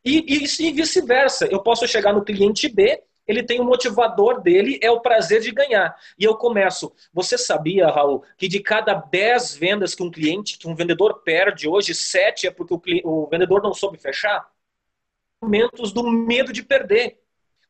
E, 0.04 0.18
e, 0.28 0.44
e 0.44 0.72
vice-versa, 0.72 1.46
eu 1.46 1.60
posso 1.60 1.86
chegar 1.86 2.12
no 2.12 2.24
cliente 2.24 2.68
B, 2.68 3.02
ele 3.26 3.42
tem 3.42 3.60
o 3.60 3.62
um 3.62 3.66
motivador 3.66 4.40
dele, 4.40 4.78
é 4.82 4.90
o 4.90 5.00
prazer 5.00 5.40
de 5.40 5.50
ganhar. 5.50 5.96
E 6.18 6.24
eu 6.24 6.36
começo. 6.36 6.92
Você 7.12 7.36
sabia, 7.36 7.88
Raul, 7.88 8.22
que 8.36 8.48
de 8.48 8.60
cada 8.60 8.94
10 8.94 9.56
vendas 9.56 9.94
que 9.94 10.02
um 10.02 10.10
cliente, 10.10 10.58
que 10.58 10.68
um 10.68 10.74
vendedor 10.74 11.22
perde 11.22 11.68
hoje, 11.68 11.94
7 11.94 12.46
é 12.46 12.50
porque 12.50 13.02
o, 13.04 13.24
o 13.24 13.26
vendedor 13.26 13.62
não 13.62 13.74
soube 13.74 13.98
fechar? 13.98 14.48
argumentos 15.40 15.92
do 15.92 16.02
medo 16.10 16.52
de 16.52 16.62
perder. 16.62 17.20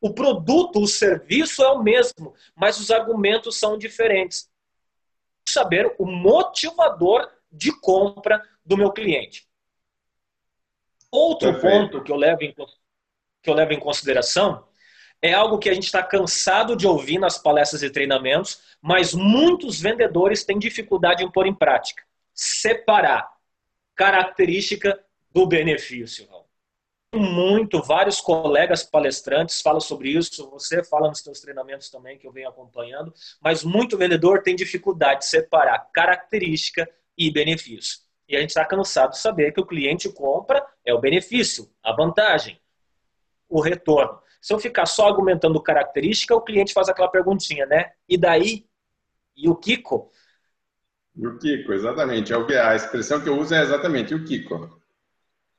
O 0.01 0.13
produto, 0.13 0.81
o 0.81 0.87
serviço 0.87 1.63
é 1.63 1.69
o 1.71 1.83
mesmo, 1.83 2.35
mas 2.55 2.79
os 2.79 2.91
argumentos 2.91 3.59
são 3.59 3.79
diferentes. 3.79 4.51
Saber 5.49 5.95
o 5.99 6.07
motivador 6.07 7.31
de 7.51 7.73
compra 7.81 8.43
do 8.65 8.77
meu 8.77 8.93
cliente. 8.93 9.47
Outro 11.11 11.53
Perfeito. 11.53 11.91
ponto 11.93 12.05
que 12.05 12.13
eu, 12.13 12.17
levo 12.17 12.43
em, 12.43 12.53
que 12.53 13.51
eu 13.51 13.55
levo 13.55 13.73
em 13.73 13.81
consideração 13.81 14.67
é 15.23 15.33
algo 15.33 15.59
que 15.59 15.69
a 15.69 15.75
gente 15.75 15.85
está 15.85 16.03
cansado 16.03 16.77
de 16.77 16.87
ouvir 16.87 17.19
nas 17.19 17.39
palestras 17.39 17.83
e 17.83 17.91
treinamentos, 17.91 18.61
mas 18.81 19.15
muitos 19.15 19.81
vendedores 19.81 20.45
têm 20.45 20.59
dificuldade 20.59 21.25
em 21.25 21.31
pôr 21.31 21.47
em 21.47 21.55
prática. 21.55 22.03
Separar 22.35 23.29
característica 23.95 24.99
do 25.33 25.47
benefício 25.47 26.27
muito, 27.17 27.83
vários 27.83 28.21
colegas 28.21 28.83
palestrantes 28.83 29.61
falam 29.61 29.81
sobre 29.81 30.11
isso, 30.11 30.49
você 30.51 30.85
fala 30.85 31.09
nos 31.09 31.21
seus 31.21 31.41
treinamentos 31.41 31.89
também, 31.91 32.19
que 32.19 32.27
eu 32.27 32.33
venho 32.33 32.49
acompanhando, 32.49 33.13
mas 33.41 33.65
muito 33.65 33.97
vendedor 33.97 34.43
tem 34.43 34.55
dificuldade 34.55 35.21
de 35.21 35.27
separar 35.27 35.91
característica 35.93 36.89
e 37.17 37.31
benefício. 37.31 38.01
E 38.29 38.37
a 38.37 38.41
gente 38.41 38.51
está 38.51 38.65
cansado 38.65 39.13
de 39.13 39.19
saber 39.19 39.53
que 39.53 39.61
o 39.61 39.67
cliente 39.67 40.13
compra 40.13 40.65
é 40.85 40.93
o 40.93 41.01
benefício, 41.01 41.71
a 41.83 41.95
vantagem, 41.95 42.61
o 43.49 43.61
retorno. 43.61 44.21
Se 44.47 44.55
eu 44.55 44.61
ficar 44.61 44.87
só 44.87 45.09
argumentando 45.09 45.61
característica, 45.61 46.33
o 46.33 46.41
cliente 46.41 46.73
faz 46.73 46.89
aquela 46.89 47.09
perguntinha, 47.09 47.67
né? 47.67 47.91
E 48.09 48.17
daí? 48.17 48.65
E 49.37 49.49
o 49.49 49.57
Kiko? 49.57 50.09
E 51.17 51.27
o 51.27 51.37
Kiko, 51.37 51.73
exatamente. 51.73 52.33
É 52.33 52.61
a 52.61 52.77
expressão 52.77 53.21
que 53.21 53.29
eu 53.29 53.37
uso 53.37 53.53
é 53.53 53.61
exatamente 53.61 54.15
o 54.15 54.25
Kiko. 54.25 54.81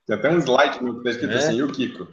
Tem 0.06 0.16
até 0.16 0.30
um 0.30 0.38
slide 0.38 0.78
que 0.78 0.84
está 0.86 1.10
escrito 1.10 1.34
é. 1.34 1.36
assim, 1.36 1.56
e 1.56 1.62
o 1.62 1.70
Kiko? 1.70 2.08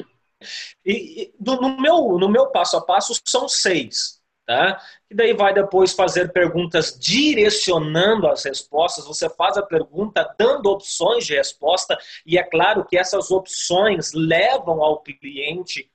E, 0.86 1.22
e 1.22 1.34
no, 1.40 1.80
meu, 1.80 2.18
no 2.20 2.28
meu 2.28 2.48
passo 2.48 2.76
a 2.76 2.82
passo 2.82 3.14
são 3.26 3.48
seis. 3.48 4.22
Tá? 4.46 4.78
E 5.10 5.16
daí 5.16 5.34
vai 5.34 5.54
depois 5.54 5.94
fazer 5.94 6.34
perguntas 6.34 7.00
direcionando 7.00 8.28
as 8.28 8.44
respostas. 8.44 9.08
Você 9.08 9.30
faz 9.30 9.56
a 9.56 9.64
pergunta 9.64 10.30
dando 10.38 10.70
opções 10.70 11.26
de 11.26 11.38
resposta, 11.38 11.98
e 12.26 12.38
é 12.38 12.44
claro 12.44 12.84
que 12.84 12.98
essas 12.98 13.32
opções 13.32 14.12
levam 14.12 14.84
ao 14.84 15.02
cliente. 15.02 15.90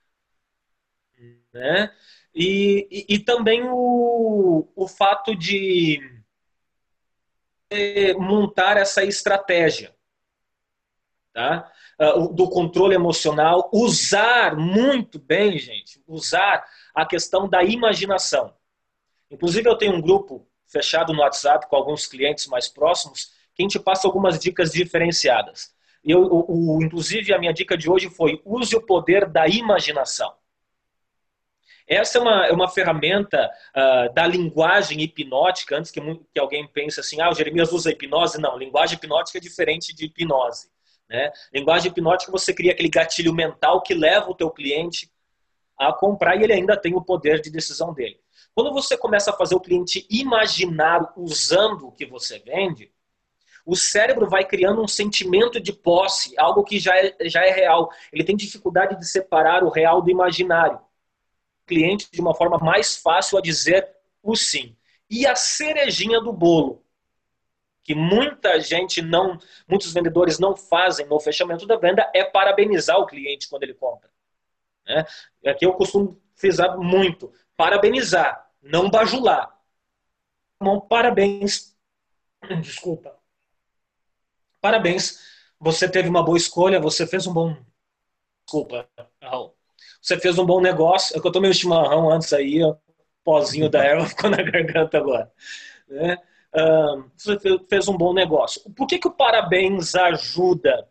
Né? 1.52 1.92
E, 2.34 2.86
e, 2.90 3.14
e 3.14 3.18
também 3.18 3.62
o, 3.68 4.68
o 4.74 4.88
fato 4.88 5.34
de 5.34 6.00
montar 8.18 8.76
essa 8.76 9.04
estratégia. 9.04 9.94
Tá? 11.32 11.70
uh, 12.00 12.32
do 12.32 12.48
controle 12.48 12.94
emocional, 12.94 13.68
usar 13.72 14.56
muito 14.56 15.18
bem, 15.18 15.58
gente, 15.58 16.02
usar 16.06 16.64
a 16.94 17.04
questão 17.04 17.48
da 17.48 17.62
imaginação. 17.62 18.54
Inclusive, 19.30 19.68
eu 19.68 19.76
tenho 19.76 19.94
um 19.94 20.00
grupo 20.00 20.48
fechado 20.66 21.12
no 21.12 21.20
WhatsApp 21.20 21.68
com 21.68 21.76
alguns 21.76 22.06
clientes 22.06 22.46
mais 22.46 22.68
próximos 22.68 23.32
que 23.54 23.62
a 23.62 23.64
gente 23.64 23.78
passa 23.78 24.06
algumas 24.06 24.38
dicas 24.38 24.72
diferenciadas. 24.72 25.74
Eu, 26.02 26.22
o, 26.22 26.76
o, 26.76 26.82
inclusive, 26.82 27.34
a 27.34 27.38
minha 27.38 27.52
dica 27.52 27.76
de 27.76 27.90
hoje 27.90 28.08
foi 28.08 28.40
use 28.44 28.74
o 28.74 28.80
poder 28.80 29.26
da 29.26 29.46
imaginação. 29.46 30.32
Essa 31.90 32.18
é 32.18 32.20
uma, 32.20 32.46
é 32.46 32.52
uma 32.52 32.68
ferramenta 32.68 33.50
uh, 33.76 34.14
da 34.14 34.24
linguagem 34.24 35.00
hipnótica, 35.00 35.76
antes 35.76 35.90
que, 35.90 36.00
que 36.32 36.38
alguém 36.38 36.64
pense 36.68 37.00
assim, 37.00 37.20
ah, 37.20 37.28
o 37.28 37.34
Jeremias 37.34 37.72
usa 37.72 37.90
hipnose. 37.90 38.40
Não, 38.40 38.56
linguagem 38.56 38.96
hipnótica 38.96 39.38
é 39.38 39.40
diferente 39.40 39.92
de 39.92 40.04
hipnose. 40.04 40.68
Né? 41.08 41.32
Linguagem 41.52 41.90
hipnótica, 41.90 42.30
você 42.30 42.54
cria 42.54 42.70
aquele 42.70 42.88
gatilho 42.88 43.34
mental 43.34 43.82
que 43.82 43.92
leva 43.92 44.30
o 44.30 44.36
teu 44.36 44.48
cliente 44.52 45.10
a 45.76 45.92
comprar 45.92 46.36
e 46.36 46.44
ele 46.44 46.52
ainda 46.52 46.76
tem 46.76 46.94
o 46.94 47.02
poder 47.02 47.40
de 47.40 47.50
decisão 47.50 47.92
dele. 47.92 48.20
Quando 48.54 48.72
você 48.72 48.96
começa 48.96 49.32
a 49.32 49.36
fazer 49.36 49.56
o 49.56 49.60
cliente 49.60 50.06
imaginar 50.08 51.12
usando 51.16 51.88
o 51.88 51.92
que 51.92 52.06
você 52.06 52.38
vende, 52.38 52.92
o 53.66 53.74
cérebro 53.74 54.28
vai 54.28 54.44
criando 54.44 54.80
um 54.80 54.86
sentimento 54.86 55.60
de 55.60 55.72
posse, 55.72 56.38
algo 56.38 56.62
que 56.62 56.78
já 56.78 56.96
é, 56.96 57.16
já 57.22 57.44
é 57.44 57.50
real. 57.50 57.90
Ele 58.12 58.22
tem 58.22 58.36
dificuldade 58.36 58.96
de 58.96 59.06
separar 59.08 59.64
o 59.64 59.70
real 59.70 60.00
do 60.00 60.08
imaginário 60.08 60.78
cliente 61.70 62.10
de 62.10 62.20
uma 62.20 62.34
forma 62.34 62.58
mais 62.58 62.96
fácil 62.96 63.38
a 63.38 63.40
dizer 63.40 63.88
o 64.20 64.34
sim. 64.34 64.76
E 65.08 65.26
a 65.26 65.36
cerejinha 65.36 66.20
do 66.20 66.32
bolo, 66.32 66.84
que 67.82 67.94
muita 67.94 68.60
gente 68.60 69.00
não, 69.00 69.38
muitos 69.68 69.92
vendedores 69.92 70.38
não 70.38 70.56
fazem 70.56 71.06
no 71.06 71.20
fechamento 71.20 71.66
da 71.66 71.76
venda, 71.76 72.10
é 72.14 72.24
parabenizar 72.24 72.98
o 72.98 73.06
cliente 73.06 73.48
quando 73.48 73.62
ele 73.62 73.74
compra. 73.74 74.10
Né? 74.86 75.04
Aqui 75.46 75.64
eu 75.64 75.72
costumo 75.74 76.20
frisar 76.34 76.76
muito, 76.76 77.32
parabenizar, 77.56 78.50
não 78.60 78.90
bajular. 78.90 79.56
Bom, 80.60 80.80
parabéns, 80.80 81.76
desculpa. 82.60 83.16
Parabéns, 84.60 85.18
você 85.58 85.88
teve 85.88 86.08
uma 86.08 86.22
boa 86.22 86.36
escolha, 86.36 86.80
você 86.80 87.06
fez 87.06 87.26
um 87.26 87.32
bom. 87.32 87.56
Desculpa, 88.44 88.88
você 90.00 90.18
fez 90.18 90.38
um 90.38 90.46
bom 90.46 90.60
negócio. 90.60 91.16
É 91.16 91.20
que 91.20 91.26
eu 91.26 91.32
tomei 91.32 91.50
um 91.50 91.54
chimarrão 91.54 92.10
antes 92.10 92.32
aí, 92.32 92.62
o 92.62 92.76
pozinho 93.24 93.68
da 93.68 93.84
erva 93.84 94.06
ficou 94.08 94.30
na 94.30 94.42
garganta 94.42 94.98
agora. 94.98 95.30
Né? 95.88 96.18
você 97.16 97.38
fez 97.68 97.88
um 97.88 97.96
bom 97.96 98.12
negócio. 98.12 98.62
Por 98.72 98.86
que, 98.86 98.98
que 98.98 99.08
o 99.08 99.12
parabéns 99.12 99.94
ajuda 99.94 100.88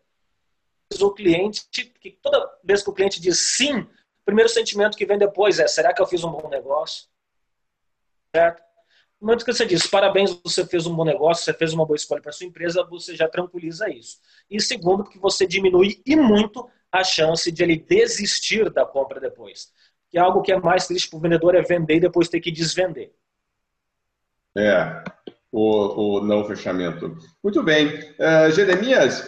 o 1.00 1.10
cliente? 1.10 1.64
Porque 1.92 2.18
toda 2.22 2.58
vez 2.64 2.82
que 2.82 2.90
o 2.90 2.94
cliente 2.94 3.20
diz 3.20 3.38
sim, 3.56 3.80
o 3.80 4.24
primeiro 4.24 4.48
sentimento 4.48 4.96
que 4.96 5.06
vem 5.06 5.18
depois 5.18 5.58
é: 5.58 5.66
será 5.66 5.92
que 5.92 6.00
eu 6.00 6.06
fiz 6.06 6.24
um 6.24 6.30
bom 6.30 6.48
negócio? 6.48 7.08
Certo? 8.34 8.62
No 9.20 9.26
momento 9.26 9.44
que 9.44 9.52
você 9.52 9.66
diz 9.66 9.86
parabéns, 9.86 10.32
você 10.42 10.64
fez 10.64 10.86
um 10.86 10.96
bom 10.96 11.04
negócio, 11.04 11.44
você 11.44 11.52
fez 11.52 11.74
uma 11.74 11.84
boa 11.84 11.96
escolha 11.96 12.22
para 12.22 12.32
sua 12.32 12.46
empresa, 12.46 12.82
você 12.84 13.14
já 13.14 13.28
tranquiliza 13.28 13.90
isso. 13.90 14.18
E 14.48 14.58
segundo, 14.62 15.04
que 15.04 15.18
você 15.18 15.46
diminui 15.46 16.00
e 16.06 16.16
muito 16.16 16.66
a 16.92 17.04
chance 17.04 17.50
de 17.50 17.62
ele 17.62 17.76
desistir 17.76 18.70
da 18.70 18.84
compra 18.84 19.20
depois. 19.20 19.72
Que 20.10 20.18
é 20.18 20.20
algo 20.20 20.42
que 20.42 20.52
é 20.52 20.58
mais 20.58 20.86
triste 20.86 21.08
para 21.08 21.18
o 21.18 21.20
vendedor 21.20 21.54
é 21.54 21.62
vender 21.62 21.96
e 21.96 22.00
depois 22.00 22.28
ter 22.28 22.40
que 22.40 22.50
desvender. 22.50 23.12
É, 24.56 25.04
o, 25.52 26.18
o 26.18 26.24
não 26.24 26.44
fechamento. 26.44 27.16
Muito 27.42 27.62
bem. 27.62 27.86
Uh, 27.88 28.50
Jeremias, 28.52 29.20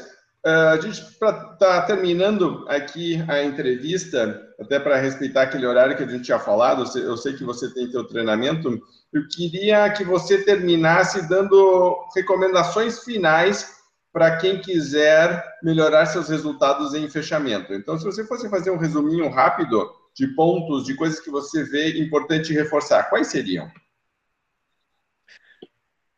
uh, 0.45 0.73
a 0.73 0.81
gente 0.81 1.01
está 1.01 1.83
terminando 1.83 2.65
aqui 2.69 3.23
a 3.29 3.43
entrevista, 3.45 4.43
até 4.61 4.81
para 4.81 5.01
respeitar 5.01 5.43
aquele 5.43 5.67
horário 5.67 5.97
que 5.97 6.03
a 6.03 6.09
gente 6.09 6.25
tinha 6.25 6.39
falado, 6.39 6.85
eu 6.99 7.17
sei 7.17 7.35
que 7.35 7.45
você 7.45 7.73
tem 7.73 7.91
seu 7.91 8.05
treinamento, 8.05 8.81
eu 9.13 9.29
queria 9.29 9.89
que 9.91 10.05
você 10.05 10.43
terminasse 10.45 11.29
dando 11.29 12.09
recomendações 12.15 13.05
finais 13.05 13.82
para 14.13 14.37
quem 14.37 14.61
quiser 14.61 15.43
melhorar 15.63 16.07
seus 16.07 16.29
resultados 16.29 16.95
em 16.95 17.09
fechamento. 17.09 17.73
Então, 17.73 17.99
se 17.99 18.05
você 18.05 18.25
fosse 18.27 18.49
fazer 18.51 18.71
um 18.71 18.77
resuminho 18.77 19.29
rápido 19.31 19.91
de 20.15 20.27
pontos, 20.35 20.85
de 20.85 20.95
coisas 20.95 21.19
que 21.19 21.31
você 21.31 21.65
vê 21.65 21.99
importante 21.99 22.53
reforçar, 22.53 23.09
quais 23.09 23.29
seriam? 23.29 23.71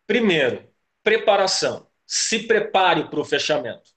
Primeiro, 0.06 0.68
preparação. 1.02 1.86
Se 2.04 2.40
prepare 2.40 3.08
para 3.08 3.20
o 3.20 3.24
fechamento. 3.24 3.90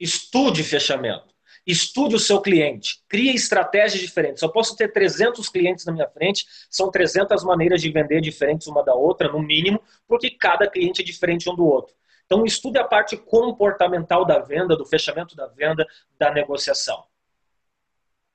Estude 0.00 0.64
fechamento. 0.64 1.34
Estude 1.66 2.16
o 2.16 2.18
seu 2.18 2.40
cliente. 2.40 3.02
Crie 3.08 3.34
estratégias 3.34 4.00
diferentes. 4.00 4.42
Eu 4.42 4.50
posso 4.50 4.74
ter 4.76 4.92
300 4.92 5.48
clientes 5.48 5.84
na 5.84 5.92
minha 5.92 6.08
frente, 6.08 6.44
são 6.68 6.90
300 6.90 7.44
maneiras 7.44 7.80
de 7.80 7.90
vender 7.90 8.20
diferentes 8.20 8.66
uma 8.66 8.82
da 8.82 8.94
outra, 8.94 9.30
no 9.30 9.40
mínimo, 9.40 9.80
porque 10.06 10.30
cada 10.30 10.68
cliente 10.68 11.02
é 11.02 11.04
diferente 11.04 11.48
um 11.48 11.54
do 11.54 11.64
outro. 11.64 11.94
Então, 12.26 12.44
estude 12.44 12.78
a 12.78 12.84
parte 12.84 13.16
comportamental 13.16 14.24
da 14.24 14.38
venda, 14.38 14.76
do 14.76 14.84
fechamento 14.84 15.36
da 15.36 15.46
venda, 15.46 15.86
da 16.18 16.30
negociação. 16.30 17.04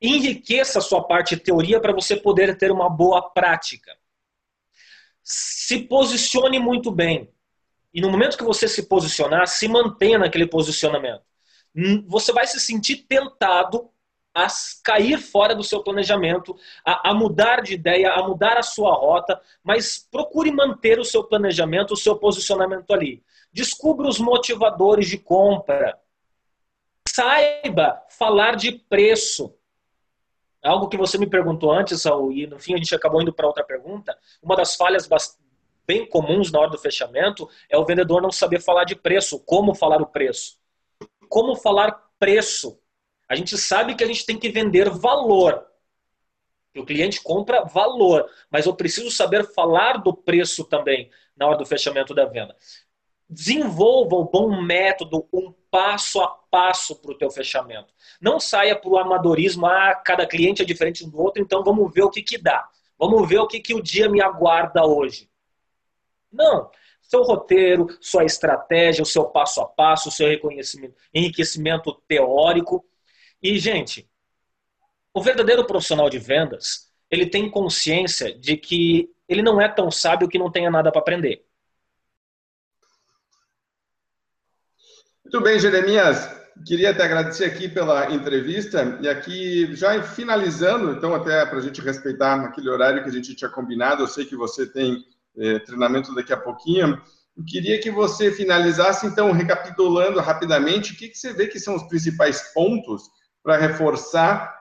Enriqueça 0.01 0.79
a 0.79 0.81
sua 0.81 1.03
parte 1.03 1.35
teoria 1.35 1.79
para 1.79 1.93
você 1.93 2.15
poder 2.15 2.57
ter 2.57 2.71
uma 2.71 2.89
boa 2.89 3.29
prática. 3.31 3.97
Se 5.23 5.79
posicione 5.79 6.59
muito 6.59 6.91
bem. 6.91 7.29
E 7.93 7.99
no 7.99 8.09
momento 8.09 8.37
que 8.37 8.43
você 8.43 8.67
se 8.67 8.87
posicionar, 8.87 9.47
se 9.47 9.67
mantenha 9.67 10.19
naquele 10.19 10.47
posicionamento. 10.47 11.23
Você 12.07 12.31
vai 12.31 12.47
se 12.47 12.59
sentir 12.59 13.07
tentado 13.07 13.89
a 14.33 14.47
cair 14.83 15.17
fora 15.19 15.55
do 15.55 15.63
seu 15.63 15.83
planejamento, 15.83 16.55
a, 16.85 17.09
a, 17.09 17.13
mudar 17.13 17.61
de 17.61 17.73
ideia, 17.73 18.11
a 18.11 18.27
mudar 18.27 18.57
a 18.57 18.63
sua 18.63 18.93
rota, 18.93 19.41
mas 19.63 19.97
procure 20.11 20.51
manter 20.51 20.99
o 20.99 21.03
seu 21.03 21.23
planejamento, 21.23 21.93
o 21.93 21.97
seu 21.97 22.15
posicionamento 22.15 22.91
ali. 22.91 23.23
Descubra 23.51 24.07
os 24.07 24.19
motivadores 24.19 25.07
de 25.07 25.17
compra. 25.17 25.99
Saiba 27.07 28.01
falar 28.09 28.55
de 28.55 28.71
preço. 28.71 29.55
Algo 30.63 30.87
que 30.89 30.97
você 30.97 31.17
me 31.17 31.27
perguntou 31.27 31.71
antes, 31.71 32.01
Saul, 32.01 32.31
e 32.31 32.45
no 32.45 32.59
fim 32.59 32.73
a 32.73 32.77
gente 32.77 32.93
acabou 32.93 33.21
indo 33.21 33.33
para 33.33 33.47
outra 33.47 33.63
pergunta. 33.63 34.17
Uma 34.41 34.55
das 34.55 34.75
falhas 34.75 35.09
bem 35.87 36.07
comuns 36.07 36.51
na 36.51 36.59
hora 36.59 36.69
do 36.69 36.77
fechamento 36.77 37.49
é 37.69 37.77
o 37.77 37.85
vendedor 37.85 38.21
não 38.21 38.31
saber 38.31 38.61
falar 38.61 38.83
de 38.83 38.95
preço. 38.95 39.39
Como 39.39 39.73
falar 39.73 40.01
o 40.01 40.07
preço? 40.07 40.59
Como 41.27 41.55
falar 41.55 41.91
preço? 42.19 42.79
A 43.27 43.35
gente 43.35 43.57
sabe 43.57 43.95
que 43.95 44.03
a 44.03 44.07
gente 44.07 44.25
tem 44.25 44.37
que 44.37 44.49
vender 44.49 44.89
valor. 44.89 45.65
O 46.77 46.85
cliente 46.85 47.21
compra 47.21 47.63
valor, 47.63 48.29
mas 48.49 48.65
eu 48.65 48.75
preciso 48.75 49.09
saber 49.09 49.43
falar 49.53 49.97
do 49.97 50.13
preço 50.13 50.63
também 50.63 51.09
na 51.35 51.47
hora 51.47 51.57
do 51.57 51.65
fechamento 51.65 52.13
da 52.13 52.25
venda 52.25 52.55
desenvolva 53.29 54.15
um 54.15 54.25
bom 54.25 54.61
método, 54.61 55.27
um 55.31 55.53
passo 55.69 56.19
a 56.21 56.27
passo 56.27 56.95
para 56.95 57.11
o 57.11 57.17
teu 57.17 57.29
fechamento. 57.29 57.93
Não 58.19 58.39
saia 58.39 58.75
para 58.75 58.89
o 58.89 58.97
amadorismo, 58.97 59.67
ah, 59.67 59.93
cada 59.93 60.25
cliente 60.25 60.63
é 60.63 60.65
diferente 60.65 61.05
um 61.05 61.09
do 61.09 61.21
outro, 61.21 61.41
então 61.41 61.63
vamos 61.63 61.93
ver 61.93 62.01
o 62.01 62.09
que, 62.09 62.23
que 62.23 62.37
dá. 62.37 62.67
Vamos 62.97 63.29
ver 63.29 63.37
o 63.37 63.47
que, 63.47 63.59
que 63.59 63.75
o 63.75 63.81
dia 63.81 64.09
me 64.09 64.21
aguarda 64.21 64.85
hoje. 64.85 65.29
Não. 66.31 66.69
Seu 67.01 67.23
roteiro, 67.23 67.87
sua 68.01 68.23
estratégia, 68.23 69.03
o 69.03 69.05
seu 69.05 69.25
passo 69.25 69.61
a 69.61 69.65
passo, 69.65 70.09
o 70.09 70.11
seu 70.11 70.27
reconhecimento, 70.27 70.95
enriquecimento 71.13 71.93
teórico. 72.07 72.85
E, 73.41 73.57
gente, 73.57 74.09
o 75.13 75.21
verdadeiro 75.21 75.65
profissional 75.65 76.09
de 76.09 76.19
vendas, 76.19 76.91
ele 77.09 77.25
tem 77.25 77.49
consciência 77.49 78.37
de 78.37 78.57
que 78.57 79.09
ele 79.27 79.41
não 79.41 79.61
é 79.61 79.67
tão 79.67 79.89
sábio 79.89 80.27
que 80.27 80.37
não 80.37 80.51
tenha 80.51 80.69
nada 80.69 80.91
para 80.91 81.01
aprender. 81.01 81.45
Muito 85.31 85.43
bem, 85.43 85.59
Jeremias. 85.59 86.27
Queria 86.65 86.91
te 86.91 87.03
agradecer 87.03 87.45
aqui 87.45 87.69
pela 87.69 88.11
entrevista 88.11 88.97
e 88.99 89.07
aqui 89.07 89.75
já 89.75 90.01
finalizando, 90.01 90.91
então 90.91 91.13
até 91.13 91.45
para 91.45 91.59
a 91.59 91.61
gente 91.61 91.79
respeitar 91.81 92.43
aquele 92.43 92.67
horário 92.67 93.03
que 93.03 93.09
a 93.09 93.11
gente 93.11 93.35
tinha 93.35 93.49
combinado, 93.49 94.01
eu 94.01 94.07
sei 94.07 94.25
que 94.25 94.35
você 94.35 94.65
tem 94.65 95.05
eh, 95.37 95.59
treinamento 95.59 96.15
daqui 96.15 96.33
a 96.33 96.37
pouquinho. 96.37 96.99
Eu 97.37 97.45
queria 97.45 97.79
que 97.79 97.91
você 97.91 98.31
finalizasse, 98.31 99.05
então, 99.05 99.31
recapitulando 99.31 100.19
rapidamente, 100.19 100.93
o 100.93 100.95
que, 100.97 101.09
que 101.09 101.17
você 101.19 101.31
vê 101.31 101.45
que 101.45 101.59
são 101.59 101.75
os 101.75 101.83
principais 101.83 102.51
pontos 102.51 103.03
para 103.43 103.55
reforçar 103.55 104.51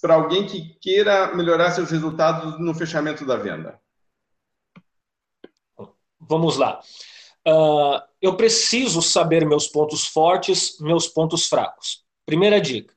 para 0.00 0.14
alguém 0.14 0.46
que 0.46 0.74
queira 0.80 1.34
melhorar 1.34 1.70
seus 1.72 1.90
resultados 1.90 2.58
no 2.58 2.74
fechamento 2.74 3.26
da 3.26 3.36
venda? 3.36 3.78
Vamos 6.18 6.56
lá. 6.56 6.80
Uh, 7.46 8.00
eu 8.22 8.36
preciso 8.36 9.02
saber 9.02 9.46
meus 9.46 9.66
pontos 9.68 10.06
fortes, 10.06 10.78
meus 10.80 11.06
pontos 11.06 11.46
fracos. 11.46 12.02
Primeira 12.24 12.58
dica: 12.58 12.94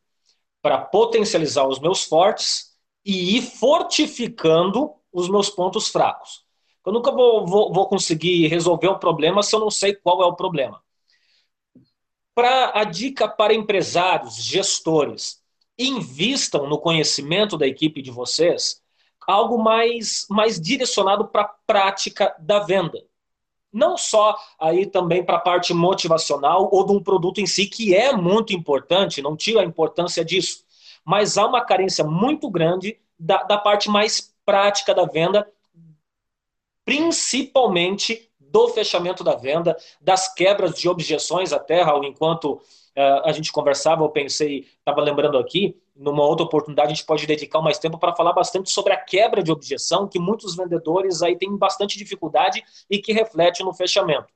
para 0.61 0.77
potencializar 0.77 1.67
os 1.67 1.79
meus 1.79 2.05
fortes 2.05 2.77
e 3.05 3.37
ir 3.37 3.41
fortificando 3.41 4.93
os 5.11 5.29
meus 5.29 5.49
pontos 5.49 5.89
fracos. 5.89 6.45
Eu 6.85 6.93
nunca 6.93 7.11
vou, 7.11 7.45
vou, 7.45 7.73
vou 7.73 7.87
conseguir 7.87 8.47
resolver 8.47 8.87
um 8.87 8.97
problema 8.97 9.43
se 9.43 9.53
eu 9.53 9.59
não 9.59 9.69
sei 9.69 9.93
qual 9.93 10.21
é 10.21 10.25
o 10.25 10.35
problema. 10.35 10.81
Para 12.33 12.79
a 12.79 12.85
dica 12.85 13.27
para 13.27 13.53
empresários, 13.53 14.35
gestores, 14.35 15.41
invistam 15.77 16.67
no 16.67 16.79
conhecimento 16.79 17.57
da 17.57 17.67
equipe 17.67 18.01
de 18.01 18.11
vocês 18.11 18.81
algo 19.27 19.57
mais, 19.57 20.25
mais 20.29 20.57
direcionado 20.59 21.27
para 21.27 21.41
a 21.41 21.53
prática 21.65 22.33
da 22.39 22.59
venda 22.59 23.03
Não 23.71 23.97
só 23.97 24.35
aí 24.59 24.85
também 24.85 25.23
para 25.23 25.37
a 25.37 25.41
parte 25.41 25.73
motivacional 25.73 26.69
ou 26.71 26.85
de 26.85 26.93
um 26.93 27.03
produto 27.03 27.39
em 27.39 27.45
si, 27.45 27.65
que 27.65 27.93
é 27.93 28.13
muito 28.13 28.53
importante, 28.53 29.21
não 29.21 29.35
tira 29.35 29.61
a 29.61 29.65
importância 29.65 30.23
disso, 30.23 30.63
mas 31.05 31.37
há 31.37 31.45
uma 31.45 31.63
carência 31.63 32.03
muito 32.03 32.49
grande 32.49 32.99
da, 33.19 33.43
da 33.43 33.57
parte 33.57 33.89
mais 33.89 34.33
prática 34.45 34.93
da 34.93 35.05
venda, 35.05 35.49
principalmente 36.85 38.29
do 38.39 38.69
fechamento 38.69 39.23
da 39.23 39.35
venda, 39.35 39.75
das 39.99 40.33
quebras 40.33 40.73
de 40.79 40.87
objeções 40.87 41.51
até, 41.51 41.81
Raul, 41.81 42.05
enquanto 42.05 42.53
uh, 42.53 43.25
a 43.25 43.31
gente 43.31 43.51
conversava, 43.51 44.03
eu 44.03 44.09
pensei, 44.09 44.65
estava 44.79 45.01
lembrando 45.01 45.37
aqui, 45.37 45.77
numa 45.97 46.23
outra 46.23 46.45
oportunidade 46.45 46.91
a 46.91 46.95
gente 46.95 47.05
pode 47.05 47.25
dedicar 47.25 47.61
mais 47.61 47.79
tempo 47.79 47.97
para 47.97 48.15
falar 48.15 48.33
bastante 48.33 48.69
sobre 48.69 48.93
a 48.93 48.97
quebra 48.97 49.41
de 49.41 49.51
objeção, 49.51 50.07
que 50.07 50.19
muitos 50.19 50.55
vendedores 50.55 51.21
aí 51.21 51.37
têm 51.37 51.55
bastante 51.57 51.97
dificuldade 51.97 52.63
e 52.89 52.99
que 52.99 53.11
reflete 53.11 53.63
no 53.63 53.73
fechamento. 53.73 54.27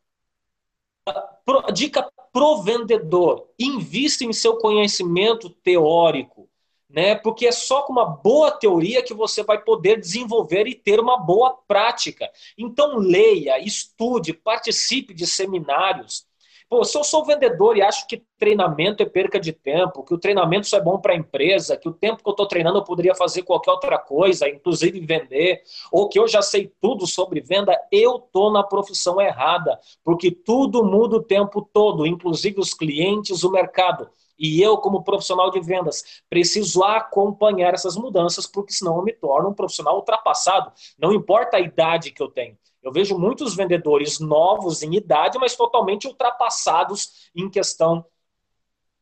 Dica 1.73 2.09
pro 2.31 2.61
vendedor: 2.61 3.49
invista 3.59 4.23
em 4.23 4.33
seu 4.33 4.57
conhecimento 4.57 5.49
teórico, 5.49 6.49
né? 6.89 7.15
Porque 7.15 7.47
é 7.47 7.51
só 7.51 7.83
com 7.83 7.93
uma 7.93 8.05
boa 8.05 8.51
teoria 8.51 9.03
que 9.03 9.13
você 9.13 9.43
vai 9.43 9.61
poder 9.61 9.99
desenvolver 9.99 10.67
e 10.67 10.75
ter 10.75 10.99
uma 10.99 11.17
boa 11.17 11.57
prática. 11.67 12.29
Então 12.57 12.97
leia, 12.97 13.59
estude, 13.59 14.33
participe 14.33 15.13
de 15.13 15.25
seminários. 15.27 16.25
Pô, 16.71 16.85
se 16.85 16.97
eu 16.97 17.03
sou 17.03 17.25
vendedor 17.25 17.75
e 17.75 17.81
acho 17.81 18.07
que 18.07 18.23
treinamento 18.39 19.03
é 19.03 19.05
perca 19.05 19.37
de 19.37 19.51
tempo, 19.51 20.05
que 20.05 20.13
o 20.13 20.17
treinamento 20.17 20.67
só 20.67 20.77
é 20.77 20.81
bom 20.81 20.97
para 20.97 21.11
a 21.11 21.17
empresa, 21.17 21.75
que 21.75 21.89
o 21.89 21.91
tempo 21.91 22.23
que 22.23 22.29
eu 22.29 22.31
estou 22.31 22.47
treinando 22.47 22.77
eu 22.77 22.83
poderia 22.85 23.13
fazer 23.13 23.41
qualquer 23.41 23.71
outra 23.71 23.99
coisa, 23.99 24.47
inclusive 24.47 24.97
vender, 25.01 25.63
ou 25.91 26.07
que 26.07 26.17
eu 26.17 26.29
já 26.29 26.41
sei 26.41 26.71
tudo 26.79 27.05
sobre 27.05 27.41
venda, 27.41 27.77
eu 27.91 28.15
estou 28.15 28.49
na 28.53 28.63
profissão 28.63 29.19
errada, 29.19 29.77
porque 30.01 30.31
tudo 30.31 30.81
muda 30.81 31.17
o 31.17 31.21
tempo 31.21 31.61
todo, 31.73 32.07
inclusive 32.07 32.61
os 32.61 32.73
clientes, 32.73 33.43
o 33.43 33.51
mercado. 33.51 34.09
E 34.39 34.61
eu, 34.61 34.77
como 34.77 35.03
profissional 35.03 35.51
de 35.51 35.59
vendas, 35.59 36.23
preciso 36.29 36.85
acompanhar 36.85 37.73
essas 37.73 37.97
mudanças, 37.97 38.47
porque 38.47 38.71
senão 38.71 38.95
eu 38.95 39.03
me 39.03 39.11
torno 39.11 39.49
um 39.49 39.53
profissional 39.53 39.97
ultrapassado. 39.97 40.71
Não 40.97 41.11
importa 41.11 41.57
a 41.57 41.59
idade 41.59 42.11
que 42.11 42.23
eu 42.23 42.29
tenho. 42.29 42.57
Eu 42.81 42.91
vejo 42.91 43.17
muitos 43.17 43.55
vendedores 43.55 44.19
novos 44.19 44.81
em 44.81 44.95
idade, 44.95 45.37
mas 45.37 45.55
totalmente 45.55 46.07
ultrapassados 46.07 47.29
em 47.35 47.49
questão 47.49 48.05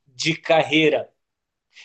de 0.07 0.35
carreira. 0.35 1.09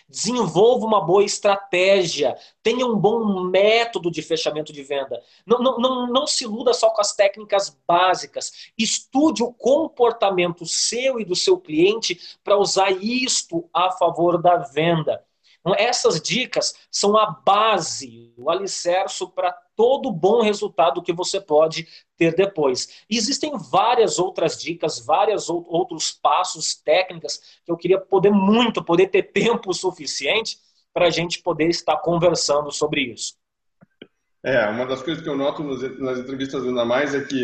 Desenvolva 0.09 0.87
uma 0.87 1.01
boa 1.01 1.25
estratégia, 1.25 2.37
tenha 2.63 2.85
um 2.85 2.99
bom 2.99 3.45
método 3.45 4.11
de 4.11 4.23
fechamento 4.23 4.73
de 4.73 4.83
venda. 4.83 5.23
Não, 5.47 5.59
não, 5.61 5.79
não, 5.79 6.07
não 6.09 6.27
se 6.27 6.45
iluda 6.45 6.75
só 6.75 6.91
com 6.91 7.01
as 7.01 7.15
técnicas 7.15 7.77
básicas. 7.87 8.73
Estude 8.77 9.45
o 9.45 9.53
comportamento 9.53 10.67
seu 10.67 11.21
e 11.21 11.25
do 11.25 11.37
seu 11.37 11.61
cliente 11.61 12.19
para 12.43 12.57
usar 12.57 12.91
isto 12.91 13.69
a 13.73 13.93
favor 13.93 14.41
da 14.41 14.57
venda. 14.57 15.25
Então, 15.65 15.75
essas 15.79 16.21
dicas 16.21 16.75
são 16.91 17.17
a 17.17 17.25
base, 17.25 18.35
o 18.37 18.51
alicerce 18.51 19.27
para 19.35 19.51
todo 19.75 20.13
bom 20.13 20.43
resultado 20.43 21.03
que 21.03 21.13
você 21.13 21.41
pode 21.41 21.89
ter 22.19 22.35
depois. 22.35 23.03
E 23.09 23.17
existem 23.17 23.53
várias 23.71 24.19
outras 24.19 24.61
dicas, 24.61 25.03
vários 25.05 25.49
outros 25.49 26.13
passos, 26.13 26.75
técnicas, 26.75 27.61
que 27.65 27.73
eu 27.73 27.79
queria 27.79 27.99
poder 27.99 28.31
muito, 28.31 28.85
poder 28.85 29.07
ter 29.07 29.33
tempo 29.33 29.73
suficiente 29.73 30.59
para 30.93 31.07
a 31.07 31.11
gente 31.11 31.43
poder 31.43 31.69
estar 31.71 31.97
conversando 31.97 32.71
sobre 32.71 33.01
isso. 33.01 33.35
É, 34.45 34.69
uma 34.69 34.85
das 34.85 35.03
coisas 35.03 35.25
que 35.25 35.29
eu 35.31 35.37
noto 35.37 35.63
nas 35.63 36.19
entrevistas 36.19 36.63
ainda 36.63 36.85
mais 36.85 37.15
é 37.15 37.25
que 37.25 37.43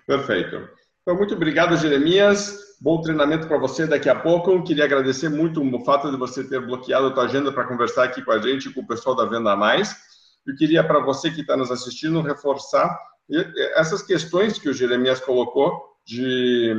Perfeito. 0.07 0.69
Então, 1.03 1.17
muito 1.17 1.35
obrigado, 1.35 1.77
Jeremias. 1.77 2.70
Bom 2.83 2.99
treinamento 3.03 3.47
para 3.47 3.59
você 3.59 3.87
daqui 3.87 4.09
a 4.09 4.15
pouco. 4.15 4.63
Queria 4.63 4.87
agradecer 4.87 5.29
muito 5.29 5.63
o 5.63 5.85
fato 5.85 6.11
de 6.11 6.17
você 6.17 6.43
ter 6.43 6.65
bloqueado 6.65 7.09
a 7.09 7.11
tua 7.11 7.25
agenda 7.25 7.53
para 7.53 7.67
conversar 7.67 8.05
aqui 8.05 8.23
com 8.23 8.33
a 8.33 8.41
gente, 8.41 8.73
com 8.73 8.81
o 8.81 8.87
pessoal 8.87 9.15
da 9.15 9.27
Venda 9.27 9.55
Mais. 9.55 9.95
Eu 10.47 10.57
queria, 10.57 10.83
para 10.83 10.99
você 10.99 11.31
que 11.31 11.43
está 11.43 11.59
nos 11.59 11.71
assistindo, 11.71 12.23
reforçar 12.23 12.99
essas 13.75 14.01
questões 14.01 14.59
que 14.59 14.71
o 14.71 14.73
Jeremias 14.73 15.21
colocou 15.21 15.79
de 16.07 16.75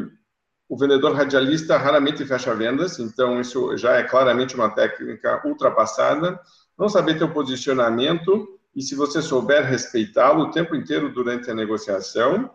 o 0.67 0.75
vendedor 0.75 1.13
radialista 1.13 1.77
raramente 1.77 2.25
fecha 2.25 2.55
vendas, 2.55 2.97
então 2.97 3.39
isso 3.39 3.77
já 3.77 3.97
é 3.97 4.03
claramente 4.03 4.55
uma 4.55 4.71
técnica 4.71 5.39
ultrapassada. 5.45 6.39
Não 6.79 6.89
saber 6.89 7.19
teu 7.19 7.29
posicionamento 7.29 8.59
e 8.75 8.81
se 8.81 8.95
você 8.95 9.21
souber 9.21 9.65
respeitá-lo 9.65 10.45
o 10.45 10.51
tempo 10.51 10.75
inteiro 10.75 11.13
durante 11.13 11.51
a 11.51 11.53
negociação 11.53 12.49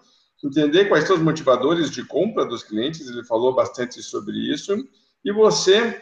entender 0.44 0.86
quais 0.86 1.04
são 1.04 1.16
os 1.16 1.22
motivadores 1.22 1.90
de 1.90 2.04
compra 2.04 2.44
dos 2.44 2.62
clientes, 2.62 3.08
ele 3.08 3.24
falou 3.24 3.54
bastante 3.54 4.02
sobre 4.02 4.36
isso, 4.36 4.76
e 5.24 5.32
você 5.32 6.00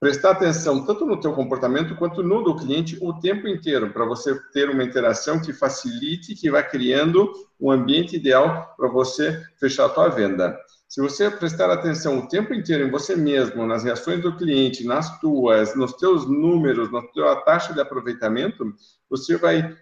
prestar 0.00 0.30
atenção 0.30 0.84
tanto 0.84 1.04
no 1.04 1.18
teu 1.18 1.32
comportamento 1.32 1.96
quanto 1.96 2.22
no 2.22 2.42
do 2.42 2.54
cliente 2.54 2.96
o 3.00 3.12
tempo 3.14 3.48
inteiro, 3.48 3.90
para 3.92 4.04
você 4.04 4.38
ter 4.52 4.70
uma 4.70 4.84
interação 4.84 5.40
que 5.40 5.52
facilite, 5.52 6.36
que 6.36 6.50
vá 6.50 6.62
criando 6.62 7.30
um 7.60 7.70
ambiente 7.70 8.14
ideal 8.14 8.74
para 8.76 8.88
você 8.88 9.42
fechar 9.58 9.86
a 9.86 9.88
tua 9.88 10.08
venda. 10.08 10.56
Se 10.88 11.02
você 11.02 11.30
prestar 11.30 11.70
atenção 11.70 12.18
o 12.18 12.28
tempo 12.28 12.54
inteiro 12.54 12.86
em 12.86 12.90
você 12.90 13.14
mesmo, 13.14 13.66
nas 13.66 13.84
reações 13.84 14.22
do 14.22 14.36
cliente, 14.36 14.86
nas 14.86 15.20
tuas, 15.20 15.76
nos 15.76 15.92
teus 15.94 16.26
números, 16.26 16.90
na 16.90 17.02
tua 17.02 17.36
taxa 17.42 17.74
de 17.74 17.80
aproveitamento, 17.80 18.72
você 19.10 19.36
vai 19.36 19.76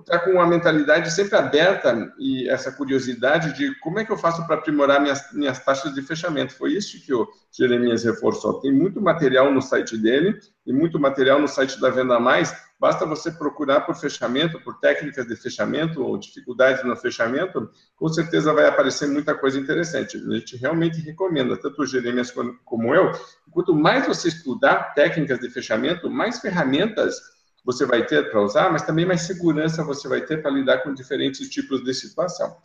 está 0.00 0.18
com 0.18 0.32
uma 0.32 0.46
mentalidade 0.46 1.12
sempre 1.12 1.36
aberta 1.36 2.12
e 2.18 2.48
essa 2.48 2.72
curiosidade 2.72 3.52
de 3.56 3.74
como 3.80 3.98
é 3.98 4.04
que 4.04 4.10
eu 4.10 4.18
faço 4.18 4.44
para 4.46 4.56
aprimorar 4.56 5.00
minhas, 5.00 5.32
minhas 5.32 5.58
taxas 5.58 5.94
de 5.94 6.02
fechamento. 6.02 6.54
Foi 6.54 6.72
isso 6.72 7.00
que 7.04 7.14
o 7.14 7.28
Jeremias 7.52 8.04
reforçou. 8.04 8.60
Tem 8.60 8.72
muito 8.72 9.00
material 9.00 9.52
no 9.52 9.62
site 9.62 9.96
dele 9.96 10.38
e 10.66 10.72
muito 10.72 10.98
material 10.98 11.40
no 11.40 11.46
site 11.46 11.80
da 11.80 11.90
Venda 11.90 12.18
Mais. 12.18 12.52
Basta 12.80 13.06
você 13.06 13.30
procurar 13.30 13.80
por 13.80 13.96
fechamento, 13.96 14.60
por 14.60 14.78
técnicas 14.78 15.26
de 15.26 15.34
fechamento 15.36 16.02
ou 16.02 16.16
dificuldades 16.16 16.84
no 16.84 16.96
fechamento, 16.96 17.68
com 17.96 18.08
certeza 18.08 18.52
vai 18.52 18.66
aparecer 18.66 19.08
muita 19.08 19.34
coisa 19.34 19.58
interessante. 19.58 20.16
A 20.16 20.34
gente 20.36 20.56
realmente 20.56 21.00
recomenda, 21.00 21.56
tanto 21.56 21.82
o 21.82 21.86
Jeremias 21.86 22.32
como 22.64 22.94
eu, 22.94 23.10
quanto 23.50 23.74
mais 23.74 24.06
você 24.06 24.28
estudar 24.28 24.94
técnicas 24.94 25.40
de 25.40 25.50
fechamento, 25.50 26.08
mais 26.08 26.38
ferramentas 26.38 27.37
você 27.68 27.84
vai 27.84 28.06
ter 28.06 28.30
para 28.30 28.40
usar, 28.40 28.72
mas 28.72 28.80
também 28.80 29.04
mais 29.04 29.26
segurança 29.26 29.84
você 29.84 30.08
vai 30.08 30.22
ter 30.22 30.40
para 30.40 30.50
lidar 30.50 30.78
com 30.78 30.94
diferentes 30.94 31.50
tipos 31.50 31.84
de 31.84 31.92
situação. 31.92 32.56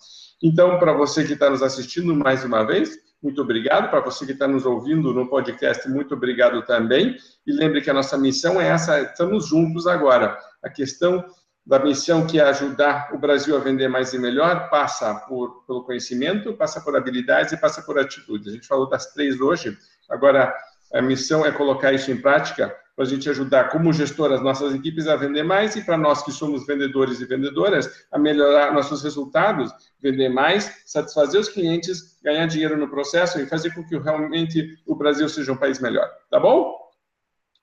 Então, 0.42 0.80
para 0.80 0.94
você 0.94 1.26
que 1.26 1.34
está 1.34 1.50
nos 1.50 1.62
assistindo 1.62 2.16
mais 2.16 2.46
uma 2.46 2.64
vez, 2.64 2.98
muito 3.22 3.42
obrigado. 3.42 3.90
Para 3.90 4.00
você 4.00 4.26
que 4.26 4.32
está 4.32 4.48
nos 4.48 4.66
ouvindo 4.66 5.14
no 5.14 5.30
podcast, 5.30 5.90
muito 5.90 6.14
obrigado 6.14 6.62
também. 6.66 7.18
E 7.46 7.52
lembre 7.52 7.82
que 7.82 7.90
a 7.90 7.94
nossa 7.94 8.18
missão 8.18 8.62
é 8.62 8.70
essa, 8.70 9.02
estamos 9.02 9.48
juntos 9.50 9.88
agora. 9.88 10.38
A 10.64 10.70
questão 10.70 11.22
da 11.66 11.80
missão 11.80 12.26
que 12.26 12.40
é 12.40 12.44
ajudar 12.44 13.10
o 13.14 13.18
Brasil 13.18 13.58
a 13.58 13.60
vender 13.60 13.90
mais 13.90 14.14
e 14.14 14.18
melhor 14.18 14.70
passa 14.70 15.14
por, 15.28 15.66
pelo 15.68 15.84
conhecimento, 15.84 16.54
passa 16.54 16.80
por 16.80 16.96
habilidades 16.96 17.52
e 17.52 17.58
passa 17.58 17.82
por 17.82 18.00
atitude. 18.00 18.50
A 18.50 18.54
gente 18.54 18.68
falou 18.68 18.88
das 18.88 19.12
três 19.12 19.42
hoje, 19.42 19.78
agora 20.10 20.56
a 20.94 21.02
missão 21.02 21.46
é 21.46 21.52
colocar 21.52 21.92
isso 21.92 22.10
em 22.10 22.22
prática 22.22 22.74
para 22.96 23.06
a 23.06 23.08
gente 23.08 23.30
ajudar, 23.30 23.70
como 23.70 23.92
gestor, 23.92 24.32
as 24.32 24.42
nossas 24.42 24.74
equipes 24.76 25.08
a 25.08 25.16
vender 25.16 25.44
mais 25.44 25.76
e 25.76 25.82
para 25.82 25.98
nós 25.98 26.24
que 26.24 26.32
somos 26.32 26.66
vendedores 26.66 27.20
e 27.20 27.26
vendedoras, 27.26 28.06
a 28.12 28.20
melhorar 28.20 28.74
nossos 28.74 29.02
resultados, 29.02 29.72
vender 30.00 30.30
mais, 30.30 30.84
satisfazer 30.86 31.42
os 31.42 31.50
clientes, 31.50 32.20
ganhar 32.24 32.46
dinheiro 32.46 32.78
no 32.78 32.88
processo 32.88 33.40
e 33.40 33.48
fazer 33.48 33.74
com 33.74 33.84
que 33.84 33.98
realmente 33.98 34.78
o 34.86 34.96
Brasil 34.96 35.28
seja 35.28 35.52
um 35.52 35.58
país 35.58 35.80
melhor. 35.80 36.08
Tá 36.30 36.40
bom? 36.40 36.78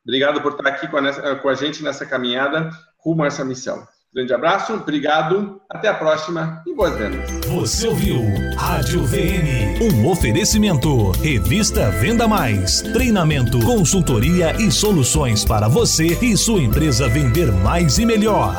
Obrigado 0.03 0.41
por 0.41 0.53
estar 0.53 0.69
aqui 0.69 0.89
com 0.89 0.97
a, 0.97 1.37
com 1.37 1.49
a 1.49 1.55
gente 1.55 1.83
nessa 1.83 2.05
caminhada 2.05 2.71
rumo 2.99 3.23
a 3.23 3.27
essa 3.27 3.45
missão. 3.45 3.87
Grande 4.13 4.35
abraço, 4.35 4.75
obrigado, 4.75 5.61
até 5.71 5.87
a 5.87 5.95
próxima 5.95 6.65
e 6.67 6.75
boas 6.75 6.97
vendas. 6.97 7.31
Você 7.47 7.87
ouviu 7.87 8.21
Rádio 8.57 9.05
VM, 9.05 9.81
um 9.81 10.09
oferecimento. 10.11 11.13
Revista 11.13 11.91
Venda 11.93 12.27
Mais, 12.27 12.83
treinamento, 12.83 13.65
consultoria 13.65 14.53
e 14.61 14.69
soluções 14.73 15.45
para 15.45 15.69
você 15.69 16.19
e 16.21 16.37
sua 16.37 16.61
empresa 16.61 17.09
vender 17.09 17.53
mais 17.53 17.99
e 18.01 18.05
melhor. 18.05 18.57